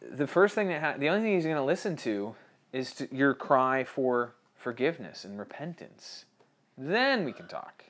the 0.00 0.26
first 0.26 0.54
thing 0.54 0.68
that 0.68 0.80
ha- 0.80 0.94
the 0.98 1.08
only 1.08 1.22
thing 1.22 1.34
He's 1.34 1.44
going 1.44 1.56
to 1.56 1.62
listen 1.62 1.96
to 1.96 2.34
is 2.72 2.92
to 2.94 3.08
your 3.14 3.34
cry 3.34 3.84
for 3.84 4.34
forgiveness 4.56 5.24
and 5.24 5.38
repentance. 5.38 6.24
Then 6.76 7.24
we 7.24 7.32
can 7.32 7.46
talk. 7.46 7.84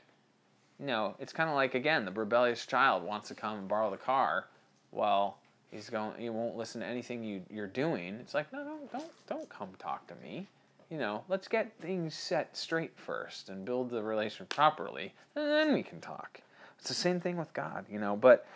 You 0.78 0.86
know, 0.86 1.14
it's 1.18 1.32
kind 1.32 1.48
of 1.48 1.56
like 1.56 1.74
again, 1.74 2.04
the 2.04 2.12
rebellious 2.12 2.66
child 2.66 3.02
wants 3.02 3.28
to 3.28 3.34
come 3.34 3.58
and 3.58 3.68
borrow 3.68 3.90
the 3.90 3.96
car. 3.96 4.46
Well, 4.92 5.38
he's 5.70 5.88
going. 5.88 6.12
He 6.18 6.28
won't 6.28 6.56
listen 6.56 6.80
to 6.82 6.86
anything 6.86 7.24
you 7.24 7.42
you're 7.50 7.66
doing. 7.66 8.14
It's 8.20 8.34
like, 8.34 8.52
no, 8.52 8.62
no, 8.62 8.78
don't 8.92 9.26
don't 9.26 9.48
come 9.48 9.70
talk 9.78 10.06
to 10.08 10.14
me. 10.16 10.46
You 10.90 10.98
know, 10.98 11.24
let's 11.28 11.48
get 11.48 11.72
things 11.80 12.14
set 12.14 12.56
straight 12.56 12.96
first 12.96 13.48
and 13.48 13.64
build 13.64 13.90
the 13.90 14.02
relation 14.02 14.46
properly, 14.46 15.14
and 15.34 15.46
then 15.46 15.74
we 15.74 15.82
can 15.82 16.00
talk. 16.00 16.40
It's 16.78 16.88
the 16.88 16.94
same 16.94 17.20
thing 17.20 17.36
with 17.36 17.52
God, 17.52 17.86
you 17.90 17.98
know. 17.98 18.14
But 18.14 18.46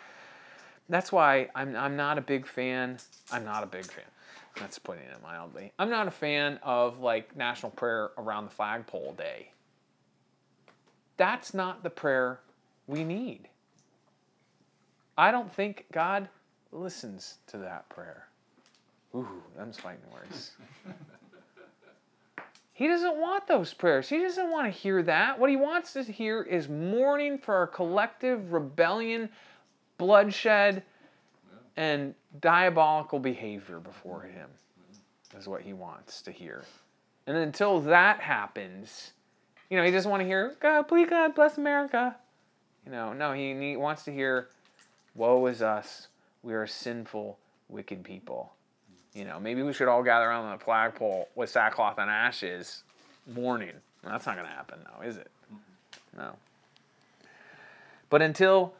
that's 0.87 1.11
why 1.11 1.49
I'm 1.55 1.75
I'm 1.75 1.97
not 1.97 2.17
a 2.17 2.21
big 2.21 2.47
fan. 2.47 2.97
I'm 3.31 3.43
not 3.43 3.63
a 3.63 3.67
big 3.67 3.85
fan. 3.85 4.05
That's 4.57 4.79
putting 4.79 5.03
it 5.03 5.17
mildly. 5.21 5.71
I'm 5.79 5.89
not 5.89 6.07
a 6.07 6.11
fan 6.11 6.59
of 6.63 6.99
like 6.99 7.35
national 7.35 7.71
prayer 7.71 8.11
around 8.17 8.45
the 8.45 8.51
flagpole 8.51 9.13
day. 9.17 9.51
That's 11.17 11.53
not 11.53 11.83
the 11.83 11.89
prayer 11.89 12.39
we 12.87 13.03
need. 13.03 13.47
I 15.17 15.31
don't 15.31 15.53
think 15.53 15.85
God 15.91 16.29
listens 16.71 17.37
to 17.47 17.57
that 17.59 17.87
prayer. 17.89 18.27
Ooh, 19.13 19.27
them's 19.57 19.77
fighting 19.77 20.01
words. 20.13 20.51
he 22.81 22.87
doesn't 22.87 23.17
want 23.17 23.45
those 23.45 23.75
prayers. 23.75 24.09
He 24.09 24.17
doesn't 24.17 24.49
want 24.49 24.65
to 24.65 24.71
hear 24.71 25.03
that. 25.03 25.37
What 25.37 25.51
he 25.51 25.55
wants 25.55 25.93
to 25.93 26.01
hear 26.01 26.41
is 26.41 26.67
mourning 26.67 27.37
for 27.37 27.53
our 27.53 27.67
collective 27.67 28.51
rebellion, 28.53 29.29
bloodshed, 29.99 30.81
and 31.77 32.15
diabolical 32.39 33.19
behavior 33.19 33.79
before 33.79 34.23
him. 34.23 34.49
Is 35.37 35.47
what 35.47 35.61
he 35.61 35.73
wants 35.73 36.23
to 36.23 36.31
hear. 36.31 36.63
And 37.27 37.37
until 37.37 37.81
that 37.81 38.19
happens, 38.19 39.11
you 39.69 39.77
know, 39.77 39.83
he 39.83 39.91
doesn't 39.91 40.09
want 40.09 40.21
to 40.21 40.25
hear, 40.25 40.55
God, 40.59 40.87
please, 40.87 41.07
God, 41.07 41.35
bless 41.35 41.59
America. 41.59 42.15
You 42.83 42.91
know, 42.91 43.13
no, 43.13 43.31
he, 43.33 43.53
he 43.53 43.77
wants 43.77 44.05
to 44.05 44.11
hear, 44.11 44.49
Woe 45.13 45.45
is 45.45 45.61
us. 45.61 46.07
We 46.41 46.55
are 46.55 46.65
sinful, 46.65 47.37
wicked 47.69 48.03
people. 48.03 48.53
You 49.13 49.25
know, 49.25 49.39
maybe 49.39 49.61
we 49.61 49.73
should 49.73 49.87
all 49.87 50.03
gather 50.03 50.25
around 50.25 50.57
the 50.57 50.63
flagpole 50.63 51.29
with 51.35 51.49
sackcloth 51.49 51.97
and 51.97 52.09
ashes, 52.09 52.83
mourning. 53.27 53.73
Well, 54.03 54.13
that's 54.13 54.25
not 54.25 54.35
going 54.35 54.47
to 54.47 54.53
happen, 54.53 54.79
though, 54.85 55.05
is 55.05 55.17
it? 55.17 55.29
No. 56.17 56.35
But 58.09 58.21
until, 58.21 58.73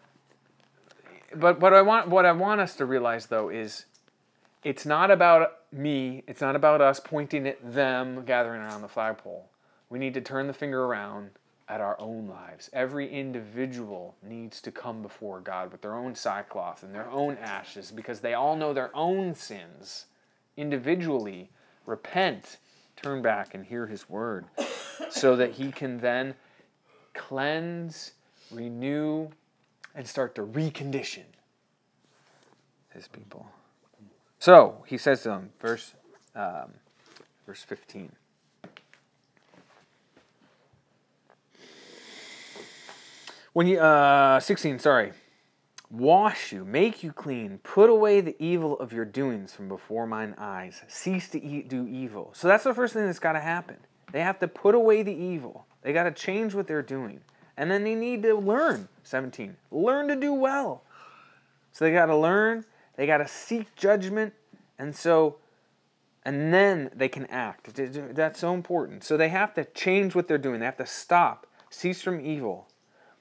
but 1.36 1.60
what 1.60 1.74
I 1.74 1.82
want, 1.82 2.10
what 2.10 2.26
I 2.26 2.32
want 2.32 2.62
us 2.62 2.76
to 2.76 2.86
realize 2.86 3.28
though 3.28 3.50
is, 3.50 3.86
it's 4.64 4.86
not 4.86 5.10
about 5.10 5.60
me. 5.72 6.24
It's 6.28 6.42
not 6.42 6.56
about 6.56 6.82
us 6.82 7.00
pointing 7.00 7.48
at 7.48 7.74
them 7.74 8.26
gathering 8.26 8.62
around 8.62 8.82
the 8.82 8.88
flagpole. 8.88 9.50
We 9.90 10.00
need 10.00 10.14
to 10.14 10.22
turn 10.22 10.48
the 10.48 10.54
finger 10.54 10.84
around 10.84 11.32
at 11.68 11.82
our 11.82 12.00
own 12.00 12.28
lives. 12.28 12.70
Every 12.74 13.10
individual 13.10 14.16
needs 14.22 14.62
to 14.62 14.72
come 14.72 15.02
before 15.02 15.40
God 15.40 15.72
with 15.72 15.82
their 15.82 15.96
own 15.96 16.14
sackcloth 16.14 16.84
and 16.84 16.94
their 16.94 17.10
own 17.10 17.38
ashes 17.38 17.92
because 17.92 18.20
they 18.20 18.34
all 18.34 18.58
know 18.58 18.74
their 18.74 18.96
own 18.96 19.34
sins. 19.34 20.06
Individually, 20.58 21.50
repent, 21.86 22.58
turn 22.96 23.22
back, 23.22 23.54
and 23.54 23.66
hear 23.66 23.88
His 23.88 24.10
word 24.10 24.46
so 25.10 25.36
that 25.36 25.52
He 25.52 25.72
can 25.72 26.00
then 26.00 26.36
cleanse, 27.14 28.12
renew, 28.52 29.30
and 29.96 30.08
start 30.08 30.36
to 30.36 30.44
recondition 30.44 31.24
His 32.94 33.08
people. 33.08 33.48
So 34.42 34.84
he 34.88 34.98
says 34.98 35.22
to 35.22 35.30
them, 35.30 35.52
verse, 35.60 35.94
um, 36.36 36.74
verse 37.46 37.62
15. 37.62 38.12
When 43.54 43.68
you, 43.68 43.80
uh, 43.80 44.40
16, 44.40 44.80
sorry. 44.80 45.12
Wash 45.92 46.54
you, 46.54 46.64
make 46.64 47.04
you 47.04 47.12
clean, 47.12 47.60
put 47.64 47.90
away 47.90 48.22
the 48.22 48.36
evil 48.40 48.80
of 48.80 48.94
your 48.94 49.04
doings 49.04 49.54
from 49.54 49.68
before 49.68 50.08
mine 50.08 50.34
eyes. 50.38 50.82
Cease 50.88 51.28
to 51.30 51.44
eat, 51.44 51.68
do 51.68 51.86
evil. 51.86 52.32
So 52.34 52.48
that's 52.48 52.64
the 52.64 52.74
first 52.74 52.94
thing 52.94 53.06
that's 53.06 53.20
got 53.20 53.34
to 53.34 53.42
happen. 53.42 53.76
They 54.14 54.22
have 54.22 54.40
to 54.40 54.48
put 54.48 54.74
away 54.74 55.04
the 55.04 55.14
evil. 55.14 55.66
They 55.82 55.92
got 55.92 56.04
to 56.04 56.12
change 56.12 56.56
what 56.56 56.68
they're 56.68 56.82
doing. 56.82 57.20
And 57.58 57.70
then 57.70 57.84
they 57.84 57.96
need 57.96 58.24
to 58.24 58.36
learn, 58.36 58.88
17, 59.04 59.58
learn 59.70 60.08
to 60.08 60.16
do 60.16 60.34
well. 60.34 60.84
So 61.74 61.84
they 61.84 61.92
got 61.92 62.06
to 62.06 62.16
learn, 62.16 62.64
they 62.96 63.06
got 63.06 63.18
to 63.18 63.28
seek 63.28 63.76
judgment, 63.76 64.34
and 64.80 64.96
so, 64.96 65.38
and 66.24 66.54
then 66.54 66.90
they 66.96 67.10
can 67.10 67.26
act. 67.26 67.74
That's 67.76 68.40
so 68.40 68.54
important. 68.54 69.04
So 69.04 69.18
they 69.18 69.30
have 69.30 69.54
to 69.56 69.66
change 69.66 70.16
what 70.16 70.30
they're 70.30 70.38
doing, 70.38 70.62
they 70.62 70.66
have 70.66 70.78
to 70.78 70.86
stop, 70.86 71.48
cease 71.70 72.02
from 72.02 72.22
evil. 72.26 72.70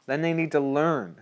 Then 0.06 0.22
they 0.22 0.32
need 0.32 0.52
to 0.52 0.60
learn 0.60 1.20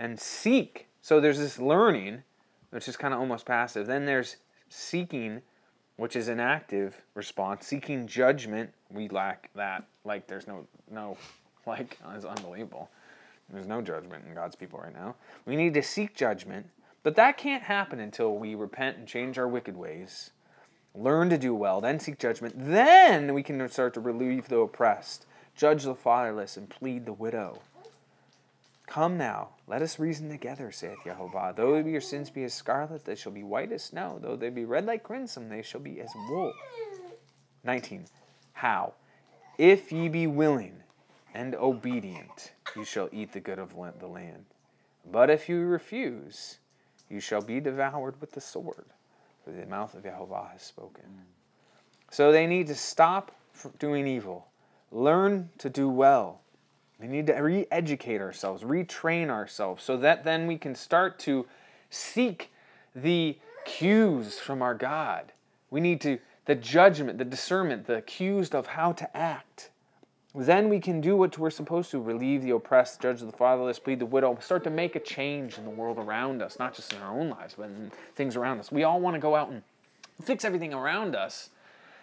and 0.00 0.18
seek. 0.18 0.88
So 1.02 1.20
there's 1.20 1.38
this 1.38 1.58
learning, 1.58 2.22
which 2.70 2.88
is 2.88 2.96
kind 2.96 3.12
of 3.12 3.20
almost 3.20 3.44
passive. 3.44 3.86
Then 3.86 4.06
there's 4.06 4.36
seeking, 4.70 5.42
which 5.96 6.16
is 6.16 6.26
an 6.28 6.40
active 6.40 7.02
response. 7.14 7.66
Seeking 7.66 8.06
judgment, 8.06 8.70
we 8.90 9.08
lack 9.08 9.50
that. 9.54 9.84
Like 10.04 10.26
there's 10.26 10.48
no 10.48 10.66
no 10.90 11.18
like 11.66 11.98
it's 12.14 12.24
unbelievable. 12.24 12.90
There's 13.52 13.66
no 13.66 13.82
judgment 13.82 14.24
in 14.26 14.34
God's 14.34 14.56
people 14.56 14.80
right 14.80 14.94
now. 14.94 15.16
We 15.44 15.54
need 15.54 15.74
to 15.74 15.82
seek 15.82 16.14
judgment, 16.14 16.70
but 17.02 17.16
that 17.16 17.36
can't 17.36 17.64
happen 17.64 18.00
until 18.00 18.36
we 18.36 18.54
repent 18.54 18.96
and 18.96 19.06
change 19.06 19.38
our 19.38 19.48
wicked 19.48 19.76
ways. 19.76 20.30
Learn 20.94 21.28
to 21.30 21.38
do 21.38 21.54
well, 21.54 21.80
then 21.80 22.00
seek 22.00 22.18
judgment. 22.18 22.54
Then 22.56 23.34
we 23.34 23.42
can 23.42 23.68
start 23.68 23.94
to 23.94 24.00
relieve 24.00 24.48
the 24.48 24.58
oppressed, 24.58 25.26
judge 25.54 25.82
the 25.82 25.94
fatherless, 25.94 26.56
and 26.56 26.70
plead 26.70 27.06
the 27.06 27.12
widow. 27.12 27.60
Come 28.90 29.16
now, 29.16 29.50
let 29.68 29.82
us 29.82 30.00
reason 30.00 30.28
together, 30.28 30.72
saith 30.72 30.98
Jehovah. 31.04 31.54
Though 31.56 31.76
your 31.76 32.00
sins 32.00 32.28
be 32.28 32.42
as 32.42 32.52
scarlet, 32.52 33.04
they 33.04 33.14
shall 33.14 33.30
be 33.30 33.44
white 33.44 33.70
as 33.70 33.84
snow. 33.84 34.18
Though 34.20 34.34
they 34.34 34.50
be 34.50 34.64
red 34.64 34.84
like 34.84 35.04
crimson, 35.04 35.48
they 35.48 35.62
shall 35.62 35.80
be 35.80 36.00
as 36.00 36.10
wool. 36.28 36.52
19. 37.62 38.06
How? 38.52 38.94
If 39.58 39.92
ye 39.92 40.08
be 40.08 40.26
willing 40.26 40.74
and 41.34 41.54
obedient, 41.54 42.50
you 42.74 42.84
shall 42.84 43.08
eat 43.12 43.32
the 43.32 43.38
good 43.38 43.60
of 43.60 43.76
the 44.00 44.08
land. 44.08 44.44
But 45.08 45.30
if 45.30 45.48
you 45.48 45.60
refuse, 45.66 46.58
you 47.08 47.20
shall 47.20 47.42
be 47.42 47.60
devoured 47.60 48.20
with 48.20 48.32
the 48.32 48.40
sword, 48.40 48.86
for 49.44 49.52
the 49.52 49.66
mouth 49.66 49.94
of 49.94 50.02
Jehovah 50.02 50.48
has 50.52 50.62
spoken. 50.62 51.04
Mm. 51.04 52.10
So 52.10 52.32
they 52.32 52.48
need 52.48 52.66
to 52.66 52.74
stop 52.74 53.30
doing 53.78 54.08
evil, 54.08 54.48
learn 54.90 55.50
to 55.58 55.70
do 55.70 55.88
well, 55.88 56.40
we 57.00 57.06
need 57.06 57.26
to 57.28 57.34
re 57.34 57.66
educate 57.70 58.20
ourselves, 58.20 58.62
retrain 58.62 59.30
ourselves, 59.30 59.82
so 59.82 59.96
that 59.96 60.24
then 60.24 60.46
we 60.46 60.58
can 60.58 60.74
start 60.74 61.18
to 61.20 61.46
seek 61.88 62.50
the 62.94 63.38
cues 63.64 64.38
from 64.38 64.60
our 64.62 64.74
God. 64.74 65.32
We 65.70 65.80
need 65.80 66.00
to, 66.02 66.18
the 66.44 66.54
judgment, 66.54 67.18
the 67.18 67.24
discernment, 67.24 67.86
the 67.86 68.02
cues 68.02 68.50
of 68.50 68.66
how 68.66 68.92
to 68.92 69.16
act. 69.16 69.70
Then 70.34 70.68
we 70.68 70.78
can 70.78 71.00
do 71.00 71.16
what 71.16 71.36
we're 71.38 71.50
supposed 71.50 71.90
to 71.90 72.00
relieve 72.00 72.42
the 72.42 72.50
oppressed, 72.50 73.00
judge 73.00 73.20
the 73.20 73.32
fatherless, 73.32 73.80
plead 73.80 73.98
the 73.98 74.06
widow, 74.06 74.38
start 74.40 74.62
to 74.64 74.70
make 74.70 74.94
a 74.94 75.00
change 75.00 75.58
in 75.58 75.64
the 75.64 75.70
world 75.70 75.98
around 75.98 76.40
us, 76.40 76.58
not 76.58 76.74
just 76.74 76.92
in 76.92 77.00
our 77.00 77.18
own 77.18 77.30
lives, 77.30 77.54
but 77.56 77.64
in 77.64 77.90
things 78.14 78.36
around 78.36 78.60
us. 78.60 78.70
We 78.70 78.84
all 78.84 79.00
want 79.00 79.14
to 79.14 79.20
go 79.20 79.34
out 79.34 79.50
and 79.50 79.62
fix 80.22 80.44
everything 80.44 80.72
around 80.72 81.16
us, 81.16 81.50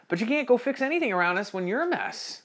but 0.09 0.19
you 0.19 0.25
can't 0.25 0.47
go 0.47 0.57
fix 0.57 0.81
anything 0.81 1.13
around 1.13 1.37
us 1.37 1.53
when 1.53 1.67
you're 1.67 1.83
a 1.83 1.87
mess. 1.87 2.41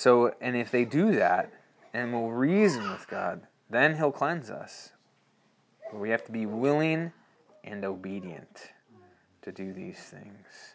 So, 0.00 0.34
and 0.40 0.56
if 0.56 0.70
they 0.70 0.86
do 0.86 1.12
that 1.16 1.52
and 1.92 2.10
will 2.14 2.32
reason 2.32 2.90
with 2.90 3.06
God, 3.06 3.42
then 3.68 3.98
He'll 3.98 4.10
cleanse 4.10 4.48
us. 4.48 4.92
But 5.92 6.00
we 6.00 6.08
have 6.08 6.24
to 6.24 6.32
be 6.32 6.46
willing 6.46 7.12
and 7.62 7.84
obedient 7.84 8.70
to 9.42 9.52
do 9.52 9.74
these 9.74 9.98
things. 9.98 10.72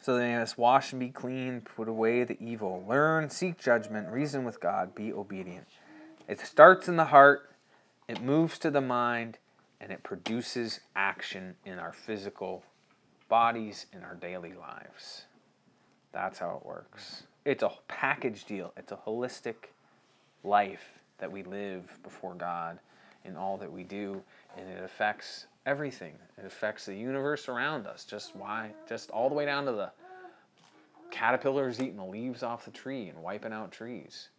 So 0.00 0.16
they 0.16 0.32
must 0.36 0.56
wash 0.56 0.92
and 0.92 1.00
be 1.00 1.08
clean, 1.08 1.62
put 1.62 1.88
away 1.88 2.22
the 2.22 2.40
evil, 2.40 2.84
learn, 2.88 3.28
seek 3.30 3.58
judgment, 3.58 4.10
reason 4.10 4.44
with 4.44 4.60
God, 4.60 4.94
be 4.94 5.12
obedient. 5.12 5.66
It 6.28 6.38
starts 6.38 6.86
in 6.86 6.94
the 6.94 7.06
heart, 7.06 7.50
it 8.06 8.22
moves 8.22 8.60
to 8.60 8.70
the 8.70 8.80
mind, 8.80 9.38
and 9.80 9.90
it 9.90 10.04
produces 10.04 10.78
action 10.94 11.56
in 11.64 11.80
our 11.80 11.92
physical 11.92 12.62
bodies, 13.28 13.86
in 13.92 14.04
our 14.04 14.14
daily 14.14 14.52
lives. 14.52 15.24
That's 16.14 16.38
how 16.40 16.60
it 16.62 16.66
works. 16.66 17.24
It's 17.44 17.64
a 17.64 17.72
package 17.88 18.46
deal. 18.46 18.72
It's 18.78 18.92
a 18.92 18.98
holistic 19.06 19.56
life 20.44 21.00
that 21.18 21.32
we 21.32 21.42
live 21.44 21.98
before 22.04 22.34
God 22.34 22.78
in 23.26 23.36
all 23.36 23.58
that 23.58 23.72
we 23.72 23.84
do, 23.84 24.22
and 24.58 24.68
it 24.68 24.82
affects 24.84 25.46
everything. 25.66 26.14
It 26.38 26.46
affects 26.46 26.86
the 26.86 26.94
universe 26.94 27.48
around 27.48 27.86
us. 27.86 28.04
Just 28.04 28.36
why? 28.36 28.70
Just 28.88 29.10
all 29.10 29.28
the 29.28 29.34
way 29.36 29.46
down 29.46 29.66
to 29.66 29.72
the 29.72 29.92
caterpillars 31.10 31.80
eating 31.80 31.96
the 31.96 32.04
leaves 32.04 32.42
off 32.42 32.64
the 32.66 32.70
tree 32.72 33.08
and 33.08 33.22
wiping 33.22 33.52
out 33.52 33.72
trees. 33.72 34.30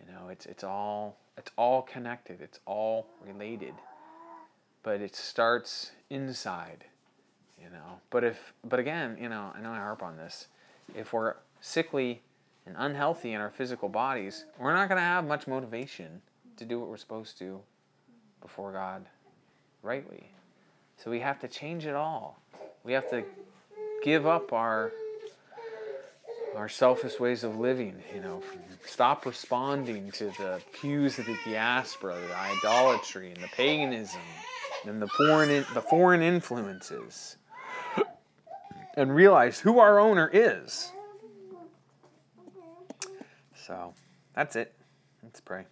You 0.00 0.12
know, 0.12 0.28
it's 0.28 0.46
it's 0.46 0.64
all 0.64 1.16
it's 1.38 1.52
all 1.56 1.82
connected. 1.82 2.40
It's 2.42 2.60
all 2.66 3.06
related. 3.26 3.74
but 4.82 5.00
it 5.00 5.16
starts 5.16 5.92
inside, 6.10 6.84
you 7.62 7.70
know. 7.70 8.00
But 8.10 8.24
if, 8.24 8.54
but 8.64 8.78
again, 8.78 9.16
you 9.20 9.28
know, 9.28 9.52
I 9.56 9.60
know 9.60 9.70
I 9.72 9.78
harp 9.78 10.02
on 10.02 10.16
this. 10.16 10.48
If 10.94 11.12
we're 11.12 11.34
sickly 11.60 12.22
and 12.66 12.74
unhealthy 12.78 13.32
in 13.32 13.40
our 13.40 13.50
physical 13.50 13.88
bodies, 13.88 14.44
we're 14.58 14.74
not 14.74 14.88
going 14.88 14.98
to 14.98 15.02
have 15.02 15.26
much 15.26 15.46
motivation 15.46 16.22
to 16.56 16.64
do 16.64 16.80
what 16.80 16.88
we're 16.88 16.96
supposed 16.96 17.38
to 17.38 17.60
before 18.40 18.72
God 18.72 19.04
rightly. 19.82 20.30
So 20.96 21.10
we 21.10 21.20
have 21.20 21.40
to 21.40 21.48
change 21.48 21.86
it 21.86 21.94
all. 21.94 22.38
We 22.84 22.92
have 22.92 23.08
to 23.10 23.24
give 24.02 24.26
up 24.26 24.52
our 24.52 24.92
our 26.56 26.68
selfish 26.68 27.18
ways 27.18 27.42
of 27.42 27.58
living, 27.58 28.00
you 28.14 28.20
know, 28.20 28.40
stop 28.86 29.26
responding 29.26 30.12
to 30.12 30.26
the 30.26 30.62
cues 30.72 31.18
of 31.18 31.26
the 31.26 31.36
diaspora, 31.44 32.16
the 32.28 32.36
idolatry 32.36 33.32
and 33.32 33.42
the 33.42 33.48
paganism 33.48 34.20
and 34.86 35.02
the 35.02 35.08
foreign 35.08 35.64
the 35.74 35.82
foreign 35.82 36.22
influences. 36.22 37.36
And 38.96 39.14
realize 39.14 39.58
who 39.58 39.78
our 39.80 39.98
owner 39.98 40.30
is. 40.32 40.92
So, 43.66 43.94
that's 44.34 44.56
it. 44.56 44.72
Let's 45.22 45.40
pray. 45.40 45.64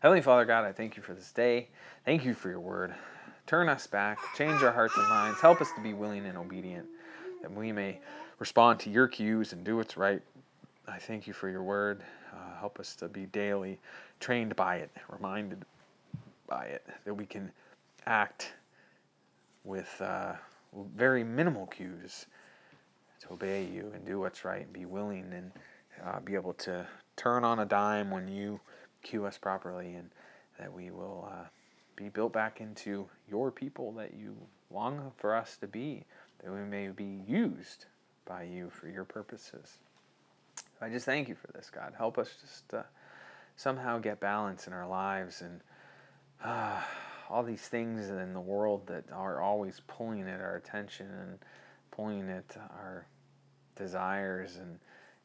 Heavenly 0.00 0.22
Father 0.22 0.44
God, 0.44 0.64
I 0.64 0.72
thank 0.72 0.96
you 0.96 1.02
for 1.02 1.14
this 1.14 1.32
day. 1.32 1.68
Thank 2.04 2.24
you 2.24 2.34
for 2.34 2.48
your 2.48 2.60
word. 2.60 2.94
Turn 3.46 3.68
us 3.68 3.86
back, 3.86 4.18
change 4.36 4.62
our 4.62 4.72
hearts 4.72 4.96
and 4.96 5.08
minds, 5.08 5.40
help 5.40 5.60
us 5.60 5.72
to 5.74 5.82
be 5.82 5.92
willing 5.92 6.24
and 6.26 6.38
obedient, 6.38 6.86
that 7.42 7.52
we 7.52 7.72
may 7.72 7.98
respond 8.38 8.78
to 8.80 8.90
your 8.90 9.08
cues 9.08 9.52
and 9.52 9.64
do 9.64 9.76
what's 9.76 9.96
right. 9.96 10.22
I 10.86 10.98
thank 10.98 11.26
you 11.26 11.32
for 11.32 11.48
your 11.48 11.62
word. 11.62 12.02
Uh, 12.32 12.58
help 12.58 12.78
us 12.78 12.94
to 12.96 13.08
be 13.08 13.26
daily 13.26 13.78
trained 14.20 14.54
by 14.54 14.76
it, 14.76 14.90
reminded 15.08 15.64
by 16.46 16.66
it, 16.66 16.86
that 17.04 17.14
we 17.14 17.26
can 17.26 17.50
act 18.06 18.52
with 19.64 20.00
uh, 20.00 20.34
very 20.94 21.24
minimal 21.24 21.66
cues 21.66 22.26
to 23.20 23.32
obey 23.32 23.64
you 23.64 23.90
and 23.94 24.04
do 24.04 24.20
what's 24.20 24.44
right 24.44 24.62
and 24.62 24.72
be 24.72 24.86
willing 24.86 25.32
and 25.32 25.52
uh, 26.04 26.20
be 26.20 26.34
able 26.34 26.54
to 26.54 26.86
turn 27.16 27.44
on 27.44 27.58
a 27.58 27.66
dime 27.66 28.10
when 28.10 28.28
you 28.28 28.60
cue 29.02 29.24
us 29.24 29.38
properly 29.38 29.94
and 29.94 30.10
that 30.58 30.72
we 30.72 30.90
will 30.90 31.28
uh, 31.30 31.44
be 31.96 32.08
built 32.08 32.32
back 32.32 32.60
into 32.60 33.06
your 33.28 33.50
people 33.50 33.92
that 33.92 34.14
you 34.14 34.36
long 34.70 35.12
for 35.16 35.34
us 35.34 35.56
to 35.58 35.66
be, 35.66 36.04
that 36.42 36.52
we 36.52 36.60
may 36.60 36.88
be 36.88 37.20
used 37.26 37.86
by 38.24 38.42
you 38.42 38.70
for 38.70 38.88
your 38.88 39.04
purposes. 39.04 39.78
I 40.80 40.88
just 40.88 41.04
thank 41.04 41.28
you 41.28 41.34
for 41.34 41.52
this, 41.52 41.70
God. 41.70 41.92
Help 41.96 42.16
us 42.16 42.30
just 42.40 42.72
uh, 42.72 42.82
somehow 43.56 43.98
get 43.98 44.20
balance 44.20 44.66
in 44.66 44.72
our 44.72 44.88
lives 44.88 45.42
and 45.42 45.60
uh, 46.42 46.80
all 47.28 47.42
these 47.42 47.60
things 47.60 48.08
in 48.08 48.32
the 48.32 48.40
world 48.40 48.86
that 48.86 49.04
are 49.12 49.40
always 49.42 49.82
pulling 49.86 50.22
at 50.22 50.40
our 50.40 50.56
attention 50.56 51.06
and 51.06 51.38
pulling 51.90 52.28
at 52.30 52.56
our 52.56 53.06
desires 53.76 54.56
and 54.56 54.78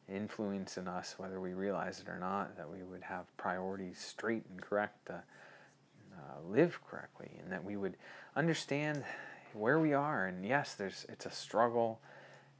influencing 0.08 0.86
us, 0.88 1.14
whether 1.18 1.40
we 1.40 1.54
realize 1.54 2.00
it 2.00 2.08
or 2.08 2.18
not, 2.18 2.56
that 2.56 2.68
we 2.70 2.82
would 2.82 3.02
have 3.02 3.24
priorities 3.36 3.98
straight 3.98 4.44
and 4.50 4.60
correct, 4.60 5.10
uh, 5.10 5.14
uh, 5.14 6.48
live 6.48 6.78
correctly, 6.88 7.30
and 7.42 7.50
that 7.52 7.64
we 7.64 7.76
would 7.76 7.96
understand 8.36 9.04
where 9.52 9.78
we 9.78 9.92
are. 9.92 10.26
And 10.26 10.44
yes, 10.44 10.74
there's 10.74 11.06
it's 11.08 11.26
a 11.26 11.30
struggle, 11.30 12.00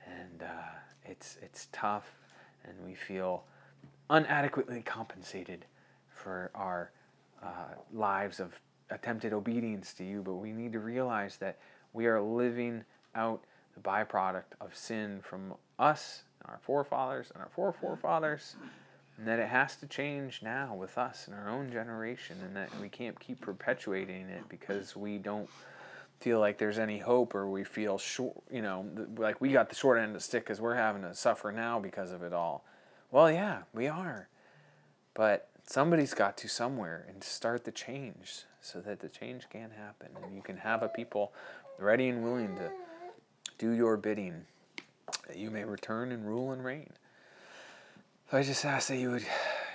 and 0.04 0.42
uh, 0.42 0.68
it's 1.04 1.38
it's 1.42 1.68
tough, 1.72 2.10
and 2.64 2.74
we 2.84 2.94
feel 2.94 3.44
unadequately 4.10 4.84
compensated 4.84 5.64
for 6.08 6.50
our 6.54 6.90
uh, 7.42 7.74
lives 7.92 8.40
of 8.40 8.58
attempted 8.90 9.32
obedience 9.32 9.92
to 9.94 10.04
you. 10.04 10.22
But 10.22 10.34
we 10.34 10.52
need 10.52 10.72
to 10.72 10.80
realize 10.80 11.36
that 11.38 11.58
we 11.92 12.06
are 12.06 12.20
living 12.20 12.84
out 13.14 13.44
the 13.76 13.88
byproduct 13.88 14.56
of 14.60 14.74
sin 14.76 15.20
from 15.22 15.54
us, 15.78 16.22
and 16.40 16.50
our 16.50 16.58
forefathers, 16.62 17.30
and 17.32 17.42
our 17.42 17.72
forefathers, 17.72 18.56
and 19.18 19.28
that 19.28 19.38
it 19.38 19.48
has 19.48 19.76
to 19.76 19.86
change 19.86 20.40
now 20.42 20.74
with 20.74 20.98
us 20.98 21.28
in 21.28 21.34
our 21.34 21.48
own 21.48 21.70
generation, 21.70 22.36
and 22.44 22.56
that 22.56 22.70
we 22.80 22.88
can't 22.88 23.18
keep 23.20 23.40
perpetuating 23.40 24.28
it 24.28 24.48
because 24.48 24.96
we 24.96 25.18
don't 25.18 25.48
feel 26.20 26.40
like 26.40 26.58
there's 26.58 26.78
any 26.78 26.98
hope 26.98 27.34
or 27.34 27.48
we 27.48 27.62
feel 27.62 27.98
short, 27.98 28.36
you 28.50 28.62
know, 28.62 28.86
like 29.18 29.40
we 29.40 29.52
got 29.52 29.68
the 29.68 29.74
short 29.74 29.98
end 29.98 30.08
of 30.08 30.14
the 30.14 30.20
stick 30.20 30.44
because 30.44 30.60
we're 30.60 30.74
having 30.74 31.02
to 31.02 31.14
suffer 31.14 31.52
now 31.52 31.78
because 31.78 32.10
of 32.10 32.22
it 32.22 32.32
all. 32.32 32.64
Well, 33.10 33.30
yeah, 33.30 33.62
we 33.74 33.86
are. 33.86 34.28
But 35.14 35.48
somebody's 35.66 36.14
got 36.14 36.36
to 36.38 36.48
somewhere 36.48 37.06
and 37.08 37.22
start 37.22 37.64
the 37.64 37.72
change 37.72 38.44
so 38.60 38.80
that 38.80 39.00
the 39.00 39.08
change 39.08 39.48
can 39.50 39.70
happen 39.70 40.08
and 40.22 40.34
you 40.34 40.42
can 40.42 40.56
have 40.56 40.82
a 40.82 40.88
people 40.88 41.32
ready 41.78 42.08
and 42.08 42.22
willing 42.24 42.56
to 42.56 42.70
do 43.58 43.70
your 43.70 43.96
bidding 43.96 44.44
that 45.26 45.36
you 45.36 45.50
may 45.50 45.64
return 45.64 46.12
and 46.12 46.26
rule 46.26 46.52
and 46.52 46.64
reign. 46.64 46.90
So 48.30 48.38
I 48.38 48.42
just 48.42 48.64
ask 48.64 48.88
that 48.88 48.96
you 48.96 49.10
would 49.12 49.26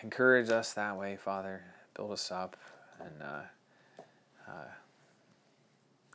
encourage 0.03 0.49
us 0.49 0.73
that 0.73 0.97
way, 0.97 1.15
Father. 1.15 1.61
Build 1.95 2.11
us 2.11 2.31
up 2.31 2.57
and 2.99 3.21
uh, 3.21 3.41
uh, 4.47 4.67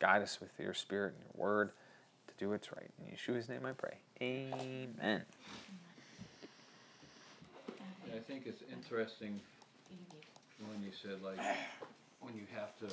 guide 0.00 0.22
us 0.22 0.40
with 0.40 0.50
your 0.58 0.74
spirit 0.74 1.14
and 1.14 1.24
your 1.24 1.46
word 1.46 1.70
to 2.28 2.34
do 2.38 2.50
what's 2.50 2.70
right. 2.72 2.90
In 2.98 3.14
Yeshua's 3.14 3.48
name 3.48 3.64
I 3.64 3.72
pray. 3.72 3.96
Amen. 4.20 5.22
I 8.14 8.18
think 8.26 8.46
it's 8.46 8.62
interesting 8.72 9.40
when 10.68 10.82
you 10.82 10.90
said 11.02 11.22
like 11.22 11.38
when 12.20 12.34
you 12.34 12.46
have 12.54 12.76
to 12.78 12.86